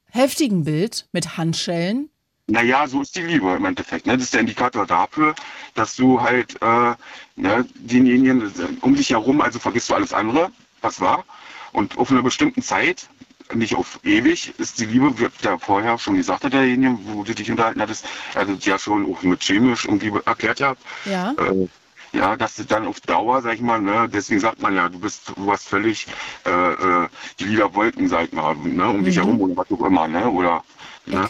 [0.09, 2.09] heftigen Bild mit Handschellen.
[2.53, 4.05] Naja, so ist die Liebe im Endeffekt.
[4.05, 4.13] Ne?
[4.13, 5.33] Das ist der Indikator dafür,
[5.73, 6.93] dass du halt äh,
[7.35, 10.51] ne, denjenigen um dich herum, also vergisst du alles andere,
[10.81, 11.25] was war.
[11.71, 13.07] Und auf einer bestimmten Zeit,
[13.55, 17.33] nicht auf ewig, ist die Liebe, wie der vorher schon gesagt hat, derjenige, wo du
[17.33, 20.75] dich unterhalten hattest, also ja schon auch mit chemisch irgendwie erklärt ja,
[21.05, 21.31] Ja.
[21.37, 21.67] äh,
[22.11, 24.99] ja, dass du dann auf Dauer, sag ich mal, ne, deswegen sagt man ja, du
[24.99, 26.05] bist, du hast völlig
[26.45, 27.07] äh, äh,
[27.39, 29.21] die lila Wolken, sag ich mal, ne, um dich Mhm.
[29.21, 30.63] herum oder was auch immer, ne, oder,
[31.07, 31.27] ne.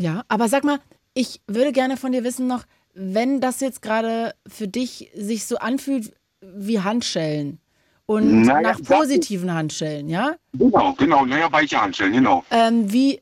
[0.00, 0.78] Ja, aber sag mal,
[1.14, 5.58] ich würde gerne von dir wissen noch, wenn das jetzt gerade für dich sich so
[5.58, 7.60] anfühlt wie Handschellen
[8.06, 10.36] und Naja, nach positiven Handschellen, ja?
[10.52, 12.44] Genau, genau, naja, weiche Handschellen, genau.
[12.50, 13.20] Ähm, wie,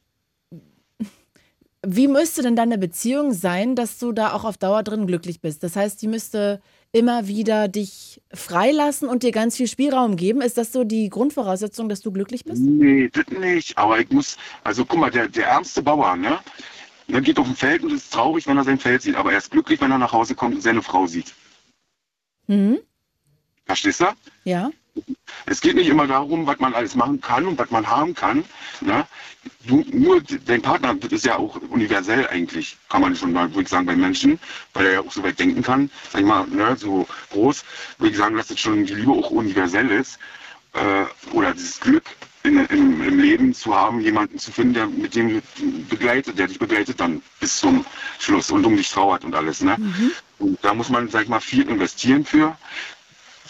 [1.85, 5.63] wie müsste denn deine Beziehung sein, dass du da auch auf Dauer drin glücklich bist?
[5.63, 6.61] Das heißt, die müsste
[6.93, 10.41] immer wieder dich freilassen und dir ganz viel Spielraum geben.
[10.41, 12.63] Ist das so die Grundvoraussetzung, dass du glücklich bist?
[12.63, 16.39] Nee, das nicht, aber ich muss, also guck mal, der, der ärmste Bauer, ne,
[17.09, 19.39] der geht auf dem Feld und ist traurig, wenn er sein Feld sieht, aber er
[19.39, 21.35] ist glücklich, wenn er nach Hause kommt und seine Frau sieht.
[22.47, 22.79] Mhm.
[23.65, 24.07] Verstehst du?
[24.45, 24.71] Ja.
[25.47, 28.45] Es geht nicht immer darum, was man alles machen kann und was man haben kann.
[28.81, 29.07] Ne?
[29.65, 33.63] Du, nur dein Partner, das ist ja auch universell eigentlich, kann man schon mal, würde
[33.63, 34.41] ich sagen, bei Menschen,
[34.73, 37.65] weil er ja auch so weit denken kann, sag ich mal, ne, so groß,
[37.99, 40.19] würde ich sagen, dass das schon die Liebe auch universell ist.
[40.73, 42.05] Äh, oder dieses Glück
[42.43, 45.43] in, im, im Leben zu haben, jemanden zu finden, der mit dem
[45.89, 47.85] begleitet, der dich begleitet dann bis zum
[48.19, 49.61] Schluss und um dich trauert und alles.
[49.61, 49.77] Ne?
[50.39, 52.57] Und da muss man, sag ich mal, viel investieren für.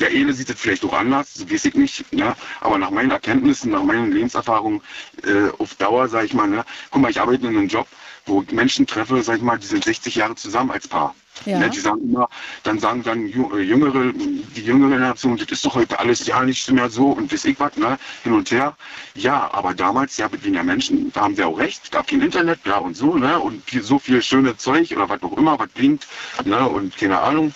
[0.01, 2.35] Der eine sieht es vielleicht auch anders, so weiß ich nicht, ne?
[2.61, 4.81] aber nach meinen Erkenntnissen, nach meinen Lebenserfahrungen
[5.25, 6.65] äh, auf Dauer, sage ich mal, ne?
[6.91, 7.87] guck mal, ich arbeite in einem Job,
[8.27, 11.15] wo ich Menschen treffe, sag ich mal, die sind 60 Jahre zusammen als Paar.
[11.45, 11.59] Ja.
[11.59, 11.71] Ne?
[11.71, 12.29] Die sagen immer,
[12.63, 16.71] dann sagen dann äh, Jüngere, die jüngere Generation, das ist doch heute alles ja nicht
[16.71, 17.99] mehr so und weiß ich was, ne?
[18.23, 18.77] hin und her.
[19.15, 22.61] Ja, aber damals, ja, bedienen ja Menschen, da haben sie auch recht, gab kein Internet,
[22.65, 23.39] ja und so, ne?
[23.39, 26.07] und so viel schöne Zeug oder was auch immer, was blinkt,
[26.45, 26.69] ne?
[26.69, 27.55] und keine Ahnung.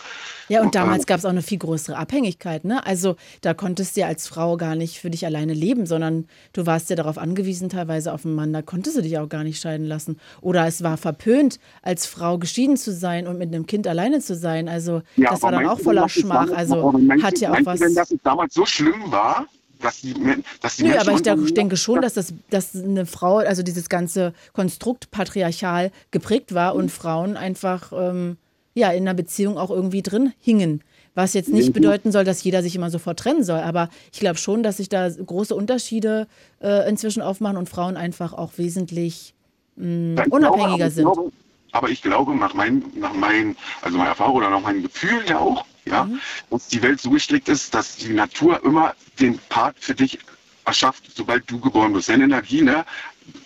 [0.51, 2.64] Ja, und damals gab es auch eine viel größere Abhängigkeit.
[2.64, 2.85] Ne?
[2.85, 6.66] Also da konntest du ja als Frau gar nicht für dich alleine leben, sondern du
[6.66, 8.52] warst ja darauf angewiesen, teilweise auf einen Mann.
[8.52, 10.18] Da konntest du dich auch gar nicht scheiden lassen.
[10.40, 14.35] Oder es war verpönt, als Frau geschieden zu sein und mit einem Kind alleine zu
[14.35, 14.68] sein.
[14.68, 16.51] Also ja, das war dann auch voller Schmach.
[16.51, 17.78] Also hat ja auch was.
[17.78, 19.47] Denn, dass es damals so schlimm war,
[19.81, 20.14] dass die,
[20.60, 23.89] dass die Nö, aber ich denke, denke schon, dass, das, dass eine Frau, also dieses
[23.89, 28.36] ganze Konstrukt patriarchal geprägt war und Frauen einfach ähm,
[28.75, 30.83] ja in einer Beziehung auch irgendwie drin hingen.
[31.15, 33.59] Was jetzt nicht bedeuten soll, dass jeder sich immer sofort trennen soll.
[33.59, 36.29] Aber ich glaube schon, dass sich da große Unterschiede
[36.63, 39.35] äh, inzwischen aufmachen und Frauen einfach auch wesentlich
[39.77, 41.33] mh, unabhängiger glaube, sind.
[41.73, 45.39] Aber ich glaube, nach meinem, nach meinem, also meiner Erfahrung oder nach meinem Gefühl ja
[45.39, 46.21] auch, ja, mhm.
[46.51, 50.19] dass die Welt so gestrickt ist, dass die Natur immer den Part für dich
[50.65, 52.09] erschafft, sobald du geboren bist.
[52.09, 52.85] Denn Energie ne,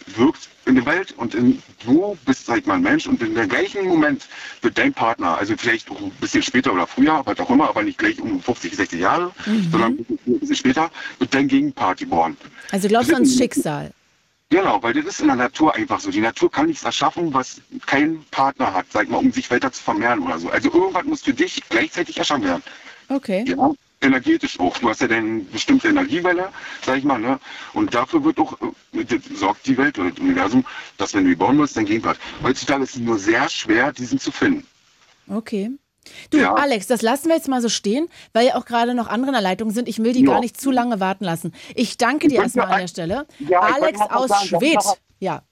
[0.07, 3.35] wirkt in der Welt und in, du bist, sag ich mal, ein Mensch und in
[3.35, 4.27] dem gleichen Moment
[4.63, 7.83] wird dein Partner, also vielleicht auch ein bisschen später oder früher, was auch immer, aber
[7.83, 9.71] nicht gleich um 50, 60 Jahre, mhm.
[9.71, 9.93] sondern
[10.27, 12.37] ein bisschen später, wird dein Gegenpart geboren.
[12.71, 13.93] Also glaubst du ans Schicksal?
[14.51, 16.11] Genau, weil das ist in der Natur einfach so.
[16.11, 19.83] Die Natur kann nichts erschaffen, was kein Partner hat, sag mal, um sich weiter zu
[19.83, 20.49] vermehren oder so.
[20.49, 22.63] Also irgendwas muss für dich gleichzeitig erschaffen werden.
[23.09, 23.45] Okay.
[23.49, 23.73] Ja?
[24.05, 24.79] Energetisch auch.
[24.79, 26.51] Du hast ja dann bestimmte Energiewelle,
[26.85, 27.39] sag ich mal, ne?
[27.73, 30.65] Und dafür wird auch, äh, sorgt die Welt oder das Universum,
[30.97, 32.19] dass wenn du geboren wirst, dann Gegenpart.
[32.43, 34.67] Heutzutage ist es nur sehr schwer, diesen zu finden.
[35.29, 35.71] Okay.
[36.31, 36.55] Du, ja.
[36.55, 39.35] Alex, das lassen wir jetzt mal so stehen, weil ja auch gerade noch andere in
[39.35, 39.89] der Leitung sind.
[39.89, 40.33] Ich will die ja.
[40.33, 41.55] gar nicht zu lange warten lassen.
[41.75, 43.27] Ich danke dir erstmal an der Stelle.
[43.39, 44.85] Ja, Alex aus Schwedt.
[45.19, 45.43] Ja.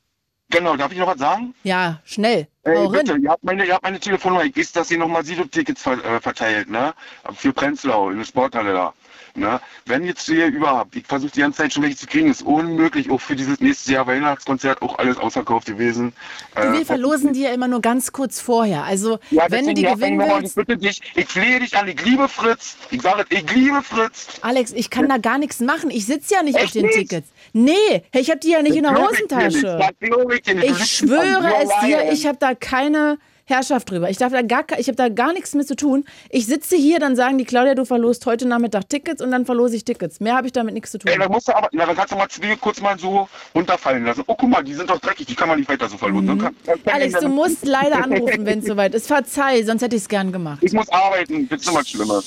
[0.50, 1.54] Genau, darf ich noch was sagen?
[1.64, 2.48] Ja, schnell.
[2.64, 4.44] Ey, bitte, ihr habt, meine, ihr habt meine Telefonnummer.
[4.44, 6.94] Ich weiß, dass ihr nochmal Sido-Tickets ver äh, verteilt, ne?
[7.34, 8.94] Für Prenzlau in der Sporthalle da.
[9.34, 9.60] Ne?
[9.86, 13.10] Wenn jetzt hier überhaupt, ich versuche die ganze Zeit schon welche zu kriegen, ist unmöglich,
[13.10, 16.12] auch für dieses nächste Jahr Weihnachtskonzert auch alles ausverkauft gewesen.
[16.54, 18.84] Äh, wir verlosen die ja immer nur ganz kurz vorher.
[18.84, 20.58] Also ja, wenn du die gewinnen willst...
[20.58, 22.76] Ich bitte dich, ich flehe dich an, ich liebe Fritz.
[22.90, 24.26] Ich sage, ich liebe Fritz.
[24.42, 25.16] Alex, ich kann ja.
[25.16, 25.90] da gar nichts machen.
[25.90, 26.98] Ich sitze ja nicht Echt auf den nicht?
[26.98, 27.28] Tickets.
[27.54, 29.92] Nee, ich habe die ja nicht das in der Hosentasche.
[30.00, 34.10] Ich, ich schwöre es dir, ich habe da keine Herrschaft drüber.
[34.10, 36.04] Ich, darf da gar, ich habe da gar nichts mit zu tun.
[36.30, 39.76] Ich sitze hier, dann sagen die Claudia, du verlost heute Nachmittag Tickets und dann verlose
[39.76, 40.20] ich Tickets.
[40.20, 41.10] Mehr habe ich damit nichts zu tun.
[41.10, 44.04] Ey, dann, musst du aber, na, dann kannst du mal Zwiebel kurz mal so runterfallen
[44.04, 44.24] lassen.
[44.26, 46.36] Oh, guck mal, die sind doch dreckig, die kann man nicht weiter so verlosen.
[46.36, 46.50] Mhm.
[46.86, 49.06] Alex, du musst leider anrufen, wenn es soweit ist.
[49.06, 50.58] Verzeih, sonst hätte ich es gern gemacht.
[50.62, 52.22] Ich muss arbeiten, das ist immer schlimmer.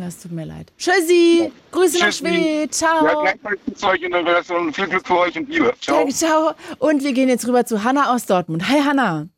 [0.00, 0.72] Das tut mir leid.
[0.78, 1.50] Tschüssi, ja.
[1.70, 2.24] Grüße Tschüssi.
[2.24, 3.04] nach Schwedt, ciao.
[3.04, 4.72] Ja, gleichfalls euch in der Relation.
[4.72, 5.72] Viel Glück für euch und Liebe.
[5.80, 6.06] Ciao.
[6.06, 6.52] Ja, ciao.
[6.78, 8.68] Und wir gehen jetzt rüber zu Hanna aus Dortmund.
[8.68, 9.28] Hi, Hanna.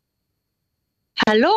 [1.27, 1.47] Hallo.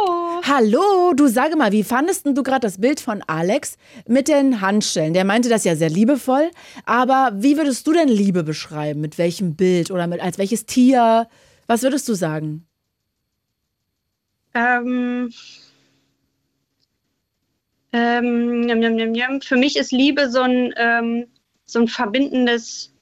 [0.44, 5.14] Hallo, du sage mal, wie fandest du gerade das Bild von Alex mit den Handschellen?
[5.14, 6.50] Der meinte das ja sehr liebevoll,
[6.84, 9.00] aber wie würdest du denn Liebe beschreiben?
[9.00, 11.26] Mit welchem Bild oder mit als welches Tier?
[11.66, 12.66] Was würdest du sagen?
[14.54, 15.32] Ähm,
[17.92, 21.26] ähm, für mich ist Liebe so ein, ähm,
[21.64, 22.94] so ein verbindendes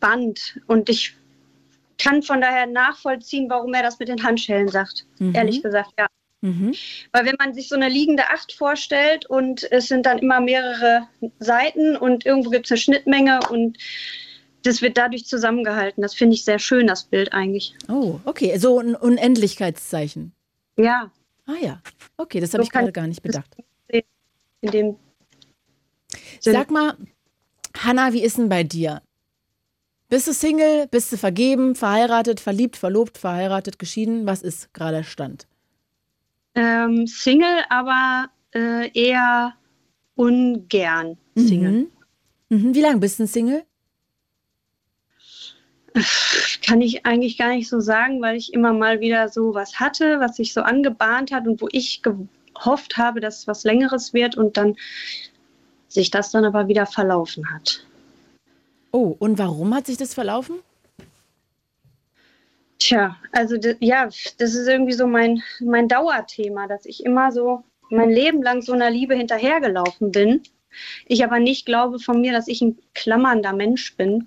[0.00, 1.16] Band und ich
[2.02, 5.06] kann von daher nachvollziehen, warum er das mit den Handschellen sagt.
[5.18, 5.34] Mhm.
[5.34, 6.06] Ehrlich gesagt, ja.
[6.40, 6.74] Mhm.
[7.12, 11.06] Weil wenn man sich so eine liegende Acht vorstellt und es sind dann immer mehrere
[11.38, 13.78] Seiten und irgendwo gibt es eine Schnittmenge und
[14.64, 16.02] das wird dadurch zusammengehalten.
[16.02, 17.74] Das finde ich sehr schön, das Bild eigentlich.
[17.88, 18.56] Oh, okay.
[18.58, 20.32] So ein Unendlichkeitszeichen.
[20.76, 21.10] Ja.
[21.46, 21.80] Ah ja.
[22.16, 23.56] Okay, das habe so ich gerade gar nicht bedacht.
[23.88, 24.96] In dem
[26.40, 26.96] Sag mal,
[27.76, 29.00] Hanna, wie ist denn bei dir?
[30.12, 30.88] Bist du Single?
[30.88, 34.26] Bist du vergeben, verheiratet, verliebt, verlobt, verheiratet, geschieden?
[34.26, 35.46] Was ist gerade der Stand?
[36.54, 39.54] Ähm, Single, aber äh, eher
[40.14, 41.88] ungern Single.
[42.50, 42.58] Mhm.
[42.58, 42.74] Mhm.
[42.74, 43.64] Wie lange bist du Single?
[46.62, 50.20] Kann ich eigentlich gar nicht so sagen, weil ich immer mal wieder so was hatte,
[50.20, 54.58] was sich so angebahnt hat und wo ich gehofft habe, dass was Längeres wird und
[54.58, 54.76] dann
[55.88, 57.86] sich das dann aber wieder verlaufen hat.
[58.92, 60.56] Oh, und warum hat sich das verlaufen?
[62.78, 68.10] Tja, also ja, das ist irgendwie so mein, mein Dauerthema, dass ich immer so mein
[68.10, 70.42] Leben lang so einer Liebe hinterhergelaufen bin.
[71.06, 74.26] Ich aber nicht glaube von mir, dass ich ein klammernder Mensch bin.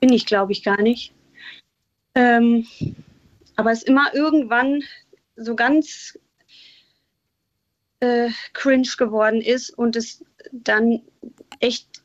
[0.00, 1.12] Bin ich, glaube ich, gar nicht.
[2.14, 2.66] Ähm,
[3.56, 4.82] aber es immer irgendwann
[5.36, 6.18] so ganz
[8.00, 11.02] äh, cringe geworden ist und es dann
[11.60, 12.03] echt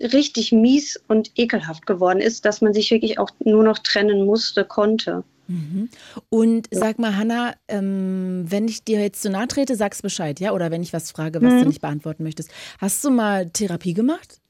[0.00, 4.64] richtig mies und ekelhaft geworden ist, dass man sich wirklich auch nur noch trennen musste,
[4.64, 5.24] konnte.
[5.48, 5.88] Mhm.
[6.28, 10.52] Und sag mal, Hanna, ähm, wenn ich dir jetzt zu nahe trete, sag's Bescheid, ja?
[10.52, 11.60] Oder wenn ich was frage, was mhm.
[11.60, 12.50] du nicht beantworten möchtest.
[12.80, 14.40] Hast du mal Therapie gemacht?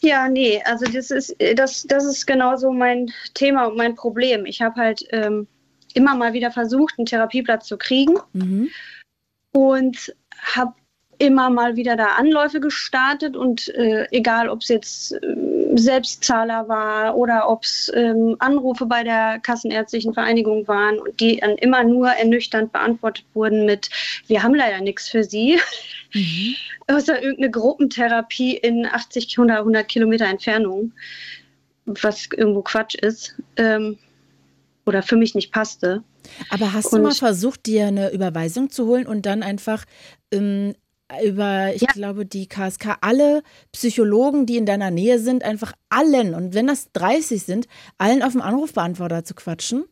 [0.00, 4.46] Ja, nee, also das ist, das, das ist genauso mein Thema und mein Problem.
[4.46, 5.46] Ich habe halt ähm,
[5.94, 8.68] immer mal wieder versucht, einen Therapieplatz zu kriegen mhm.
[9.52, 10.12] und
[10.54, 10.74] habe
[11.22, 15.18] immer mal wieder da Anläufe gestartet und äh, egal, ob es jetzt äh,
[15.76, 21.56] Selbstzahler war oder ob es ähm, Anrufe bei der Kassenärztlichen Vereinigung waren und die dann
[21.58, 23.88] immer nur ernüchternd beantwortet wurden mit,
[24.26, 25.60] wir haben leider nichts für Sie.
[26.12, 26.56] Mhm.
[26.88, 30.90] Außer irgendeine Gruppentherapie in 80 oder 100 Kilometer Entfernung,
[31.86, 33.36] was irgendwo Quatsch ist.
[33.56, 33.96] Ähm,
[34.84, 36.02] oder für mich nicht passte.
[36.50, 39.84] Aber hast und du mal versucht, dir eine Überweisung zu holen und dann einfach
[40.32, 40.74] ähm,
[41.24, 41.92] über, ich ja.
[41.92, 46.92] glaube, die KSK, alle Psychologen, die in deiner Nähe sind, einfach allen, und wenn das
[46.92, 47.66] 30 sind,
[47.98, 49.84] allen auf dem Anrufbeantworter zu quatschen?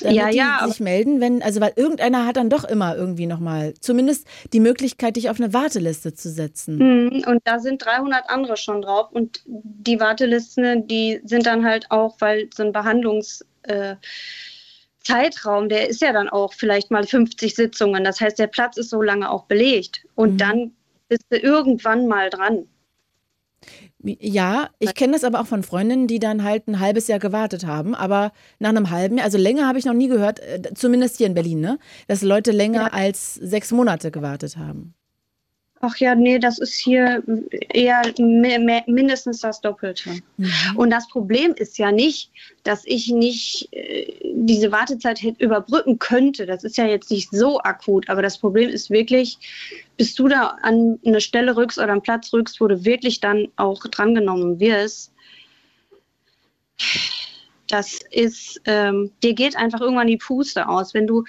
[0.00, 0.60] Damit ja, ja.
[0.62, 4.60] Die sich melden, wenn, also weil irgendeiner hat dann doch immer irgendwie nochmal, zumindest die
[4.60, 6.78] Möglichkeit, dich auf eine Warteliste zu setzen.
[6.78, 9.10] Mhm, und da sind 300 andere schon drauf.
[9.10, 13.96] Und die Wartelisten, die sind dann halt auch, weil so ein Behandlungs- äh,
[15.08, 18.04] Zeitraum, der ist ja dann auch vielleicht mal 50 Sitzungen.
[18.04, 20.04] Das heißt, der Platz ist so lange auch belegt.
[20.14, 20.38] Und mhm.
[20.38, 20.72] dann
[21.08, 22.66] bist du irgendwann mal dran.
[24.00, 27.66] Ja, ich kenne das aber auch von Freundinnen, die dann halt ein halbes Jahr gewartet
[27.66, 27.94] haben.
[27.94, 31.26] Aber nach einem halben Jahr, also länger habe ich noch nie gehört, äh, zumindest hier
[31.26, 31.78] in Berlin, ne?
[32.06, 32.92] dass Leute länger ja.
[32.92, 34.94] als sechs Monate gewartet haben.
[35.80, 37.22] Ach ja, nee, das ist hier
[37.72, 38.02] eher
[38.86, 40.10] mindestens das Doppelte.
[40.36, 40.50] Mhm.
[40.74, 42.30] Und das Problem ist ja nicht,
[42.64, 46.46] dass ich nicht äh, diese Wartezeit überbrücken könnte.
[46.46, 48.08] Das ist ja jetzt nicht so akut.
[48.08, 49.38] Aber das Problem ist wirklich,
[49.96, 53.48] bis du da an eine Stelle rückst oder einen Platz rückst, wo du wirklich dann
[53.56, 55.12] auch drangenommen wirst,
[57.68, 60.94] das ist, ähm, dir geht einfach irgendwann die Puste aus.
[60.94, 61.24] Wenn du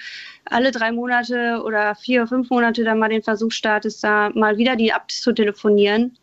[0.46, 4.76] alle drei Monate oder vier, fünf Monate dann mal den Versuch startest, da mal wieder
[4.76, 6.18] die abzutelefonieren.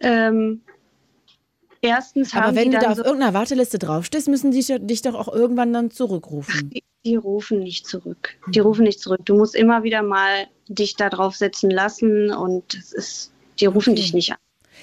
[0.00, 0.62] Ähm,
[1.80, 5.14] erstens haben Aber wenn du da auf so irgendeiner Warteliste draufstehst, müssen die dich doch
[5.14, 6.70] auch irgendwann dann zurückrufen.
[6.70, 8.36] Die, die, rufen nicht zurück.
[8.48, 8.66] Die mhm.
[8.66, 9.20] rufen nicht zurück.
[9.24, 13.92] Du musst immer wieder mal dich da drauf setzen lassen und es ist, die rufen
[13.92, 14.00] okay.
[14.00, 14.38] dich nicht an.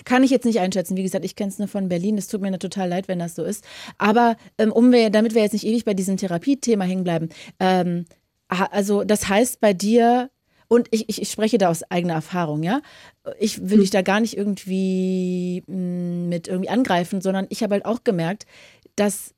[0.06, 0.98] Kann ich jetzt nicht einschätzen.
[0.98, 2.18] Wie gesagt, ich kenne es nur von Berlin.
[2.18, 3.64] Es tut mir total leid, wenn das so ist.
[3.98, 7.30] Aber ähm, um wir, damit wir jetzt nicht ewig bei diesem Therapiethema hängen bleiben,
[7.60, 8.06] ähm,
[8.48, 10.30] also das heißt bei dir,
[10.68, 12.82] und ich, ich, ich, spreche da aus eigener Erfahrung, ja.
[13.40, 17.86] Ich will dich da gar nicht irgendwie mm, mit irgendwie angreifen, sondern ich habe halt
[17.86, 18.45] auch gemerkt,
[18.95, 19.34] dass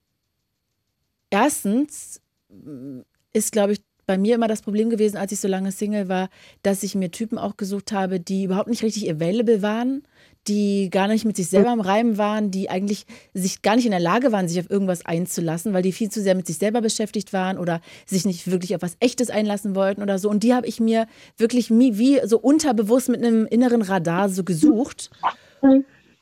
[1.32, 3.00] erstens mm,
[3.34, 6.30] ist, glaube ich, bei mir immer das Problem gewesen, als ich so lange Single war,
[6.62, 10.04] dass ich mir Typen auch gesucht habe, die überhaupt nicht richtig available waren,
[10.48, 13.92] die gar nicht mit sich selber im Reim waren, die eigentlich sich gar nicht in
[13.92, 16.82] der Lage waren, sich auf irgendwas einzulassen, weil die viel zu sehr mit sich selber
[16.82, 20.30] beschäftigt waren oder sich nicht wirklich auf was Echtes einlassen wollten oder so.
[20.30, 21.08] Und die habe ich mir
[21.38, 25.10] wirklich wie so unterbewusst mit einem inneren Radar so gesucht.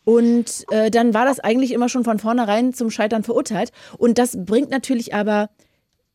[0.04, 3.72] Und äh, dann war das eigentlich immer schon von vornherein zum Scheitern verurteilt.
[3.98, 5.50] Und das bringt natürlich aber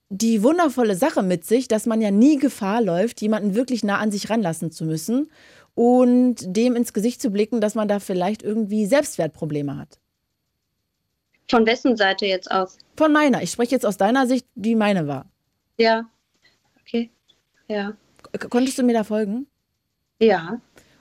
[0.09, 4.13] die wundervolle Sache mit sich, dass man ja nie Gefahr läuft, jemanden wirklich nah an
[4.13, 5.29] sich ranlassen zu müssen
[5.77, 10.01] und dem ins Gesicht zu blicken, dass man da vielleicht irgendwie Selbstwertprobleme hat.
[11.49, 12.79] Von wessen Seite jetzt aus?
[12.97, 13.43] Von meiner.
[13.43, 15.27] Ich spreche jetzt aus deiner Sicht, wie meine war.
[15.79, 16.07] Ja.
[16.81, 17.11] Okay.
[17.69, 17.93] Ja.
[18.49, 19.47] Konntest du mir da folgen?
[20.19, 20.61] Ja.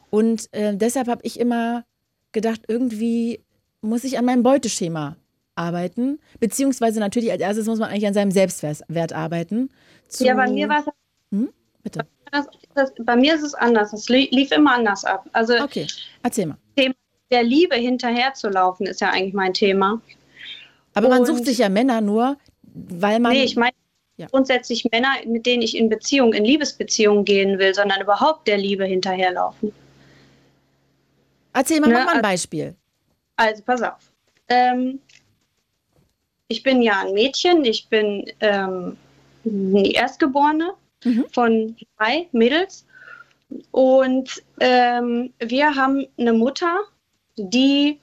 [0.10, 1.86] Und äh, deshalb habe ich immer
[2.34, 3.42] gedacht, irgendwie
[3.80, 5.16] muss ich an meinem Beuteschema
[5.56, 6.20] arbeiten.
[6.42, 9.70] Beziehungsweise natürlich als erstes muss man eigentlich an seinem Selbstwert arbeiten.
[10.10, 10.86] Zu ja, bei mir war es.
[11.32, 11.50] Hm?
[11.82, 12.06] Bitte
[12.36, 13.94] das, das, bei mir ist es anders.
[13.94, 15.26] Es lief immer anders ab.
[15.34, 15.88] Also okay,
[16.24, 16.58] erzähl mal.
[16.76, 16.96] Thema
[17.32, 20.02] der Liebe hinterherzulaufen ist ja eigentlich mein Thema.
[20.94, 23.34] Aber man sucht sich ja Männer nur, weil man.
[23.34, 23.74] Nee, ich meine
[24.18, 24.28] ja.
[24.28, 28.86] grundsätzlich Männer, mit denen ich in Beziehung, in Liebesbeziehung gehen will, sondern überhaupt der Liebe
[28.86, 29.74] hinterherlaufen.
[31.54, 31.96] Erzähl mal, ne?
[31.96, 32.76] mach mal ein Beispiel.
[33.36, 34.12] Also, pass auf.
[34.48, 35.00] Ähm,
[36.48, 38.98] ich bin ja ein Mädchen, ich bin ähm,
[39.44, 40.74] die Erstgeborene
[41.06, 41.26] mhm.
[41.32, 42.86] von drei Mädels.
[43.72, 46.80] Und ähm, wir haben eine Mutter,
[47.38, 48.02] die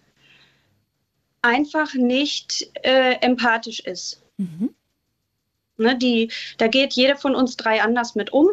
[1.42, 4.22] einfach nicht äh, empathisch ist.
[4.38, 4.74] Mhm.
[5.76, 8.48] Ne, die, da geht jede von uns drei anders mit um.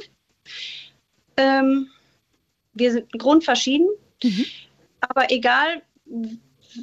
[1.38, 1.90] Ähm,
[2.74, 3.88] wir sind grundverschieden.
[4.24, 4.46] Mhm.
[5.02, 5.82] Aber egal,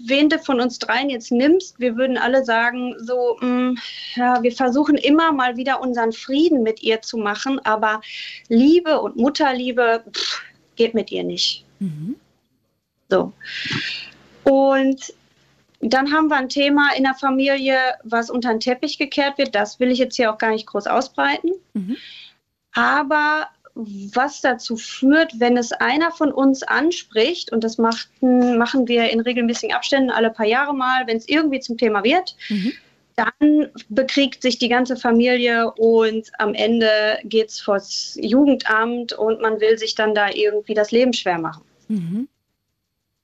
[0.04, 3.78] wen du von uns dreien jetzt nimmst, wir würden alle sagen, so, mh, mm,
[4.16, 8.00] ja, wir versuchen immer mal wieder unseren Frieden mit ihr zu machen, aber
[8.48, 10.42] Liebe und Mutterliebe pff,
[10.76, 11.64] geht mit ihr nicht.
[11.78, 12.16] Mhm.
[13.08, 13.32] So.
[14.44, 15.14] Und
[15.80, 19.54] dann haben wir ein Thema in der Familie, was unter den Teppich gekehrt wird.
[19.54, 21.52] Das will ich jetzt hier auch gar nicht groß ausbreiten.
[21.74, 21.96] Mhm.
[22.72, 29.10] Aber was dazu führt, wenn es einer von uns anspricht, und das machten, machen wir
[29.10, 32.72] in regelmäßigen Abständen alle paar Jahre mal, wenn es irgendwie zum Thema wird, mhm.
[33.16, 39.60] dann bekriegt sich die ganze Familie und am Ende geht es vors Jugendamt und man
[39.60, 41.62] will sich dann da irgendwie das Leben schwer machen.
[41.88, 42.28] Mhm.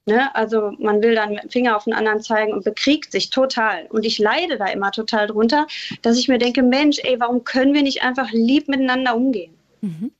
[0.05, 0.35] Ne?
[0.35, 3.87] Also man will dann mit dem Finger auf den anderen zeigen und bekriegt sich total.
[3.87, 5.67] Und ich leide da immer total drunter,
[6.03, 9.55] dass ich mir denke, Mensch, ey, warum können wir nicht einfach lieb miteinander umgehen?
[9.81, 10.11] Mhm.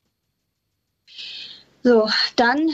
[1.83, 2.71] So, dann,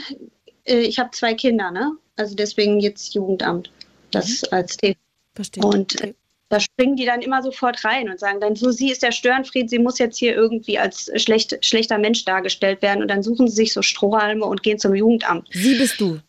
[0.64, 1.92] äh, ich habe zwei Kinder, ne?
[2.16, 3.70] Also deswegen jetzt Jugendamt.
[4.10, 4.48] Das mhm.
[4.50, 4.96] als Thema.
[5.34, 5.64] Verstehe.
[5.64, 6.14] Und äh,
[6.48, 9.70] da springen die dann immer sofort rein und sagen dann, so, sie ist der Störenfried,
[9.70, 13.02] sie muss jetzt hier irgendwie als schlecht, schlechter Mensch dargestellt werden.
[13.02, 15.48] Und dann suchen sie sich so Strohhalme und gehen zum Jugendamt.
[15.52, 16.20] Sie bist du.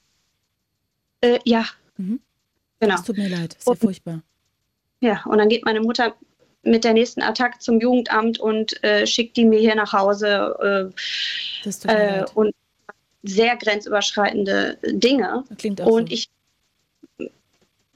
[1.22, 1.66] Äh, ja.
[1.98, 2.20] Mhm.
[2.80, 2.96] Genau.
[2.96, 4.22] Es tut mir leid, sehr furchtbar.
[5.02, 6.16] Ja, und dann geht meine Mutter
[6.64, 10.92] mit der nächsten Attacke zum Jugendamt und äh, schickt die mir hier nach Hause
[11.66, 12.54] äh, äh, und
[13.24, 15.44] sehr grenzüberschreitende Dinge.
[15.58, 16.14] Klingt auch und so.
[16.14, 16.30] ich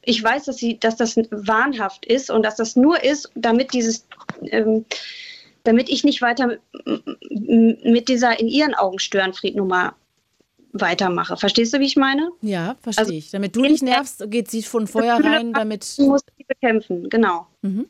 [0.06, 4.06] ich weiß, dass sie, dass das wahnhaft ist und dass das nur ist, damit dieses,
[4.44, 4.86] ähm,
[5.64, 9.96] damit ich nicht weiter mit dieser in ihren Augen Störenfried-Nummer
[10.74, 11.38] weitermache.
[11.38, 12.30] Verstehst du, wie ich meine?
[12.42, 13.32] Ja, verstehe also, ich.
[13.32, 15.98] Damit du nicht nervst, geht sie von vornherein damit.
[15.98, 17.48] Du musst sie bekämpfen, genau.
[17.62, 17.88] Mhm.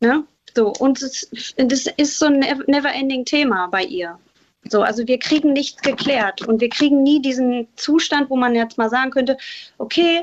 [0.00, 0.24] Ne?
[0.54, 4.18] So, und das, das ist so ein never-ending Thema bei ihr.
[4.68, 8.78] So, also wir kriegen nichts geklärt und wir kriegen nie diesen Zustand, wo man jetzt
[8.78, 9.36] mal sagen könnte,
[9.78, 10.22] okay,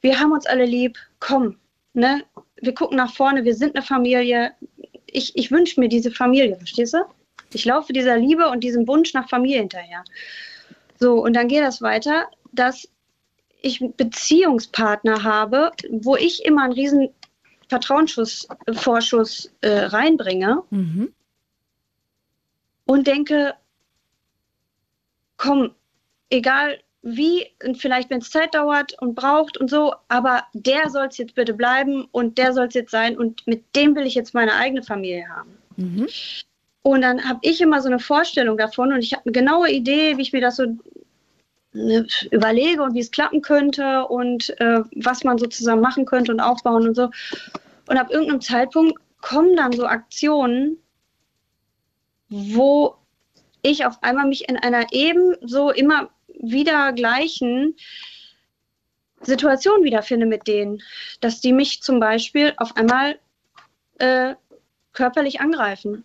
[0.00, 1.56] wir haben uns alle lieb, komm,
[1.92, 2.22] ne?
[2.60, 4.52] Wir gucken nach vorne, wir sind eine Familie.
[5.06, 6.98] Ich, ich wünsche mir diese Familie, verstehst du?
[7.52, 10.02] Ich laufe dieser Liebe und diesem Wunsch nach Familie hinterher.
[10.98, 12.88] So, und dann geht das weiter, dass
[13.62, 17.10] ich Beziehungspartner habe, wo ich immer einen riesen
[17.68, 21.12] Vertrauensvorschuss äh, reinbringe mhm.
[22.88, 23.54] Und denke,
[25.36, 25.74] komm,
[26.30, 27.46] egal wie,
[27.78, 31.54] vielleicht wenn es Zeit dauert und braucht und so, aber der soll es jetzt bitte
[31.54, 34.82] bleiben und der soll es jetzt sein und mit dem will ich jetzt meine eigene
[34.82, 35.56] Familie haben.
[35.76, 36.08] Mhm.
[36.82, 40.16] Und dann habe ich immer so eine Vorstellung davon und ich habe eine genaue Idee,
[40.16, 40.64] wie ich mir das so
[41.72, 46.32] ne, überlege und wie es klappen könnte und äh, was man so zusammen machen könnte
[46.32, 47.10] und aufbauen und so.
[47.86, 50.78] Und ab irgendeinem Zeitpunkt kommen dann so Aktionen,
[52.28, 52.96] wo
[53.62, 57.76] ich auf einmal mich in einer ebenso immer wieder gleichen
[59.20, 60.82] Situation wiederfinde mit denen,
[61.20, 63.18] dass die mich zum Beispiel auf einmal
[63.98, 64.34] äh,
[64.92, 66.04] körperlich angreifen.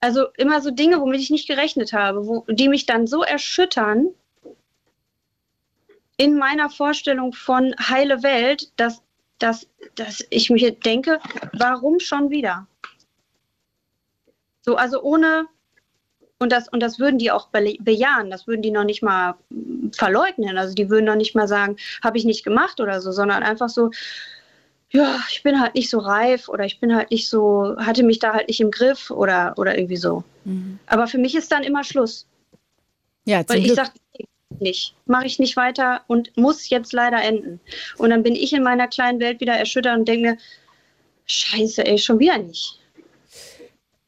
[0.00, 4.08] Also immer so Dinge, womit ich nicht gerechnet habe, wo, die mich dann so erschüttern
[6.16, 9.02] in meiner Vorstellung von heile Welt, dass,
[9.38, 11.20] dass, dass ich mir denke,
[11.52, 12.66] warum schon wieder?
[14.62, 15.46] So, also ohne,
[16.38, 19.34] und das, und das würden die auch bejahen, das würden die noch nicht mal
[19.92, 20.58] verleugnen.
[20.58, 23.68] Also die würden noch nicht mal sagen, habe ich nicht gemacht oder so, sondern einfach
[23.68, 23.90] so,
[24.90, 28.18] ja, ich bin halt nicht so reif oder ich bin halt nicht so, hatte mich
[28.18, 30.24] da halt nicht im Griff oder, oder irgendwie so.
[30.44, 30.78] Mhm.
[30.86, 32.26] Aber für mich ist dann immer Schluss.
[33.24, 33.90] Ja, Weil ich sage,
[34.58, 37.60] nicht, mache ich nicht weiter und muss jetzt leider enden.
[37.98, 40.38] Und dann bin ich in meiner kleinen Welt wieder erschüttert und denke,
[41.26, 42.79] scheiße, ey, schon wieder nicht.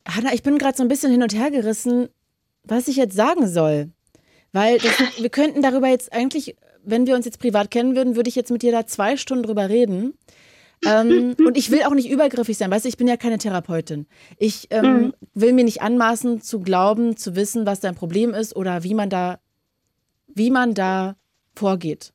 [0.06, 2.08] Hanna, ich bin gerade so ein bisschen hin und her gerissen,
[2.64, 3.90] was ich jetzt sagen soll.
[4.52, 8.28] Weil das, wir könnten darüber jetzt eigentlich, wenn wir uns jetzt privat kennen würden, würde
[8.28, 10.14] ich jetzt mit dir da zwei Stunden drüber reden
[10.84, 14.06] ähm, und ich will auch nicht übergriffig sein, weißt du, ich bin ja keine Therapeutin.
[14.38, 15.14] Ich ähm, mhm.
[15.34, 19.10] will mir nicht anmaßen zu glauben, zu wissen, was dein Problem ist oder wie man
[19.10, 19.38] da,
[20.26, 21.16] wie man da
[21.54, 22.12] vorgeht.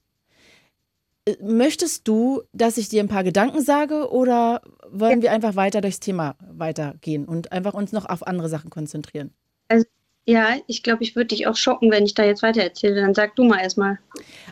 [1.26, 4.61] Äh, möchtest du, dass ich dir ein paar Gedanken sage oder
[4.91, 9.34] wollen wir einfach weiter durchs Thema weitergehen und einfach uns noch auf andere Sachen konzentrieren?
[9.68, 9.85] Also,
[10.26, 13.01] ja, ich glaube, ich würde dich auch schocken, wenn ich da jetzt weiter erzähle.
[13.01, 13.99] Dann sag du mal erstmal.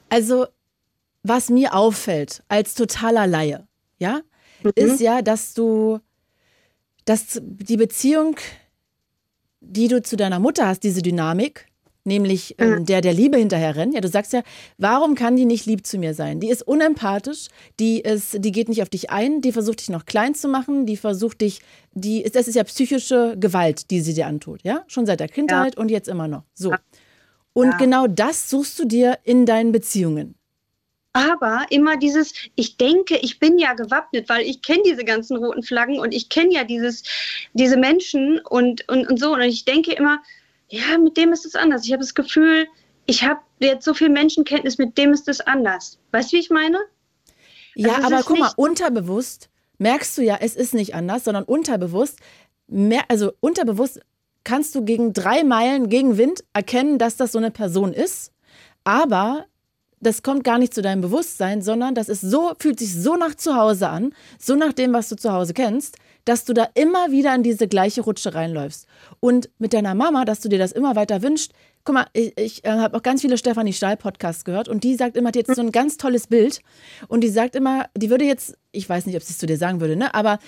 [0.09, 0.47] Also,
[1.23, 3.67] was mir auffällt als totaler Laie,
[3.97, 4.21] ja,
[4.63, 4.71] mhm.
[4.75, 5.99] ist ja, dass du,
[7.05, 8.37] dass die Beziehung,
[9.59, 11.67] die du zu deiner Mutter hast, diese Dynamik,
[12.05, 13.93] nämlich ähm, der der Liebe hinterher rennt.
[13.93, 14.43] Ja, du sagst ja,
[14.77, 16.39] warum kann die nicht lieb zu mir sein?
[16.39, 17.47] Die ist unempathisch,
[17.79, 20.85] die ist, die geht nicht auf dich ein, die versucht dich noch klein zu machen,
[20.85, 21.61] die versucht dich,
[21.93, 25.27] die ist, das ist ja psychische Gewalt, die sie dir antut, ja, schon seit der
[25.29, 25.81] Kindheit ja.
[25.81, 26.43] und jetzt immer noch.
[26.53, 26.73] So.
[27.53, 27.77] Und ja.
[27.77, 30.35] genau das suchst du dir in deinen Beziehungen
[31.15, 35.63] aber immer dieses, ich denke, ich bin ja gewappnet, weil ich kenne diese ganzen roten
[35.63, 37.03] Flaggen und ich kenne ja dieses,
[37.53, 39.31] diese Menschen und, und, und so.
[39.31, 40.21] Und ich denke immer,
[40.69, 41.85] ja, mit dem ist es anders.
[41.85, 42.67] Ich habe das Gefühl,
[43.05, 45.99] ich habe jetzt so viel Menschenkenntnis, mit dem ist es anders.
[46.11, 46.79] Weißt du, wie ich meine?
[47.75, 52.19] Ja, Also aber guck mal, unterbewusst merkst du ja, es ist nicht anders, sondern unterbewusst,
[52.67, 53.99] mer also unterbewusst
[54.43, 58.31] kannst du gegen drei Meilen gegen Wind erkennen, dass das so eine Person ist,
[58.83, 59.45] aber
[59.99, 63.35] das kommt gar nicht zu deinem Bewusstsein, sondern das ist so, fühlt sich so nach
[63.35, 67.11] zu Hause an, so nach dem, was du zu Hause kennst, dass du da immer
[67.11, 68.87] wieder in diese gleiche Rutsche reinläufst.
[69.19, 71.51] Und mit deiner Mama, dass du dir das immer weiter wünscht.
[71.83, 74.95] Guck mal, ich, ich äh, habe auch ganz viele Stefanie Stahl Podcasts gehört und die
[74.95, 76.61] sagt immer, die hat jetzt so ein ganz tolles Bild
[77.07, 79.57] und die sagt immer, die würde jetzt, ich weiß nicht, ob sie es zu dir
[79.57, 80.39] sagen würde, ne, aber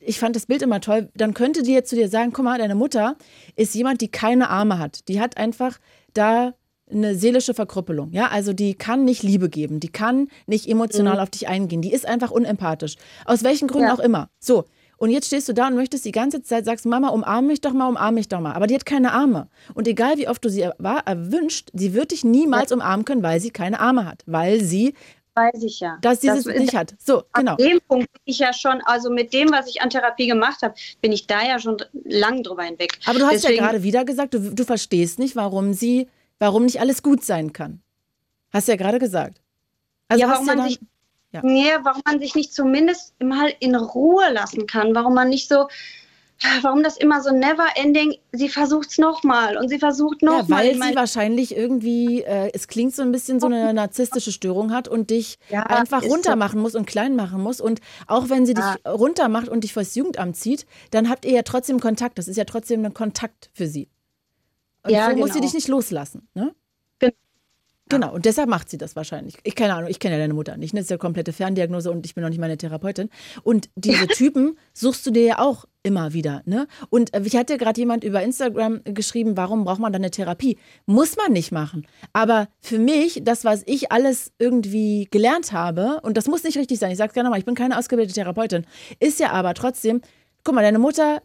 [0.00, 2.58] ich fand das Bild immer toll, dann könnte die jetzt zu dir sagen, guck mal,
[2.58, 3.16] deine Mutter
[3.56, 5.08] ist jemand, die keine Arme hat.
[5.08, 5.78] Die hat einfach
[6.12, 6.54] da
[6.88, 8.12] eine seelische Verkrüppelung.
[8.12, 11.92] Ja, also die kann nicht Liebe geben, die kann nicht emotional auf dich eingehen, die
[11.92, 12.94] ist einfach unempathisch.
[13.24, 13.94] Aus welchen Gründen Ja.
[13.94, 14.28] auch immer.
[14.38, 14.64] So.
[14.96, 17.72] Und jetzt stehst du da und möchtest die ganze Zeit, sagst, Mama, umarm mich doch
[17.72, 18.52] mal, umarm mich doch mal.
[18.52, 19.48] Aber die hat keine Arme.
[19.74, 23.40] Und egal wie oft du sie erwa- erwünscht, sie wird dich niemals umarmen können, weil
[23.40, 24.22] sie keine Arme hat.
[24.26, 24.94] Weil sie
[25.36, 25.98] Weiß ich ja.
[26.00, 26.94] das dieses ist- nicht hat.
[26.98, 27.52] So, genau.
[27.52, 30.62] An dem Punkt bin ich ja schon, also mit dem, was ich an Therapie gemacht
[30.62, 32.96] habe, bin ich da ja schon lang drüber hinweg.
[33.06, 36.08] Aber du hast Deswegen- ja gerade wieder gesagt, du, du verstehst nicht, warum sie,
[36.38, 37.80] warum nicht alles gut sein kann.
[38.52, 39.40] Hast ja gerade gesagt.
[40.06, 40.78] Also ja, warum man sich,
[41.34, 41.40] ja.
[41.42, 45.68] nee, warum man sich nicht zumindest mal in Ruhe lassen kann, warum man nicht so,
[46.62, 50.64] warum das immer so never ending, sie versucht es nochmal und sie versucht Ja, nochmal.
[50.64, 54.88] weil sie wahrscheinlich irgendwie, äh, es klingt so ein bisschen so eine narzisstische Störung hat
[54.88, 56.14] und dich Ja, einfach ist so.
[56.14, 57.60] runtermachen muss und klein machen muss.
[57.60, 58.74] Und auch wenn sie Ja.
[58.74, 62.18] dich runtermacht und dich vors Jugendamt zieht, dann habt ihr ja trotzdem Kontakt.
[62.18, 63.88] Das ist ja trotzdem ein Kontakt für sie.
[64.82, 65.44] Und Ja, so muss sie genau.
[65.44, 66.28] dich nicht loslassen.
[66.34, 66.54] Ne?
[67.88, 69.36] Gen- Genau, und deshalb macht sie das wahrscheinlich.
[69.42, 70.72] Ich keine Ahnung, ich kenne ja deine Mutter nicht.
[70.72, 70.80] ne?
[70.80, 73.10] Das ist ja komplette Ferndiagnose und ich bin noch nicht meine Therapeutin.
[73.42, 76.42] Und diese Typen suchst du dir ja auch immer wieder.
[76.46, 76.66] Ne?
[76.88, 80.56] Und äh, ich hatte gerade jemand über Instagram geschrieben, warum braucht man dann eine Therapie?
[80.86, 81.86] Muss man nicht machen.
[82.14, 86.78] Aber für mich, das, was ich alles irgendwie gelernt habe, und das muss nicht richtig
[86.78, 88.64] sein, ich sage es gerne nochmal, ich bin keine ausgebildete Therapeutin,
[88.98, 90.00] ist ja aber trotzdem,
[90.42, 91.20] guck mal, deine Mutter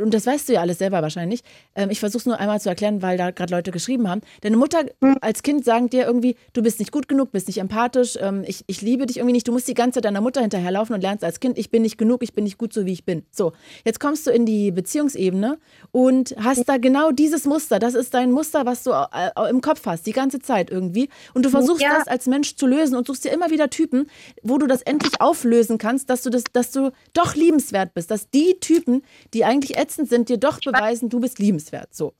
[0.00, 1.42] und das weißt du ja alles selber wahrscheinlich.
[1.76, 4.22] Ähm, ich versuche es nur einmal zu erklären, weil da gerade Leute geschrieben haben.
[4.40, 4.84] Deine Mutter
[5.20, 8.64] als Kind sagt dir irgendwie, du bist nicht gut genug, bist nicht empathisch, ähm, ich,
[8.66, 9.46] ich liebe dich irgendwie nicht.
[9.46, 11.96] Du musst die ganze Zeit deiner Mutter hinterherlaufen und lernst als Kind, ich bin nicht
[11.96, 13.24] genug, ich bin nicht gut so, wie ich bin.
[13.30, 13.52] So,
[13.84, 15.58] jetzt kommst du in die Beziehungsebene
[15.92, 17.78] und hast da genau dieses Muster.
[17.78, 21.08] Das ist dein Muster, was du äh, im Kopf hast, die ganze Zeit irgendwie.
[21.34, 21.98] Und du versuchst Ja.
[21.98, 24.08] das als Mensch zu lösen und suchst dir immer wieder Typen,
[24.42, 28.28] wo du das endlich auflösen kannst, dass du das, dass du doch liebenswert bist, dass
[28.30, 29.02] die Typen,
[29.34, 31.94] die eigentlich ätzend sind, dir doch beweisen, du bist liebenswert.
[31.94, 32.14] So.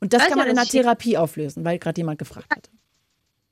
[0.00, 2.70] Und das Weiß kann man in ich- Therapie auflösen, weil gerade jemand gefragt hat.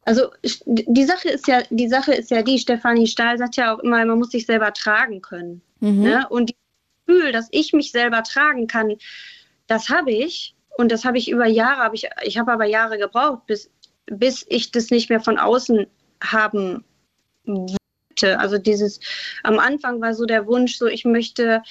[0.03, 0.31] Also
[0.65, 4.03] die Sache ist ja, die Sache ist ja die, Stefanie Stahl sagt ja auch immer,
[4.07, 5.61] man muss sich selber tragen können.
[5.81, 6.01] Mhm.
[6.03, 6.27] Ne?
[6.31, 6.57] Und das
[7.07, 8.97] Gefühl, dass ich mich selber tragen kann,
[9.67, 10.55] das habe ich.
[10.79, 13.71] Und das habe ich über Jahre, habe ich, ich habe aber Jahre gebraucht, bis,
[14.07, 15.87] bis ich das nicht mehr von außen
[16.23, 16.85] haben
[17.45, 18.39] wollte.
[18.39, 19.01] Also dieses,
[19.43, 21.63] am Anfang war so der Wunsch, so ich möchte,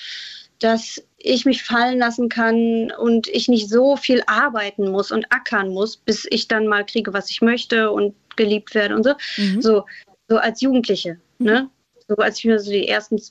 [0.60, 5.70] dass ich mich fallen lassen kann und ich nicht so viel arbeiten muss und ackern
[5.70, 9.14] muss, bis ich dann mal kriege, was ich möchte und geliebt werde und so.
[9.38, 9.62] Mhm.
[9.62, 9.86] So,
[10.28, 11.70] so als Jugendliche, ne?
[12.08, 13.22] So als ich mir so die ersten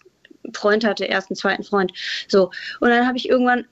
[0.52, 1.92] Freund hatte, ersten, zweiten Freund.
[2.28, 2.50] So.
[2.80, 3.66] Und dann habe ich irgendwann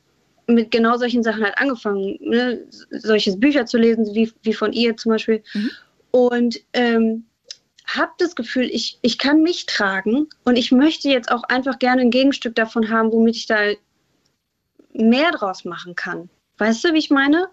[0.47, 2.66] mit genau solchen Sachen halt angefangen, ne?
[2.90, 5.43] solche Bücher zu lesen, wie, wie von ihr zum Beispiel.
[5.55, 5.70] Mhm.
[6.10, 7.24] Und ähm,
[7.86, 12.02] habe das Gefühl, ich, ich kann mich tragen und ich möchte jetzt auch einfach gerne
[12.02, 13.73] ein Gegenstück davon haben, womit ich da
[14.93, 16.31] mehr draus machen kann.
[16.59, 17.48] Weißt du, wie ich meine?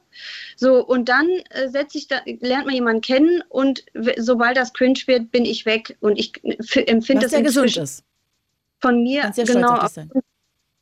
[0.55, 3.83] So, und dann äh, setze ich da, lernt man jemanden kennen und
[4.17, 5.97] sobald das cringe wird, bin ich weg.
[6.01, 6.33] Und ich
[6.87, 8.03] empfinde das ja gesund ist.
[8.79, 9.83] von mir ja genau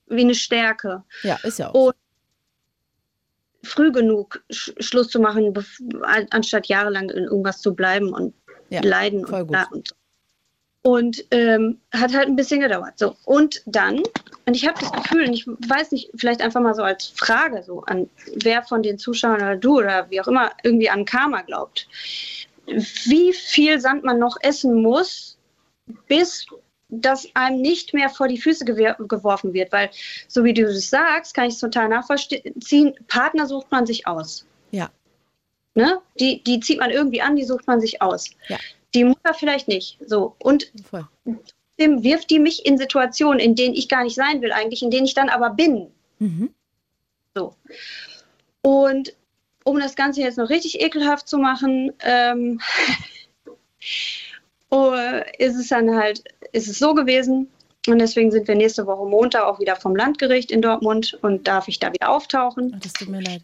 [0.07, 1.03] wie eine Stärke.
[1.23, 1.73] Ja, ist ja auch.
[1.87, 1.95] Und
[3.63, 5.53] früh genug Sch Schluss zu machen,
[6.31, 8.33] anstatt jahrelang in irgendwas zu bleiben und
[8.69, 9.95] Ja, leiden und, bla und so.
[10.81, 12.93] Und ähm, hat halt ein bisschen gedauert.
[12.95, 13.15] So.
[13.25, 13.97] Und dann,
[14.45, 17.63] und ich habe das Gefühl, und ich weiß nicht, vielleicht einfach mal so als Frage
[17.63, 21.41] so an wer von den Zuschauern oder du oder wie auch immer irgendwie an Karma
[21.41, 21.87] glaubt.
[22.65, 25.37] Wie viel Sand man noch essen muss,
[26.07, 26.45] bis
[26.89, 29.71] das einem nicht mehr vor die Füße geworfen wird.
[29.71, 29.89] Weil,
[30.27, 32.95] so wie du es sagst, kann ich es total nachvollziehen.
[33.07, 34.45] Partner sucht man sich aus.
[34.71, 34.89] Ja.
[35.79, 35.99] Ne?
[36.19, 38.29] Die, die zieht man irgendwie an, die sucht man sich aus.
[38.47, 38.57] Ja.
[38.93, 39.97] Die Mutter vielleicht nicht.
[40.05, 40.35] So.
[40.39, 41.07] Und Voll.
[41.25, 44.91] trotzdem wirft die mich in Situationen, in denen ich gar nicht sein will, eigentlich, in
[44.91, 45.91] denen ich dann aber bin.
[46.19, 46.53] Mhm.
[47.35, 47.55] So.
[48.61, 49.13] Und
[49.63, 52.59] um das Ganze jetzt noch richtig ekelhaft zu machen, ähm,
[54.69, 54.93] oh,
[55.37, 57.49] ist es dann halt, ist es so gewesen.
[57.87, 61.67] Und deswegen sind wir nächste Woche Montag auch wieder vom Landgericht in Dortmund und darf
[61.67, 62.73] ich da wieder auftauchen.
[62.75, 63.41] Ach, das tut mir leid.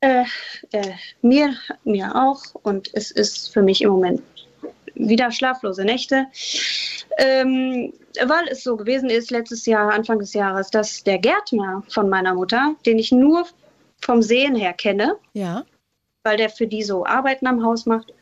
[0.00, 0.24] Äh,
[0.72, 1.54] äh, mir,
[1.84, 2.42] mir auch.
[2.62, 4.22] Und es ist für mich im Moment
[4.94, 6.26] wieder schlaflose Nächte.
[7.18, 7.92] Ähm,
[8.24, 12.34] weil es so gewesen ist, letztes Jahr, Anfang des Jahres, dass der Gärtner von meiner
[12.34, 13.46] Mutter, den ich nur
[14.00, 15.64] vom Sehen her kenne, Ja.
[16.22, 18.12] weil der für die so Arbeiten am Haus macht,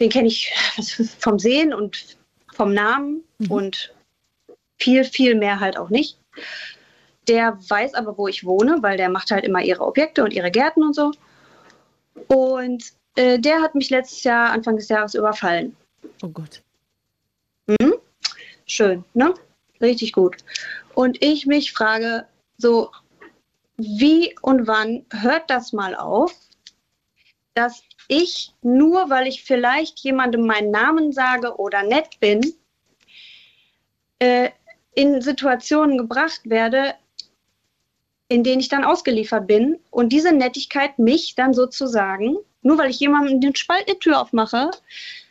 [0.00, 0.52] den kenne ich
[1.18, 2.18] vom Sehen und
[2.52, 3.94] vom Namen und
[4.78, 6.18] viel, viel mehr halt auch nicht.
[7.30, 10.50] Der weiß aber, wo ich wohne, weil der macht halt immer ihre Objekte und ihre
[10.50, 11.12] Gärten und so.
[12.26, 12.82] Und
[13.14, 15.76] äh, der hat mich letztes Jahr, Anfang des Jahres, überfallen.
[16.24, 16.60] Oh Gott.
[17.68, 17.94] Mhm.
[18.66, 19.32] Schön, ne?
[19.80, 20.38] Richtig gut.
[20.94, 22.26] Und ich mich frage,
[22.58, 22.90] so,
[23.76, 26.34] wie und wann hört das mal auf,
[27.54, 32.40] dass ich nur, weil ich vielleicht jemandem meinen Namen sage oder nett bin,
[34.18, 34.50] äh,
[34.94, 36.94] in Situationen gebracht werde,
[38.30, 43.00] in denen ich dann ausgeliefert bin und diese Nettigkeit mich dann sozusagen, nur weil ich
[43.00, 44.70] jemandem den Spalt eine Tür aufmache,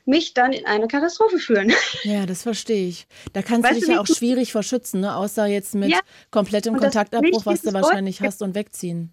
[0.06, 1.72] mich dann in eine Katastrophe führen.
[2.04, 3.08] Ja, das verstehe ich.
[3.34, 5.16] Da kannst Weißt du du, dich ja wie auch du- schwierig vor schützen, ne?
[5.16, 6.00] außer jetzt mit Ja,
[6.30, 9.12] komplettem Kontaktabbruch, was du wahrscheinlich hast und wegziehen.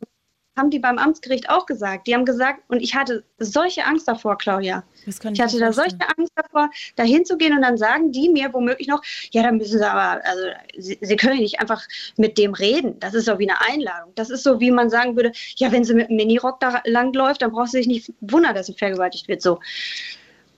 [0.57, 2.07] Haben die beim Amtsgericht auch gesagt.
[2.07, 4.85] Die haben gesagt, und ich hatte solche Angst davor, Claudia.
[5.05, 9.03] Ich hatte da solche Angst davor, da hinzugehen und dann sagen die mir womöglich noch,
[9.33, 10.43] ja, dann müssen sie aber, also
[10.79, 11.85] sie, sie können nicht einfach
[12.17, 12.99] mit dem reden.
[13.01, 14.13] Das ist so wie eine Einladung.
[14.15, 17.43] Das ist so, wie man sagen würde, ja, wenn sie mit einem Minirock da langläuft,
[17.43, 19.43] dann braucht sie sich nicht wundern, dass sie vergewaltigt wird.
[19.43, 19.61] So.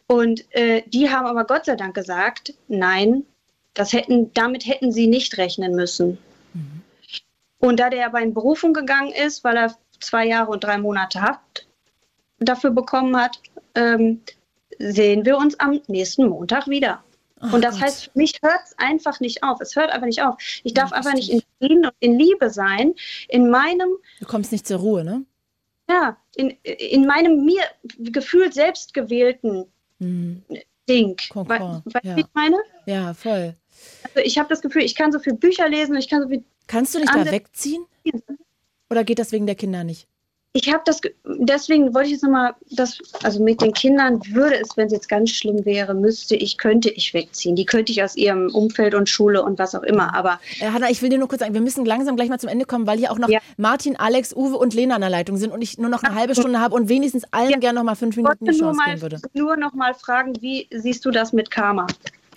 [0.07, 3.25] Und äh, die haben aber Gott sei Dank gesagt, nein,
[3.75, 6.19] das hätten, damit hätten sie nicht rechnen müssen.
[7.59, 11.21] Und da der aber in Berufung gegangen ist, weil er zwei Jahre und drei Monate
[11.23, 11.67] Haft
[12.39, 13.41] dafür bekommen hat,
[13.75, 14.21] ähm,
[14.79, 17.03] sehen wir uns am nächsten Montag wieder.
[17.41, 17.85] Ach und das Gott.
[17.85, 19.61] heißt, für mich hört es einfach nicht auf.
[19.61, 20.37] Es hört einfach nicht auf.
[20.65, 22.95] Ich darf Ja, einfach nicht in Frieden und in Liebe sein,
[23.29, 23.89] in meinem,
[24.21, 25.25] Du kommst nicht zur Ruhe, ne?
[25.91, 27.63] ja, in, in meinem mir
[27.99, 29.67] gefühlt selbstgewählten
[30.01, 30.45] Mhm.
[30.89, 31.17] Ding.
[31.29, 32.17] Kokon, Weißt du, ja.
[32.17, 32.57] wie ich meine?
[32.87, 33.57] Ja, voll.
[34.05, 36.45] Also ich habe das Gefühl, ich kann so viele Bücher lesen, ich kann so viel
[36.69, 37.85] Kannst du nicht da wegziehen?
[38.91, 40.07] Oder geht das wegen der Kinder nicht?
[40.55, 44.59] Ich habe das, ge- deswegen wollte ich jetzt nochmal, das, also mit den Kindern würde
[44.59, 47.55] es, wenn es jetzt ganz schlimm wäre, müsste ich, könnte ich wegziehen.
[47.55, 50.15] Die könnte ich aus ihrem Umfeld und Schule und was auch immer.
[50.17, 52.49] Aber Äh, Hanna, ich will dir nur kurz sagen, wir müssen langsam gleich mal zum
[52.49, 53.41] Ende kommen, weil hier auch noch Ja.
[53.59, 56.35] Martin, Alex, Uwe und Lena an der Leitung sind und ich nur noch eine halbe
[56.35, 57.59] Stunde habe und wenigstens allen Ja.
[57.59, 59.21] gerne noch mal fünf ich Minuten die nur, Chance mal, geben würde.
[59.35, 61.87] nur noch mal fragen, wie siehst du das mit Karma?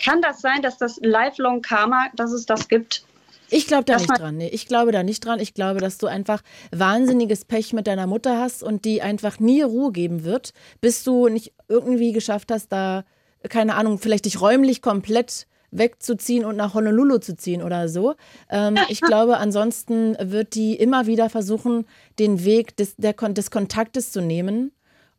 [0.03, 3.05] Kann das sein, dass das Lifelong Karma, dass es das gibt?
[3.51, 4.37] Ich glaube da Das nicht dran.
[4.37, 5.39] Nee, ich glaube da nicht dran.
[5.39, 6.41] Ich glaube, dass du einfach
[6.71, 11.27] wahnsinniges Pech mit deiner Mutter hast und die einfach nie Ruhe geben wird, bis du
[11.27, 13.03] nicht irgendwie geschafft hast, da,
[13.49, 18.15] keine Ahnung, vielleicht dich räumlich komplett wegzuziehen und nach Honolulu zu ziehen oder so.
[18.49, 21.85] Ähm, ich glaube, ansonsten wird die immer wieder versuchen,
[22.19, 24.71] den Weg des, der, des Kontaktes zu nehmen.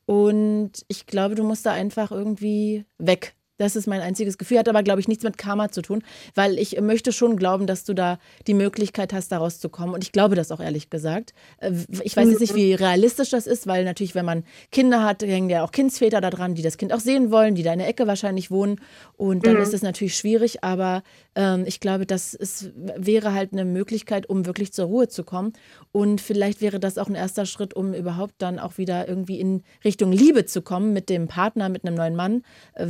[0.07, 3.35] Und ich glaube, du musst da einfach irgendwie weg.
[3.59, 4.59] Das ist mein einziges Gefühl.
[4.59, 6.03] Hat aber, glaube ich, nichts mit Karma zu tun,
[6.35, 9.95] weil ich möchte schon glauben, dass du da die Möglichkeit hast, da rauszukommen.
[9.95, 11.35] Und ich glaube das auch ehrlich gesagt.
[11.59, 11.73] Äh,
[12.03, 15.51] Ich weiß jetzt nicht, wie realistisch das ist, weil natürlich, wenn man Kinder hat, hängen
[15.51, 17.89] ja auch Kindsväter da dran, die das Kind auch sehen wollen, die da in der
[17.89, 18.81] Ecke wahrscheinlich wohnen.
[19.17, 21.03] Und dann ist es natürlich schwierig, aber
[21.35, 25.53] ähm, ich glaube, das ist, wäre halt eine Möglichkeit, um wirklich zur Ruhe zu kommen.
[25.93, 29.63] Und vielleicht wäre das auch ein erster Schritt, um überhaupt dann auch wieder irgendwie in
[29.85, 32.43] Richtung Liebe zu kommen mit dem Partner, mit einem neuen Mann,
[32.75, 32.87] äh,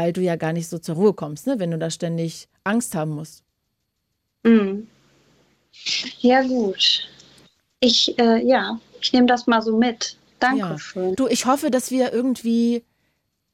[0.00, 1.58] weil du ja gar nicht so zur Ruhe kommst, ne?
[1.58, 3.44] wenn du da ständig Angst haben musst.
[4.44, 4.86] Mhm.
[6.20, 7.06] Ja, gut.
[7.80, 10.16] Ich, äh, ja, ich nehme das mal so mit.
[10.38, 11.14] Dankeschön.
[11.16, 12.82] Du, ich hoffe, dass wir irgendwie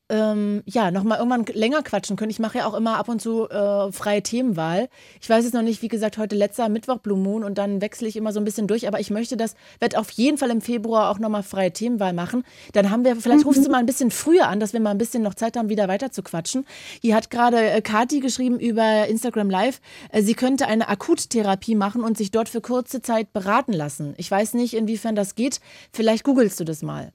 [0.09, 2.31] ähm, ja, nochmal irgendwann länger quatschen können.
[2.31, 4.89] Ich mache ja auch immer ab und zu äh, freie Themenwahl.
[5.21, 8.07] Ich weiß jetzt noch nicht, wie gesagt, heute letzter Mittwoch Blue Moon und dann wechsle
[8.07, 10.61] ich immer so ein bisschen durch, aber ich möchte das, werde auf jeden Fall im
[10.61, 12.45] Februar auch nochmal freie Themenwahl machen.
[12.73, 14.99] Dann haben wir, vielleicht rufst du mal ein bisschen früher an, dass wir mal ein
[14.99, 16.65] bisschen noch Zeit haben, wieder weiter zu quatschen.
[17.01, 19.81] Hier hat gerade äh, Kati geschrieben über Instagram Live,
[20.13, 24.15] äh, sie könnte eine Akuttherapie machen und sich dort für kurze Zeit beraten lassen.
[24.19, 25.61] Ich weiß nicht, inwiefern das geht.
[25.93, 27.13] Vielleicht googelst du das mal.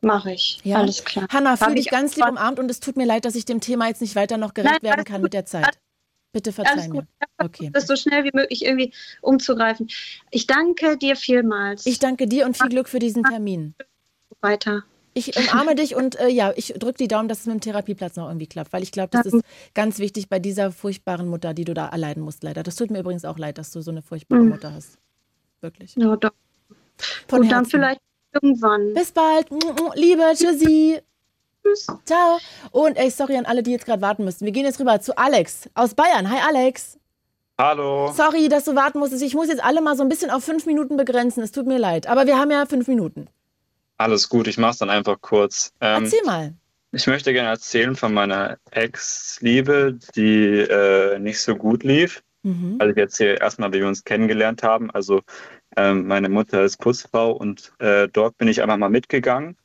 [0.00, 0.60] Mache ich.
[0.62, 0.76] Ja.
[0.76, 1.26] Alles klar.
[1.30, 3.44] Hanna, fühl Hab dich ich ganz lieb umarmt und es tut mir leid, dass ich
[3.44, 5.24] dem Thema jetzt nicht weiter noch gerecht Nein, werden kann gut.
[5.24, 5.78] mit der Zeit.
[6.32, 7.06] Bitte verzeih mir.
[7.38, 7.70] Okay.
[7.72, 8.92] Das so schnell wie möglich irgendwie
[9.22, 9.88] umzugreifen.
[10.30, 11.86] Ich danke dir vielmals.
[11.86, 13.74] Ich danke dir und viel Glück für diesen Termin.
[14.40, 14.84] weiter.
[15.14, 18.14] Ich umarme dich und äh, ja, ich drücke die Daumen, dass es mit dem Therapieplatz
[18.16, 19.42] noch irgendwie klappt, weil ich glaube, das ist
[19.74, 22.62] ganz wichtig bei dieser furchtbaren Mutter, die du da erleiden musst, leider.
[22.62, 24.50] Das tut mir übrigens auch leid, dass du so eine furchtbare Mhm.
[24.50, 24.96] Mutter hast.
[25.60, 25.96] Wirklich.
[25.96, 26.30] Ja, doch.
[27.26, 27.70] Von Und dann Herzen.
[27.70, 28.00] vielleicht
[28.42, 28.94] irgendwann.
[28.94, 29.48] Bis bald.
[29.94, 31.00] Liebe, tschüssi.
[31.62, 31.86] Tschüss.
[32.04, 32.38] Ciao.
[32.70, 34.44] Und ey, sorry an alle, die jetzt gerade warten müssen.
[34.44, 36.30] Wir gehen jetzt rüber zu Alex aus Bayern.
[36.30, 36.98] Hi, Alex.
[37.58, 38.12] Hallo.
[38.12, 39.22] Sorry, dass du warten musstest.
[39.22, 41.42] Ich muss jetzt alle mal so ein bisschen auf fünf Minuten begrenzen.
[41.42, 42.06] Es tut mir leid.
[42.06, 43.28] Aber wir haben ja fünf Minuten.
[43.96, 45.72] Alles gut, ich mach's dann einfach kurz.
[45.80, 46.54] Ähm, Erzähl mal.
[46.92, 52.22] Ich möchte gerne erzählen von meiner Ex-Liebe, die äh, nicht so gut lief.
[52.44, 52.76] Mhm.
[52.78, 54.90] Also jetzt hier erstmal, wie wir uns kennengelernt haben.
[54.92, 55.22] Also
[55.78, 59.56] ähm, meine Mutter ist Putzfrau und äh, dort bin ich einfach mal mitgegangen.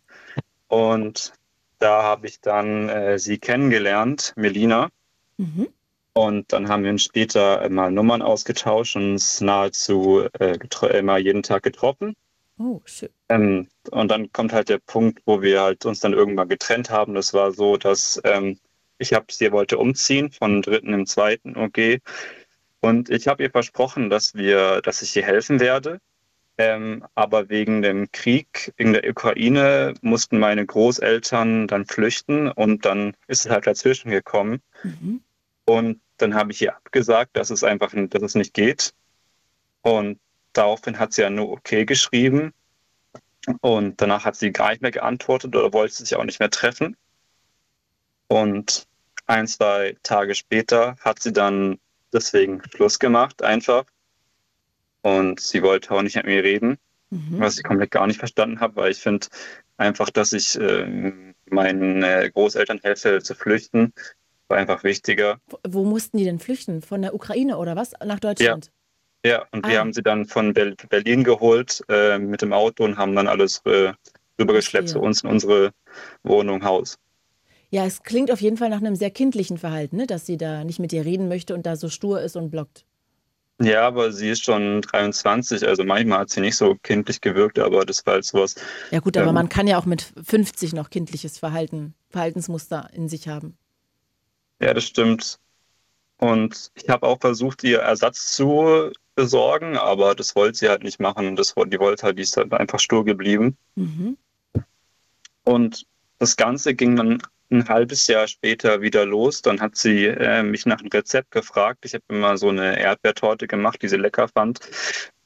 [0.67, 1.33] Und
[1.79, 4.89] da habe ich dann äh, sie kennengelernt, Melina.
[5.37, 5.69] Mhm.
[6.13, 10.59] Und dann haben wir uns später mal Nummern ausgetauscht und uns nahezu äh,
[10.95, 12.15] immer jeden Tag getroffen.
[12.59, 13.09] Oh, schön.
[13.29, 17.15] Ähm, und dann kommt halt der Punkt, wo wir halt uns dann irgendwann getrennt haben.
[17.15, 18.59] Das war so, dass ähm,
[18.99, 21.99] ich habe sie wollte umziehen von dritten im zweiten OG.
[22.83, 26.01] Und ich habe ihr versprochen, dass wir, dass ich ihr helfen werde.
[26.57, 33.15] Ähm, aber wegen dem Krieg in der Ukraine mussten meine Großeltern dann flüchten und dann
[33.27, 34.61] ist es halt dazwischen gekommen.
[34.83, 35.23] Mhm.
[35.63, 38.93] Und dann habe ich ihr abgesagt, dass es einfach, dass es nicht geht.
[39.81, 40.19] Und
[40.51, 42.51] daraufhin hat sie ja nur okay geschrieben.
[43.61, 46.97] Und danach hat sie gar nicht mehr geantwortet oder wollte sich auch nicht mehr treffen.
[48.27, 48.87] Und
[49.25, 51.79] ein, zwei Tage später hat sie dann
[52.13, 53.85] deswegen Schluss gemacht, einfach.
[55.01, 56.77] Und sie wollte auch nicht mit mir reden,
[57.09, 57.39] mhm.
[57.39, 59.27] was ich komplett gar nicht verstanden habe, weil ich finde
[59.77, 61.11] einfach, dass ich äh,
[61.45, 63.93] meinen äh, Großeltern helfe zu flüchten,
[64.47, 65.39] war einfach wichtiger.
[65.47, 66.81] Wo, wo, mussten die denn flüchten?
[66.81, 67.93] Von der Ukraine oder was?
[68.05, 68.65] Nach Deutschland?
[68.67, 68.71] Ja.
[69.25, 69.69] Ja, und ah.
[69.69, 73.61] wir haben sie dann von Berlin geholt äh, mit dem Auto und haben dann alles
[73.65, 73.93] äh,
[74.37, 75.71] rübergeschleppt zu uns in unsere
[76.23, 76.97] Wohnung, Haus.
[77.73, 80.05] Ja, es klingt auf jeden Fall nach einem sehr kindlichen Verhalten, ne?
[80.05, 82.85] dass sie da nicht mit dir reden möchte und da so stur ist und blockt.
[83.59, 87.83] Ja, aber sie ist schon 23, also manchmal hat sie nicht so kindlich gewirkt, aber
[87.83, 88.57] das war halt sowas.
[88.91, 93.09] Ja gut, aber ähm, man kann ja auch mit 50 noch kindliches Verhalten, Verhaltensmuster in
[93.09, 93.57] sich haben.
[94.61, 95.39] Ja, das stimmt.
[96.17, 100.99] Und ich habe auch versucht, ihr Ersatz zu besorgen, aber das wollte sie halt nicht
[100.99, 101.35] machen.
[101.35, 103.57] Das, die wollte halt, die ist halt einfach stur geblieben.
[103.73, 104.15] Mhm.
[105.43, 105.87] Und
[106.19, 107.17] das Ganze ging dann
[107.53, 109.41] ein halbes Jahr später wieder los.
[109.41, 111.85] Dann hat sie äh, mich nach einem Rezept gefragt.
[111.85, 114.59] Ich habe immer so eine Erdbeertorte gemacht, die sie lecker fand.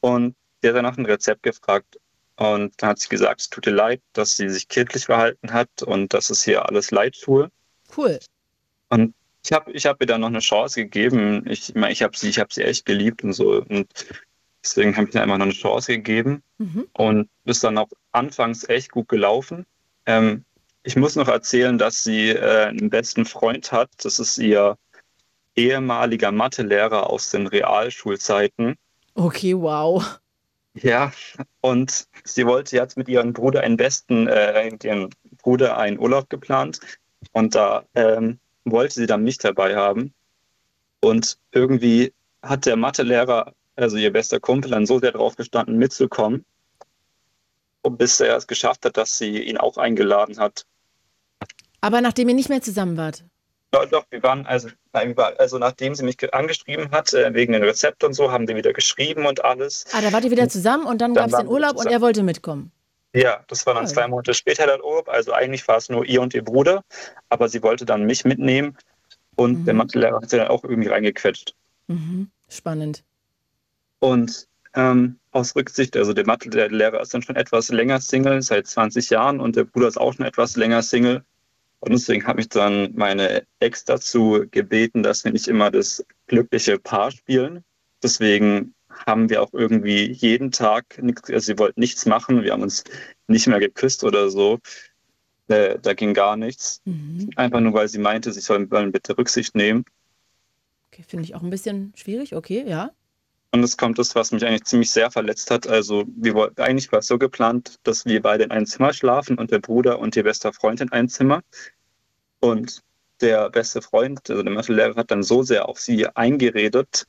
[0.02, 1.98] Und sie hat dann nach einem Rezept gefragt.
[2.36, 5.70] Und dann hat sie gesagt, es tut ihr leid, dass sie sich kindlich verhalten hat
[5.82, 7.50] und dass es hier alles leid tue.
[7.96, 8.20] Cool.
[8.90, 11.46] Und ich habe ich hab ihr dann noch eine Chance gegeben.
[11.48, 13.64] Ich meine, ich habe sie, hab sie echt geliebt und so.
[13.68, 13.88] Und
[14.64, 16.44] deswegen habe ich ihr einfach noch eine Chance gegeben.
[16.58, 16.88] Mhm.
[16.94, 19.66] Und ist dann auch anfangs echt gut gelaufen.
[20.06, 20.46] Ähm,
[20.88, 23.90] ich muss noch erzählen, dass sie äh, einen besten Freund hat.
[24.04, 24.78] Das ist ihr
[25.54, 28.78] ehemaliger Mathelehrer aus den Realschulzeiten.
[29.14, 30.18] Okay, wow.
[30.76, 31.12] Ja,
[31.60, 35.10] und sie wollte jetzt mit ihrem Bruder einen besten, äh, ihrem
[35.42, 36.80] Bruder einen Urlaub geplant.
[37.34, 40.14] Und da ähm, wollte sie dann nicht dabei haben.
[41.02, 46.46] Und irgendwie hat der Mathelehrer, also ihr bester Kumpel, dann so sehr drauf gestanden, mitzukommen,
[47.84, 50.66] bis er es geschafft hat, dass sie ihn auch eingeladen hat.
[51.82, 53.24] Aber nachdem ihr nicht mehr zusammen wart?
[53.72, 58.04] Doch, doch wir waren, also, also nachdem sie mich angeschrieben hat, äh, wegen dem Rezept
[58.04, 59.86] und so, haben wir wieder geschrieben und alles.
[59.92, 62.02] Ah, da wart ihr wieder zusammen und dann, dann gab es den Urlaub und er
[62.02, 62.72] wollte mitkommen.
[63.14, 63.88] Ja, das war dann oh.
[63.88, 65.10] zwei Monate später der Urlaub.
[65.10, 66.84] Also eigentlich war es nur ihr und ihr Bruder,
[67.30, 68.78] aber sie wollte dann mich mitnehmen
[69.36, 69.66] und mhm.
[69.66, 71.54] der Mathelehrer hat sie dann auch irgendwie reingequetscht.
[71.88, 72.30] Mhm.
[72.50, 73.04] Spannend.
[74.00, 79.10] Und ähm, aus Rücksicht, also der Mathelehrer ist dann schon etwas länger Single, seit 20
[79.10, 81.24] Jahren und der Bruder ist auch schon etwas länger Single.
[81.80, 86.80] Und deswegen habe ich dann meine Ex dazu gebeten, dass wir nicht immer das glückliche
[86.80, 87.64] Paar spielen.
[88.02, 92.84] Deswegen haben wir auch irgendwie jeden Tag, also sie wollten nichts machen, wir haben uns
[93.28, 94.60] nicht mehr geküsst oder so.
[95.50, 96.82] Äh, da ging gar nichts.
[96.86, 97.30] Mhm.
[97.36, 99.86] Einfach nur, weil sie meinte, sie sollen bitte Rücksicht nehmen.
[100.92, 102.92] Okay, finde ich auch ein bisschen schwierig, okay, ja.
[103.52, 105.68] Und es kommt das, was mich eigentlich ziemlich sehr verletzt hat.
[105.68, 109.38] Also, wir wollten, eigentlich war es so geplant, dass wir beide in einem Zimmer schlafen
[109.38, 111.42] und der Bruder und ihr bester Freund in einem Zimmer.
[112.40, 112.84] Und
[113.22, 117.06] der beste Freund, also der Mathelehrer, hat dann so sehr auf sie eingeredet,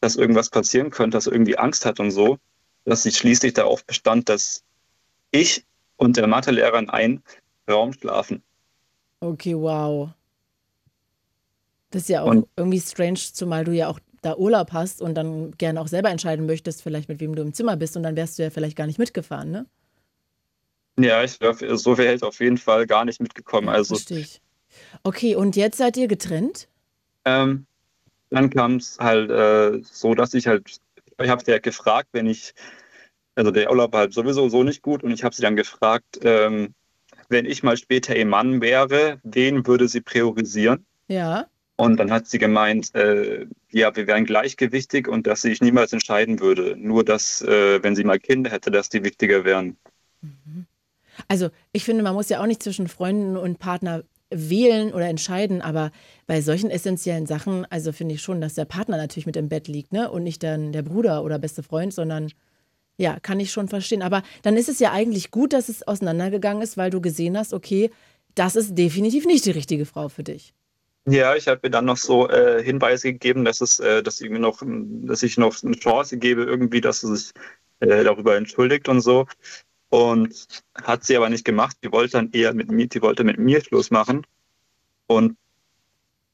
[0.00, 2.38] dass irgendwas passieren könnte, dass er irgendwie Angst hat und so,
[2.84, 4.62] dass sie schließlich darauf bestand, dass
[5.30, 5.64] ich
[5.96, 7.22] und der Mathelehrer in einem
[7.68, 8.42] Raum schlafen.
[9.20, 10.10] Okay, wow.
[11.90, 15.14] Das ist ja auch und, irgendwie strange, zumal du ja auch da Urlaub hast und
[15.14, 18.16] dann gerne auch selber entscheiden möchtest, vielleicht mit wem du im Zimmer bist und dann
[18.16, 19.66] wärst du ja vielleicht gar nicht mitgefahren, ne?
[20.98, 23.68] Ja, ich glaube, so wäre ich auf jeden Fall gar nicht mitgekommen.
[23.68, 24.40] Also, ich.
[25.04, 26.68] Okay, und jetzt seid ihr getrennt?
[27.24, 27.66] Ähm,
[28.30, 30.80] dann kam es halt äh, so, dass ich halt,
[31.20, 32.52] ich habe sie ja gefragt, wenn ich,
[33.36, 36.18] also der Urlaub war halt sowieso so nicht gut und ich habe sie dann gefragt,
[36.22, 36.74] ähm,
[37.28, 40.84] wenn ich mal später ihr Mann wäre, wen würde sie priorisieren?
[41.08, 41.46] Ja.
[41.80, 45.92] Und dann hat sie gemeint, äh, ja, wir wären gleichgewichtig und dass sie sich niemals
[45.92, 46.76] entscheiden würde.
[46.76, 49.76] Nur, dass, äh, wenn sie mal Kinder hätte, dass die wichtiger wären.
[50.20, 50.66] Mhm.
[51.28, 55.62] Also, ich finde, man muss ja auch nicht zwischen Freunden und Partner wählen oder entscheiden,
[55.62, 55.92] aber
[56.26, 59.68] bei solchen essentiellen Sachen, also finde ich schon, dass der Partner natürlich mit im Bett
[59.68, 60.10] liegt, ne?
[60.10, 62.32] Und nicht dann der Bruder oder beste Freund, sondern
[62.96, 64.02] ja, kann ich schon verstehen.
[64.02, 67.54] Aber dann ist es ja eigentlich gut, dass es auseinandergegangen ist, weil du gesehen hast,
[67.54, 67.90] okay,
[68.34, 70.54] das ist definitiv nicht die richtige Frau für dich.
[71.10, 74.28] Ja, ich habe mir dann noch so äh, Hinweise gegeben, dass es, äh, dass ich
[74.28, 77.32] mir noch, dass ich noch eine Chance gebe, irgendwie, dass sie sich
[77.80, 79.26] äh, darüber entschuldigt und so.
[79.90, 80.46] Und
[80.82, 81.78] hat sie aber nicht gemacht.
[81.82, 84.26] Die wollte dann eher mit mir, die wollte mit mir Schluss machen.
[85.06, 85.36] Und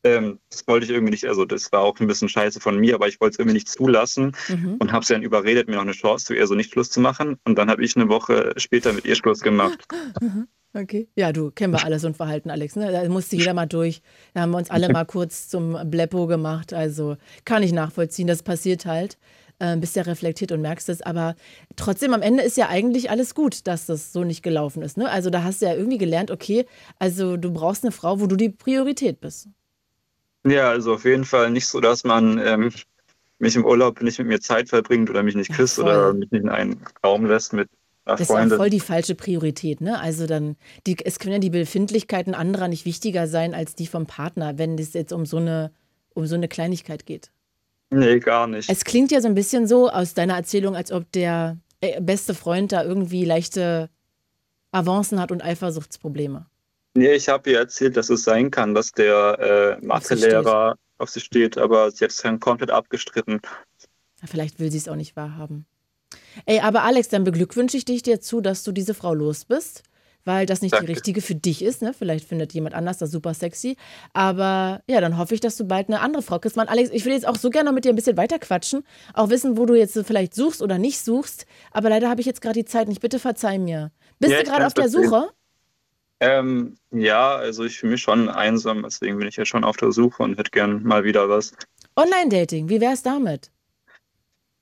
[0.02, 2.96] ähm, das wollte ich irgendwie nicht, also das war auch ein bisschen scheiße von mir,
[2.96, 4.76] aber ich wollte es irgendwie nicht zulassen mhm.
[4.78, 7.00] und habe sie dann überredet, mir noch eine Chance zu ihr so nicht Schluss zu
[7.00, 7.38] machen.
[7.44, 9.86] Und dann habe ich eine Woche später mit ihr Schluss gemacht.
[10.76, 11.08] Okay.
[11.14, 12.74] Ja, du, kennen wir alles ein Verhalten, Alex.
[12.74, 12.90] Ne?
[12.90, 14.02] Da musste jeder mal durch.
[14.34, 16.72] Da haben wir uns alle mal kurz zum Bleppo gemacht.
[16.72, 19.16] Also kann ich nachvollziehen, das passiert halt.
[19.60, 21.00] Äh, bist ja reflektiert und merkst es.
[21.00, 21.36] Aber
[21.76, 24.96] trotzdem, am Ende ist ja eigentlich alles gut, dass das so nicht gelaufen ist.
[24.96, 25.08] Ne?
[25.08, 26.66] Also da hast du ja irgendwie gelernt, okay,
[26.98, 29.48] also du brauchst eine Frau, wo du die Priorität bist.
[30.44, 32.72] Ja, also auf jeden Fall nicht so, dass man ähm,
[33.38, 36.32] mich im Urlaub nicht mit mir Zeit verbringt oder mich nicht küsst ja, oder mich
[36.32, 37.68] nicht in einen Raum lässt mit
[38.04, 39.98] das ist ja voll die falsche Priorität, ne?
[39.98, 40.56] Also dann,
[40.86, 44.78] die, es können ja die Befindlichkeiten anderer nicht wichtiger sein als die vom Partner, wenn
[44.78, 45.72] es jetzt um so eine,
[46.12, 47.30] um so eine Kleinigkeit geht.
[47.90, 48.68] Nee, gar nicht.
[48.68, 52.34] Es klingt ja so ein bisschen so aus deiner Erzählung, als ob der äh, beste
[52.34, 53.88] Freund da irgendwie leichte
[54.72, 56.46] Avancen hat und Eifersuchtsprobleme.
[56.94, 61.20] Nee, ich habe ihr erzählt, dass es sein kann, dass der äh, Mathelehrer auf sie
[61.20, 63.40] steht, aber sie hat es dann komplett abgestritten.
[64.24, 65.66] Vielleicht will sie es auch nicht wahrhaben.
[66.46, 69.82] Ey, aber Alex, dann beglückwünsche ich dich dir zu, dass du diese Frau los bist,
[70.24, 70.86] weil das nicht Danke.
[70.86, 71.82] die richtige für dich ist.
[71.82, 71.94] Ne?
[71.96, 73.76] Vielleicht findet jemand anders das super sexy.
[74.12, 76.56] Aber ja, dann hoffe ich, dass du bald eine andere Frau kriegst.
[76.56, 78.84] Mann, Alex, ich will jetzt auch so gerne mit dir ein bisschen weiter quatschen.
[79.12, 81.46] Auch wissen, wo du jetzt vielleicht suchst oder nicht suchst.
[81.72, 83.00] Aber leider habe ich jetzt gerade die Zeit nicht.
[83.00, 83.92] Bitte verzeih mir.
[84.18, 85.28] Bist ja, du gerade auf der Suche?
[86.20, 89.92] Ähm, ja, also ich fühle mich schon einsam, deswegen bin ich ja schon auf der
[89.92, 91.52] Suche und hätte gern mal wieder was.
[91.96, 93.50] Online-Dating, wie wäre es damit?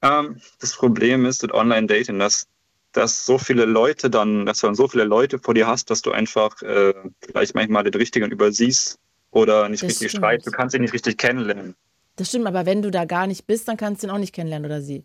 [0.02, 2.46] Ähm, das Problem ist mit Online-Dating, dass,
[2.92, 6.02] dass so viele Leute dann, dass du dann so viele Leute vor dir hast, dass
[6.02, 8.98] du einfach äh, vielleicht manchmal den Richtigen übersiehst
[9.30, 10.24] oder nicht das richtig stimmt.
[10.24, 10.46] schreibst.
[10.46, 11.76] Du kannst ihn nicht richtig kennenlernen.
[12.16, 14.34] Das stimmt, aber wenn du da gar nicht bist, dann kannst du ihn auch nicht
[14.34, 15.04] kennenlernen oder sie.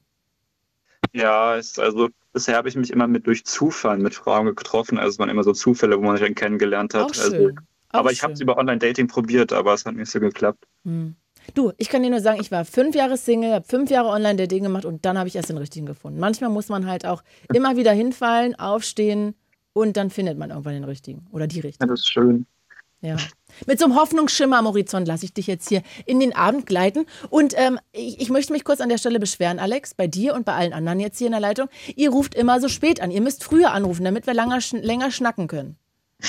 [1.14, 4.98] Ja, ist, also bisher habe ich mich immer mit durch Zufall mit Frauen getroffen.
[4.98, 7.04] Also es waren immer so Zufälle, wo man sich dann kennengelernt hat.
[7.04, 7.34] Auch schön.
[7.34, 7.50] Also,
[7.90, 10.66] auch aber ich habe es über Online-Dating probiert, aber es hat nicht so geklappt.
[10.84, 11.16] Hm.
[11.54, 14.64] Du, ich kann dir nur sagen, ich war fünf Jahre Single, habe fünf Jahre Online-Dating
[14.64, 16.20] gemacht und dann habe ich erst den richtigen gefunden.
[16.20, 19.36] Manchmal muss man halt auch immer wieder hinfallen, aufstehen
[19.74, 21.86] und dann findet man irgendwann den richtigen oder die richtige.
[21.86, 22.46] Ja, das ist schön.
[23.02, 23.18] Ja.
[23.68, 27.06] Mit so einem Hoffnungsschimmer am Horizont lasse ich dich jetzt hier in den Abend gleiten.
[27.30, 30.46] Und ähm, ich, ich, möchte mich kurz an der Stelle beschweren, Alex, bei dir und
[30.46, 31.70] bei allen anderen jetzt hier in der Leitung.
[31.96, 33.12] Ihr ruft immer so spät an.
[33.12, 35.78] Ihr müsst früher anrufen, damit wir langer, länger schnacken können.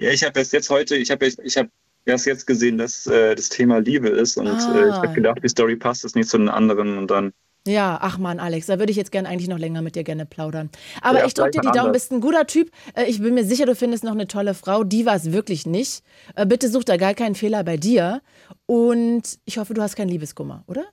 [0.00, 1.66] Ja, ich habe jetzt heute, ich habe ich hab
[2.08, 4.74] erst jetzt gesehen, dass äh, das Thema Liebe ist und ah.
[4.74, 7.32] äh, ich habe gedacht, die Story passt jetzt nicht zu den anderen und dann.
[7.66, 10.24] Ja, ach man, Alex, da würde ich jetzt gerne eigentlich noch länger mit dir gerne
[10.24, 10.70] plaudern.
[11.02, 12.70] Aber ja, ich drücke dir die Daumen, bist ein guter Typ.
[12.94, 14.84] Äh, ich bin mir sicher, du findest noch eine tolle Frau.
[14.84, 16.02] Die war es wirklich nicht.
[16.34, 18.22] Äh, bitte such da gar keinen Fehler bei dir.
[18.66, 20.84] Und ich hoffe, du hast keinen Liebeskummer, oder?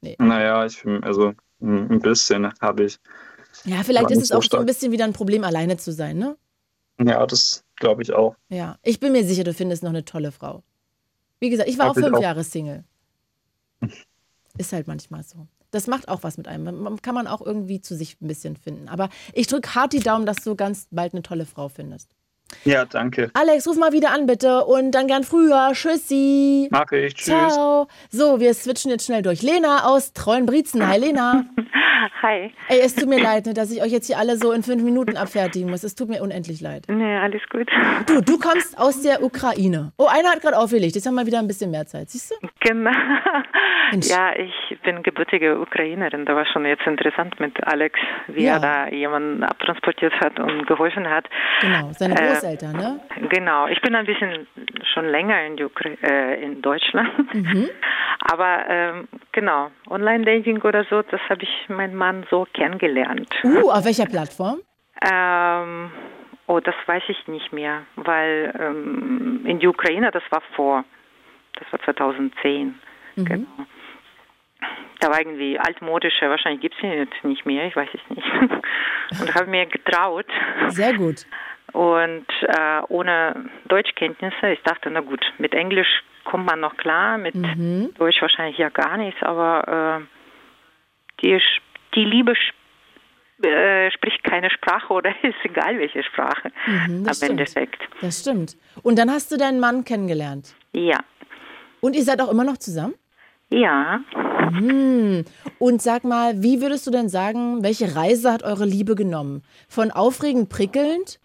[0.00, 0.16] Nee.
[0.18, 2.98] Naja, ich, also ein bisschen habe ich.
[3.64, 6.36] Ja, vielleicht ist es auch so ein bisschen wieder ein Problem, alleine zu sein, ne?
[6.98, 8.36] Ja, das glaube ich auch.
[8.48, 10.62] Ja, ich bin mir sicher, du findest noch eine tolle Frau.
[11.40, 12.22] Wie gesagt, ich war Hab auch fünf auch.
[12.22, 12.84] Jahre Single.
[14.58, 15.48] Ist halt manchmal so.
[15.72, 17.00] Das macht auch was mit einem.
[17.02, 18.88] Kann man auch irgendwie zu sich ein bisschen finden.
[18.88, 22.14] Aber ich drücke hart die Daumen, dass du ganz bald eine tolle Frau findest.
[22.64, 23.30] Ja, danke.
[23.34, 24.64] Alex, ruf mal wieder an, bitte.
[24.64, 25.70] Und dann gern früher.
[25.72, 26.68] Tschüssi.
[26.70, 27.14] Mach ich.
[27.14, 27.26] Tschüss.
[27.26, 27.88] Ciao.
[28.10, 29.42] So, wir switchen jetzt schnell durch.
[29.42, 30.86] Lena aus Trollenbrietzen.
[30.86, 31.44] Hi, Lena.
[32.22, 32.52] Hi.
[32.68, 34.82] Ey, es tut mir leid, ne, dass ich euch jetzt hier alle so in fünf
[34.82, 35.84] Minuten abfertigen muss.
[35.84, 36.84] Es tut mir unendlich leid.
[36.88, 37.68] Nee, alles gut.
[38.06, 39.92] Du, du kommst aus der Ukraine.
[39.98, 40.94] Oh, einer hat gerade aufgelegt.
[40.94, 42.10] Jetzt haben wir wieder ein bisschen mehr Zeit.
[42.10, 42.48] Siehst du?
[42.60, 42.90] Genau.
[43.92, 44.08] Mensch.
[44.08, 46.24] Ja, ich bin gebürtige Ukrainerin.
[46.24, 47.98] Da war schon jetzt interessant mit Alex,
[48.28, 48.54] wie ja.
[48.54, 51.28] er da jemanden abtransportiert hat und geholfen hat.
[51.60, 53.00] Genau, seine äh, Großeltern, ne?
[53.28, 53.66] Genau.
[53.68, 54.46] Ich bin ein bisschen
[54.92, 55.56] schon länger in,
[56.02, 57.34] äh, in Deutschland.
[57.34, 57.70] Mhm.
[58.20, 63.28] Aber ähm, genau, Online-Dating oder so, das habe ich meinen Mann so kennengelernt.
[63.44, 64.60] Uh, auf welcher Plattform?
[65.02, 65.90] Ähm,
[66.46, 70.84] oh, das weiß ich nicht mehr, weil ähm, in die Ukraine, das war vor,
[71.58, 72.74] das war 2010.
[73.16, 73.24] Mhm.
[73.24, 73.46] Genau.
[75.00, 78.26] Da war irgendwie altmodische, wahrscheinlich gibt es ihn jetzt nicht mehr, ich weiß es nicht.
[79.20, 80.26] Und habe mir getraut.
[80.68, 81.26] Sehr gut.
[81.72, 85.88] Und äh, ohne Deutschkenntnisse, ich dachte, na gut, mit Englisch
[86.24, 87.92] kommt man noch klar, mit mhm.
[87.98, 91.40] Deutsch wahrscheinlich ja gar nichts, aber äh, die,
[91.94, 92.34] die Liebe
[93.42, 97.30] äh, spricht keine Sprache oder ist egal welche Sprache Mhm, am das stimmt.
[97.32, 97.82] Endeffekt.
[98.00, 98.56] Das stimmt.
[98.82, 100.54] Und dann hast du deinen Mann kennengelernt.
[100.72, 101.00] Ja,
[101.80, 102.94] Und ihr seid auch immer noch zusammen?
[103.50, 104.00] ja.
[104.52, 105.24] Hm.
[105.58, 109.42] Und sag mal, wie würdest du denn sagen, welche Reise hat eure Liebe genommen?
[109.68, 111.18] Von aufregend prickelnd?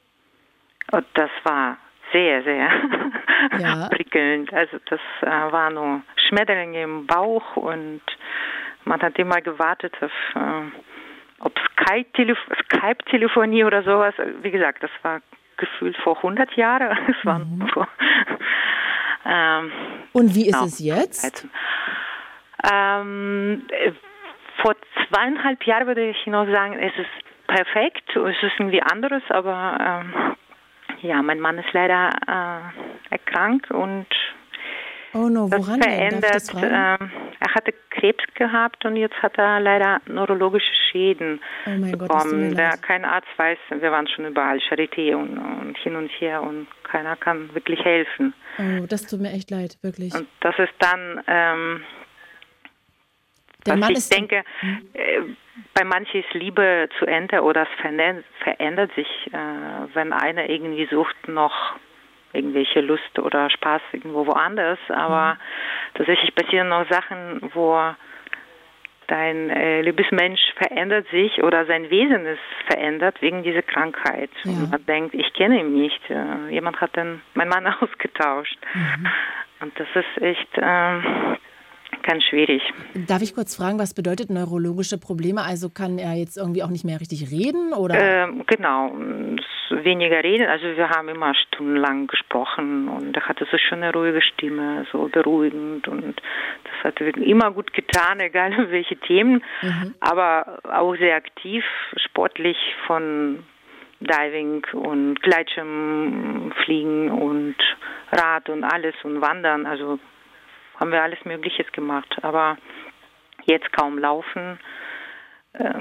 [0.92, 1.78] Und das war
[2.12, 2.70] sehr, sehr
[3.60, 3.90] Ja.
[3.90, 4.54] prickelnd.
[4.54, 8.02] Also das äh, war nur Schmetterlinge im Bauch und
[8.86, 10.62] man hat immer gewartet auf äh,
[11.40, 14.16] ob Skype-Telef- Skype-Telefonie oder sowas.
[14.42, 15.22] Wie gesagt, das war
[15.58, 16.98] gefühlt vor 100 Jahren.
[17.10, 17.42] Es war
[17.74, 17.88] vor,
[19.26, 19.72] ähm,
[20.14, 20.66] Und wie ist genau.
[20.66, 21.48] es jetzt?
[22.72, 23.92] Ähm, äh,
[24.62, 24.74] vor
[25.10, 30.36] zweieinhalb Jahren würde ich noch sagen, es ist perfekt, es ist irgendwie anderes, aber ähm,
[31.02, 34.08] ja, mein Mann ist leider äh, erkrankt und
[35.14, 36.36] Oh no, das verändert.
[36.36, 37.10] das ähm,
[37.40, 42.56] er hatte Krebs gehabt und jetzt hat er leider neurologische Schäden Oh mein Gott, bekommen.
[42.56, 46.68] Der, kein Arzt weiß, wir waren schon überall, Charité und, und hin und her und
[46.84, 48.34] keiner kann wirklich helfen.
[48.60, 50.14] Oh, das tut mir echt leid, wirklich.
[50.14, 51.84] Und das ist dann, ähm,
[53.68, 54.44] Der was Mann ich denke,
[54.94, 55.22] äh,
[55.74, 59.38] bei manchen ist Liebe zu Ende oder es verändert, verändert sich, äh,
[59.94, 61.76] wenn einer irgendwie sucht noch
[62.34, 64.80] irgendwelche Lust oder Spaß irgendwo woanders.
[64.90, 65.38] Aber Hm.
[65.96, 67.80] tatsächlich passieren noch Sachen, wo
[69.08, 74.30] dein äh, Liebesmensch verändert sich oder sein Wesen ist verändert wegen dieser Krankheit.
[74.44, 74.52] Ja.
[74.52, 76.02] Und man denkt, ich kenne ihn nicht.
[76.10, 78.58] Äh, jemand hat den, mein Mann ausgetauscht.
[78.74, 79.08] Mhm.
[79.62, 81.38] Und das ist echt ähm,
[82.08, 82.62] ganz schwierig.
[83.08, 85.42] Darf ich kurz fragen, was bedeutet neurologische Probleme?
[85.44, 87.96] Also kann er jetzt irgendwie auch nicht mehr richtig reden oder?
[88.00, 88.94] Ähm, genau,
[89.84, 90.48] weniger reden.
[90.48, 95.10] Also wir haben immer stundenlang gesprochen und er hatte so schon eine ruhige Stimme, so
[95.12, 96.16] beruhigend und
[96.64, 99.94] das hat wirklich immer gut getan, egal welche Themen, Mhm.
[100.00, 101.64] aber auch sehr aktiv,
[101.98, 103.44] sportlich von
[104.00, 107.56] Diving und Gleitschirmfliegen und
[108.12, 109.66] Rad und alles und Wandern.
[109.66, 110.00] Also
[110.78, 112.58] haben wir alles Mögliches gemacht, aber
[113.46, 114.60] jetzt kaum laufen.
[115.54, 115.74] Äh,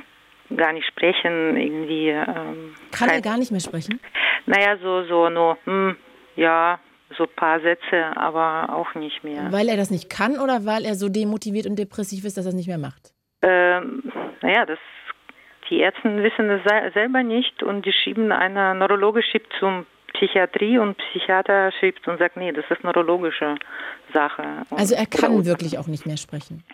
[0.54, 2.08] gar nicht sprechen, irgendwie.
[2.10, 4.00] Ähm, kann er gar nicht mehr sprechen?
[4.46, 5.96] Naja, so, so nur, hm,
[6.36, 6.78] ja,
[7.16, 9.50] so ein paar Sätze, aber auch nicht mehr.
[9.52, 12.50] Weil er das nicht kann oder weil er so demotiviert und depressiv ist, dass er
[12.50, 13.12] es nicht mehr macht?
[13.42, 14.02] Ähm,
[14.42, 14.78] naja, das,
[15.68, 19.84] die Ärzte wissen das se- selber nicht und die schieben, eine Neurologe schiebt zum
[20.16, 23.56] Psychiatrie und Psychiater schiebt und sagt, nee, das ist neurologische
[24.12, 24.42] Sache.
[24.70, 26.64] Und, Also er kann wirklich auch nicht mehr sprechen.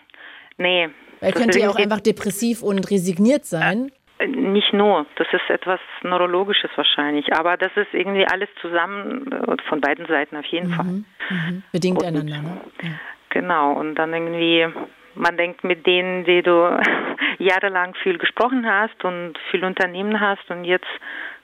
[0.57, 0.89] Nee.
[1.21, 3.91] Er könnte ja auch einfach depressiv und resigniert sein.
[4.19, 9.55] Äh, Nicht nur, das ist etwas Neurologisches wahrscheinlich, aber das ist irgendwie alles zusammen äh,
[9.67, 10.85] von beiden Seiten auf jeden Fall.
[11.29, 11.63] Mhm.
[11.71, 12.61] Bedingt Und- einander, ne?
[12.81, 12.89] Ja.
[13.29, 14.67] Genau, und dann irgendwie,
[15.15, 16.79] man denkt mit denen, die du
[17.39, 20.85] jahrelang viel gesprochen hast und viel unternehmen hast und jetzt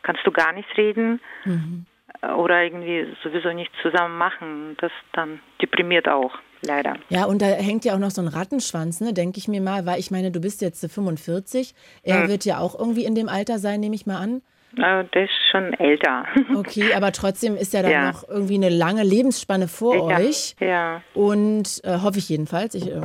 [0.03, 1.85] kannst du gar nichts reden Mhm.
[2.21, 4.75] Oder irgendwie sowieso nichts zusammen machen.
[4.81, 6.95] Das dann deprimiert auch, leider.
[7.09, 9.85] Ja, und da hängt ja auch noch so ein Rattenschwanz, ne, denke ich mir mal,
[9.85, 11.73] weil ich meine, du bist jetzt 45.
[12.03, 12.27] Er Mhm.
[12.29, 14.41] wird ja auch irgendwie in dem Alter sein, nehme ich mal an.
[14.77, 16.25] Der ist schon älter.
[16.55, 18.11] Okay, aber trotzdem ist ja dann Ja.
[18.11, 20.55] noch irgendwie eine lange Lebensspanne vor Ja, euch.
[20.59, 21.01] Ja.
[21.15, 22.75] Und äh, hoffe ich jedenfalls.
[22.75, 23.01] Ich äh,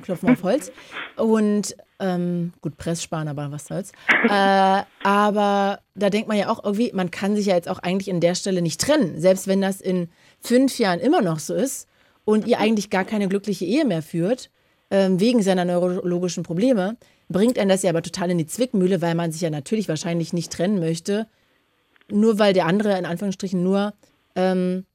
[0.00, 0.72] klopfe mal auf Holz.
[1.16, 3.92] Und ähm, gut, Press sparen, aber was soll's.
[4.28, 8.08] Äh, aber da denkt man ja auch irgendwie, man kann sich ja jetzt auch eigentlich
[8.08, 9.20] in der Stelle nicht trennen.
[9.20, 10.08] Selbst wenn das in
[10.40, 11.88] fünf Jahren immer noch so ist
[12.24, 14.50] und ihr eigentlich gar keine glückliche Ehe mehr führt,
[14.90, 16.96] ähm, wegen seiner neurologischen Probleme,
[17.28, 20.32] bringt einen das ja aber total in die Zwickmühle, weil man sich ja natürlich wahrscheinlich
[20.32, 21.26] nicht trennen möchte,
[22.10, 23.92] nur weil der andere in Anführungsstrichen nur
[24.34, 24.86] ähm,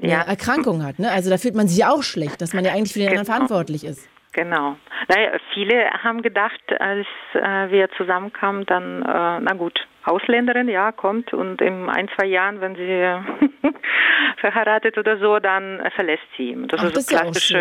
[0.00, 0.22] Ja.
[0.22, 0.98] Erkrankung hat.
[0.98, 1.10] Ne?
[1.10, 3.26] Also da fühlt man sich ja auch schlecht, dass man ja eigentlich für den anderen
[3.26, 3.34] Genau.
[3.36, 4.00] verantwortlich ist.
[4.32, 4.76] Genau.
[5.08, 11.32] Naja, viele haben gedacht, als äh, wir zusammenkamen, dann, äh, na gut, Ausländerin, ja, kommt
[11.32, 13.70] und in ein, zwei Jahren, wenn sie
[14.38, 16.66] verheiratet oder so, dann äh, verlässt sie ihn.
[16.68, 17.56] Das Ach, ist das so ist ja klassische.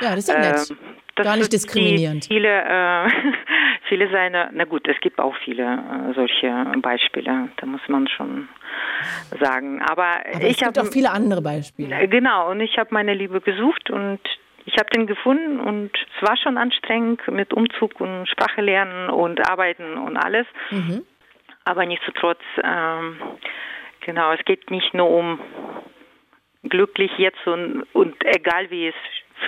[0.00, 0.76] Ja, das ist ja nett.
[1.16, 2.26] das Gar nicht diskriminierend.
[2.26, 3.08] Viele, äh,
[3.88, 8.48] viele seiner, na gut, es gibt auch viele äh, solche Beispiele, da muss man schon
[9.40, 9.82] sagen.
[9.82, 11.94] Aber, Aber ich es gibt habe auch viele andere Beispiele.
[11.96, 14.20] äh, Genau, und ich habe meine Liebe gesucht und
[14.64, 19.40] ich habe den gefunden und es war schon anstrengend mit Umzug und Sprache lernen und
[19.48, 20.46] Arbeiten und alles.
[20.70, 21.04] Mhm.
[21.64, 23.16] Aber nichtsdestotrotz, ähm,
[24.00, 25.40] genau, es geht nicht nur um
[26.64, 28.94] glücklich jetzt und, und egal wie es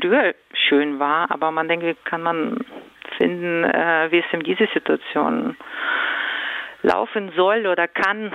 [0.00, 0.34] früher
[0.68, 2.64] schön war, aber man denke, kann man
[3.16, 5.56] finden, äh, wie es in dieser Situation
[6.82, 8.32] laufen soll oder kann.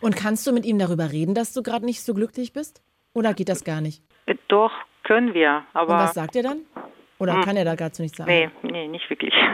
[0.00, 2.82] Und kannst du mit ihm darüber reden, dass du gerade nicht so glücklich bist?
[3.12, 4.02] Oder geht das gar nicht?
[4.26, 4.72] Äh, Doch,
[5.04, 6.60] können wir, aber Und was sagt er dann?
[7.18, 7.40] Oder Hm.
[7.42, 8.30] kann er da dazu nichts sagen?
[8.30, 9.34] nee, nee, nicht wirklich.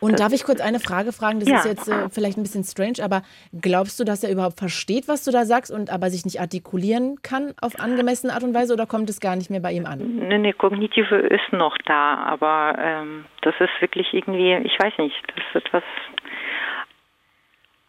[0.00, 1.40] Und darf ich kurz eine Frage fragen?
[1.40, 1.56] Das Ja.
[1.56, 3.22] ist jetzt äh, vielleicht ein bisschen strange, aber
[3.58, 7.22] glaubst du, dass er überhaupt versteht, was du da sagst und aber sich nicht artikulieren
[7.22, 10.00] kann auf angemessene Art und Weise oder kommt es gar nicht mehr bei ihm an?
[10.28, 15.16] Nee, nee, kognitive ist noch da, aber ähm, das ist wirklich irgendwie, ich weiß nicht,
[15.34, 15.82] das ist etwas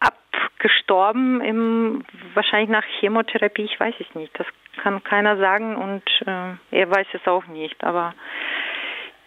[0.00, 2.04] abgestorben, im,
[2.34, 4.32] wahrscheinlich nach Chemotherapie, ich weiß es nicht.
[4.38, 4.46] Das
[4.82, 8.14] kann keiner sagen und äh, er weiß es auch nicht, aber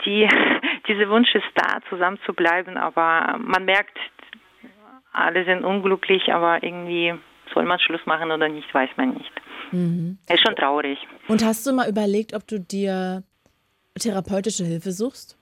[0.05, 0.27] die,
[0.87, 3.97] dieser Wunsch ist da, zusammen zu bleiben, aber man merkt,
[5.11, 7.13] alle sind unglücklich, aber irgendwie
[7.53, 9.31] soll man Schluss machen oder nicht, weiß man nicht.
[9.71, 10.17] Mhm.
[10.29, 10.99] Ist schon traurig.
[11.27, 13.23] Und hast du mal überlegt, ob du dir
[13.99, 15.38] therapeutische Hilfe suchst?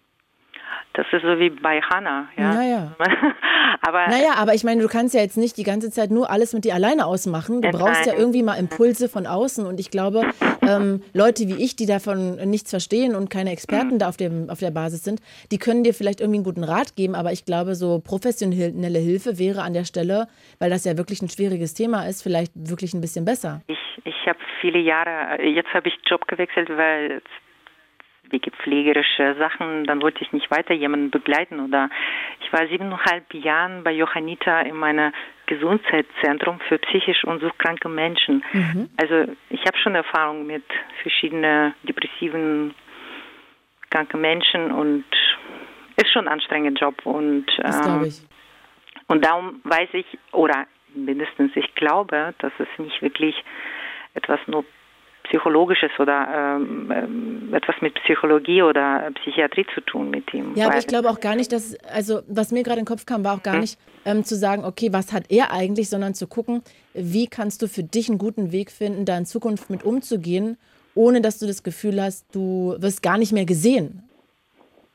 [0.93, 2.53] Das ist so wie bei Hannah, ja.
[2.53, 2.95] Naja.
[3.81, 6.53] aber Naja, aber ich meine, du kannst ja jetzt nicht die ganze Zeit nur alles
[6.53, 7.61] mit dir alleine ausmachen.
[7.61, 9.67] Du brauchst ja irgendwie mal Impulse von außen.
[9.67, 10.23] Und ich glaube,
[10.67, 14.59] ähm, Leute wie ich, die davon nichts verstehen und keine Experten da auf, dem, auf
[14.59, 15.21] der Basis sind,
[15.51, 17.13] die können dir vielleicht irgendwie einen guten Rat geben.
[17.13, 20.27] Aber ich glaube, so professionelle Hilfe wäre an der Stelle,
[20.57, 23.61] weil das ja wirklich ein schwieriges Thema ist, vielleicht wirklich ein bisschen besser.
[23.67, 27.21] ich, ich habe viele Jahre, äh, jetzt habe ich Job gewechselt, weil
[28.29, 31.59] wegen pflegerische Sachen, dann wollte ich nicht weiter jemanden begleiten.
[31.59, 31.89] Oder
[32.41, 35.13] ich war siebeneinhalb Jahren bei Johannita in meinem
[35.45, 38.43] Gesundheitszentrum für psychisch und suchtkranke Menschen.
[38.97, 40.63] Also ich habe schon Erfahrung mit
[41.01, 42.73] verschiedenen depressiven
[43.89, 45.05] kranken Menschen und
[45.95, 48.11] ist schon ein anstrengender Job und ähm,
[49.07, 53.41] und darum weiß ich, oder mindestens ich glaube, dass es nicht wirklich
[54.13, 54.65] etwas nur
[55.29, 60.55] Psychologisches oder ähm, ähm, etwas mit Psychologie oder Psychiatrie zu tun mit ihm.
[60.55, 63.05] Ja, aber ich glaube auch gar nicht, dass, also was mir gerade in den Kopf
[63.05, 66.27] kam, war auch gar nicht ähm, zu sagen, okay, was hat er eigentlich, sondern zu
[66.27, 66.61] gucken,
[66.93, 70.57] wie kannst du für dich einen guten Weg finden, da in Zukunft mit umzugehen,
[70.95, 74.03] ohne dass du das Gefühl hast, du wirst gar nicht mehr gesehen.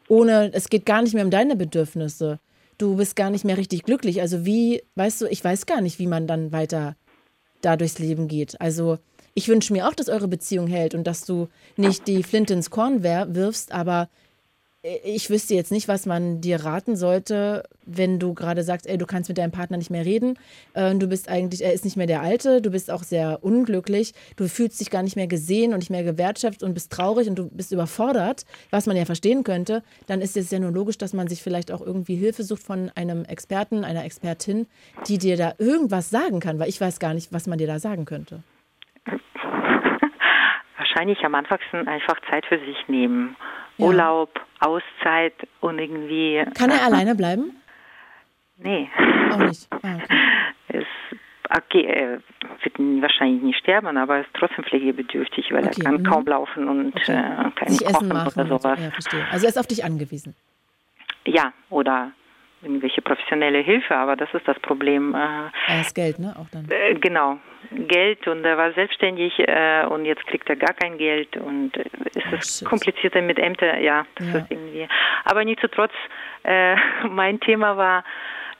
[0.08, 2.40] Ohne, es geht gar nicht mehr um deine Bedürfnisse.
[2.78, 4.20] Du bist gar nicht mehr richtig glücklich.
[4.20, 6.96] Also wie, weißt du, ich weiß gar nicht, wie man dann weiter
[7.60, 8.60] da durchs Leben geht.
[8.60, 8.98] Also
[9.34, 12.70] ich wünsche mir auch, dass eure Beziehung hält und dass du nicht die Flinte ins
[12.70, 14.08] Korn wirfst, aber
[15.04, 19.06] ich wüsste jetzt nicht, was man dir raten sollte, wenn du gerade sagst, ey, du
[19.06, 20.36] kannst mit deinem Partner nicht mehr reden.
[20.74, 24.12] Äh, du bist eigentlich, er ist nicht mehr der Alte, du bist auch sehr unglücklich,
[24.34, 27.36] du fühlst dich gar nicht mehr gesehen und nicht mehr gewertschätzt und bist traurig und
[27.36, 31.12] du bist überfordert, was man ja verstehen könnte, dann ist es ja nur logisch, dass
[31.12, 34.66] man sich vielleicht auch irgendwie Hilfe sucht von einem Experten, einer Expertin,
[35.06, 37.78] die dir da irgendwas sagen kann, weil ich weiß gar nicht, was man dir da
[37.78, 38.42] sagen könnte.
[40.78, 43.36] wahrscheinlich am Anfang einfach Zeit für sich nehmen.
[43.78, 43.86] Ja.
[43.86, 46.44] Urlaub, Auszeit und irgendwie.
[46.54, 47.56] Kann er alleine bleiben?
[48.58, 48.88] Nee.
[49.32, 49.68] Auch nicht.
[49.70, 50.06] Ah, okay.
[50.74, 50.86] Es,
[51.50, 52.22] okay, er
[52.62, 56.04] wird wahrscheinlich nicht sterben, aber er ist trotzdem pflegebedürftig, weil Okay, er kann mhm.
[56.04, 57.12] kaum laufen und Okay.
[57.12, 58.32] äh, kann nicht Essen kochen machen.
[58.40, 58.80] oder sowas.
[58.80, 59.26] Ja, verstehe.
[59.30, 60.34] Also er ist auf dich angewiesen.
[61.26, 62.12] Ja, oder
[62.62, 65.14] irgendwelche professionelle Hilfe, aber das ist das Problem.
[65.14, 66.34] Äh, ist Geld, ne?
[66.38, 66.68] Auch dann.
[66.70, 67.38] äh, genau,
[67.88, 71.84] Geld und er war selbstständig äh, und jetzt kriegt er gar kein Geld und äh,
[72.14, 74.38] es Oh, ist komplizierter mit Ämtern, ja, das Ja.
[74.40, 74.88] ist irgendwie.
[75.24, 75.92] Aber nichtsdestotrotz,
[76.44, 76.76] äh,
[77.08, 78.04] mein Thema war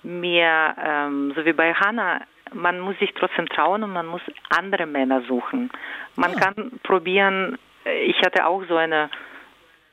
[0.02, 2.20] mehr, ähm, so wie bei Hannah,
[2.54, 4.20] man muss sich trotzdem trauen und man muss
[4.50, 5.70] andere Männer suchen.
[6.16, 6.40] Man Ja.
[6.40, 7.56] kann probieren,
[7.86, 9.08] äh, ich hatte auch so eine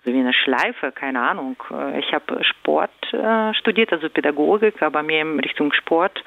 [0.05, 1.55] so wie eine Schleife, keine Ahnung.
[1.71, 6.23] Äh, Ich habe Sport äh, studiert, also Pädagogik, aber mehr in Richtung Sport.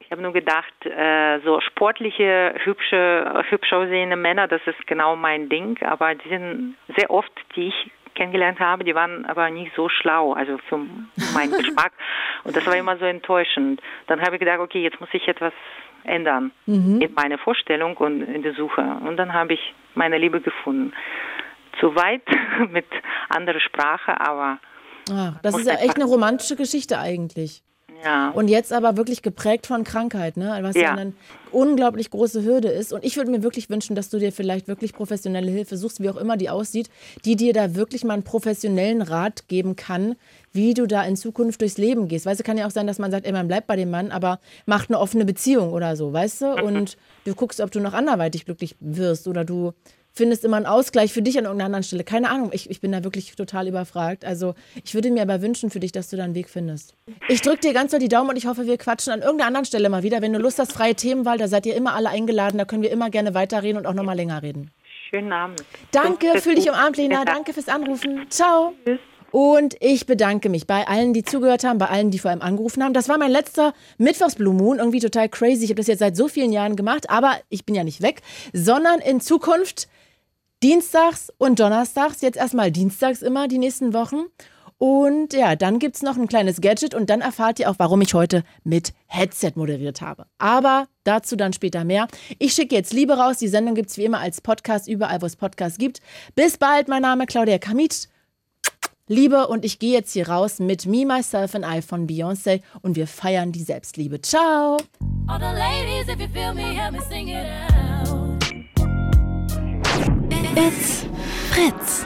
[0.00, 5.48] Ich habe nur gedacht, äh, so sportliche, hübsche, hübsch aussehende Männer, das ist genau mein
[5.48, 5.78] Ding.
[5.82, 10.34] Aber die sind sehr oft, die ich kennengelernt habe, die waren aber nicht so schlau,
[10.34, 10.78] also für
[11.34, 11.92] meinen Geschmack.
[12.44, 13.80] Und das war immer so enttäuschend.
[14.06, 15.52] Dann habe ich gedacht, okay, jetzt muss ich etwas
[16.04, 16.52] ändern
[17.02, 18.82] in meiner Vorstellung und in der Suche.
[19.04, 20.92] Und dann habe ich meine Liebe gefunden.
[21.84, 22.22] Zu weit
[22.72, 22.86] mit
[23.28, 24.58] anderer Sprache, aber
[25.12, 27.62] Ach, das ist ja echt eine romantische Geschichte eigentlich.
[28.02, 28.30] ja.
[28.30, 30.56] Und jetzt aber wirklich geprägt von Krankheit, ne?
[30.62, 30.92] Was ja, Ja.
[30.92, 31.12] eine
[31.52, 32.90] unglaublich große Hürde ist.
[32.94, 36.08] Und ich würde mir wirklich wünschen, dass du dir vielleicht wirklich professionelle Hilfe suchst, wie
[36.08, 36.88] auch immer die aussieht,
[37.26, 40.16] die dir da wirklich mal einen professionellen Rat geben kann,
[40.52, 42.24] wie du da in Zukunft durchs Leben gehst.
[42.24, 44.10] Weißt du, kann ja auch sein, dass man sagt, ey, man bleibt bei dem Mann,
[44.10, 46.54] aber macht eine offene Beziehung oder so, weißt du?
[46.64, 46.96] Und
[47.26, 49.74] du guckst, ob du noch anderweitig glücklich wirst oder du
[50.14, 52.04] findest immer einen Ausgleich für dich an irgendeiner anderen Stelle.
[52.04, 54.24] Keine Ahnung, ich, ich bin da wirklich total überfragt.
[54.24, 54.54] Also
[54.84, 56.94] ich würde mir aber wünschen für dich, dass du da einen Weg findest.
[57.28, 59.66] Ich drücke dir ganz doll die Daumen und ich hoffe, wir quatschen an irgendeiner anderen
[59.66, 60.22] Stelle mal wieder.
[60.22, 62.58] Wenn du Lust hast, freie Themenwahl, da seid ihr immer alle eingeladen.
[62.58, 64.70] Da können wir immer gerne weiterreden und auch nochmal länger reden.
[65.10, 65.64] Schönen Abend.
[65.90, 67.24] Danke, fühl dich umarmt, Lena.
[67.24, 68.26] Danke fürs Anrufen.
[68.30, 68.72] Ciao.
[69.32, 72.84] Und ich bedanke mich bei allen, die zugehört haben, bei allen, die vor allem angerufen
[72.84, 72.94] haben.
[72.94, 74.78] Das war mein letzter Mittwochs Blue Moon.
[74.78, 75.64] Irgendwie total crazy.
[75.64, 78.22] Ich habe das jetzt seit so vielen Jahren gemacht, aber ich bin ja nicht weg,
[78.52, 79.88] sondern in Zukunft
[80.62, 84.24] Dienstags und Donnerstags, jetzt erstmal Dienstags immer die nächsten Wochen.
[84.78, 88.00] Und ja, dann gibt es noch ein kleines Gadget und dann erfahrt ihr auch, warum
[88.00, 90.26] ich heute mit Headset moderiert habe.
[90.38, 92.08] Aber dazu dann später mehr.
[92.38, 93.38] Ich schicke jetzt Liebe raus.
[93.38, 96.00] Die Sendung gibt es wie immer als Podcast überall, wo es Podcasts gibt.
[96.34, 98.08] Bis bald, mein Name Claudia Kamit.
[99.06, 102.96] Liebe und ich gehe jetzt hier raus mit Me, Myself and I von Beyoncé und
[102.96, 104.22] wir feiern die Selbstliebe.
[104.22, 104.78] Ciao!
[105.28, 108.03] All the ladies, if you feel me, help me sing it out.
[110.56, 111.02] It's
[111.52, 112.04] Fritz.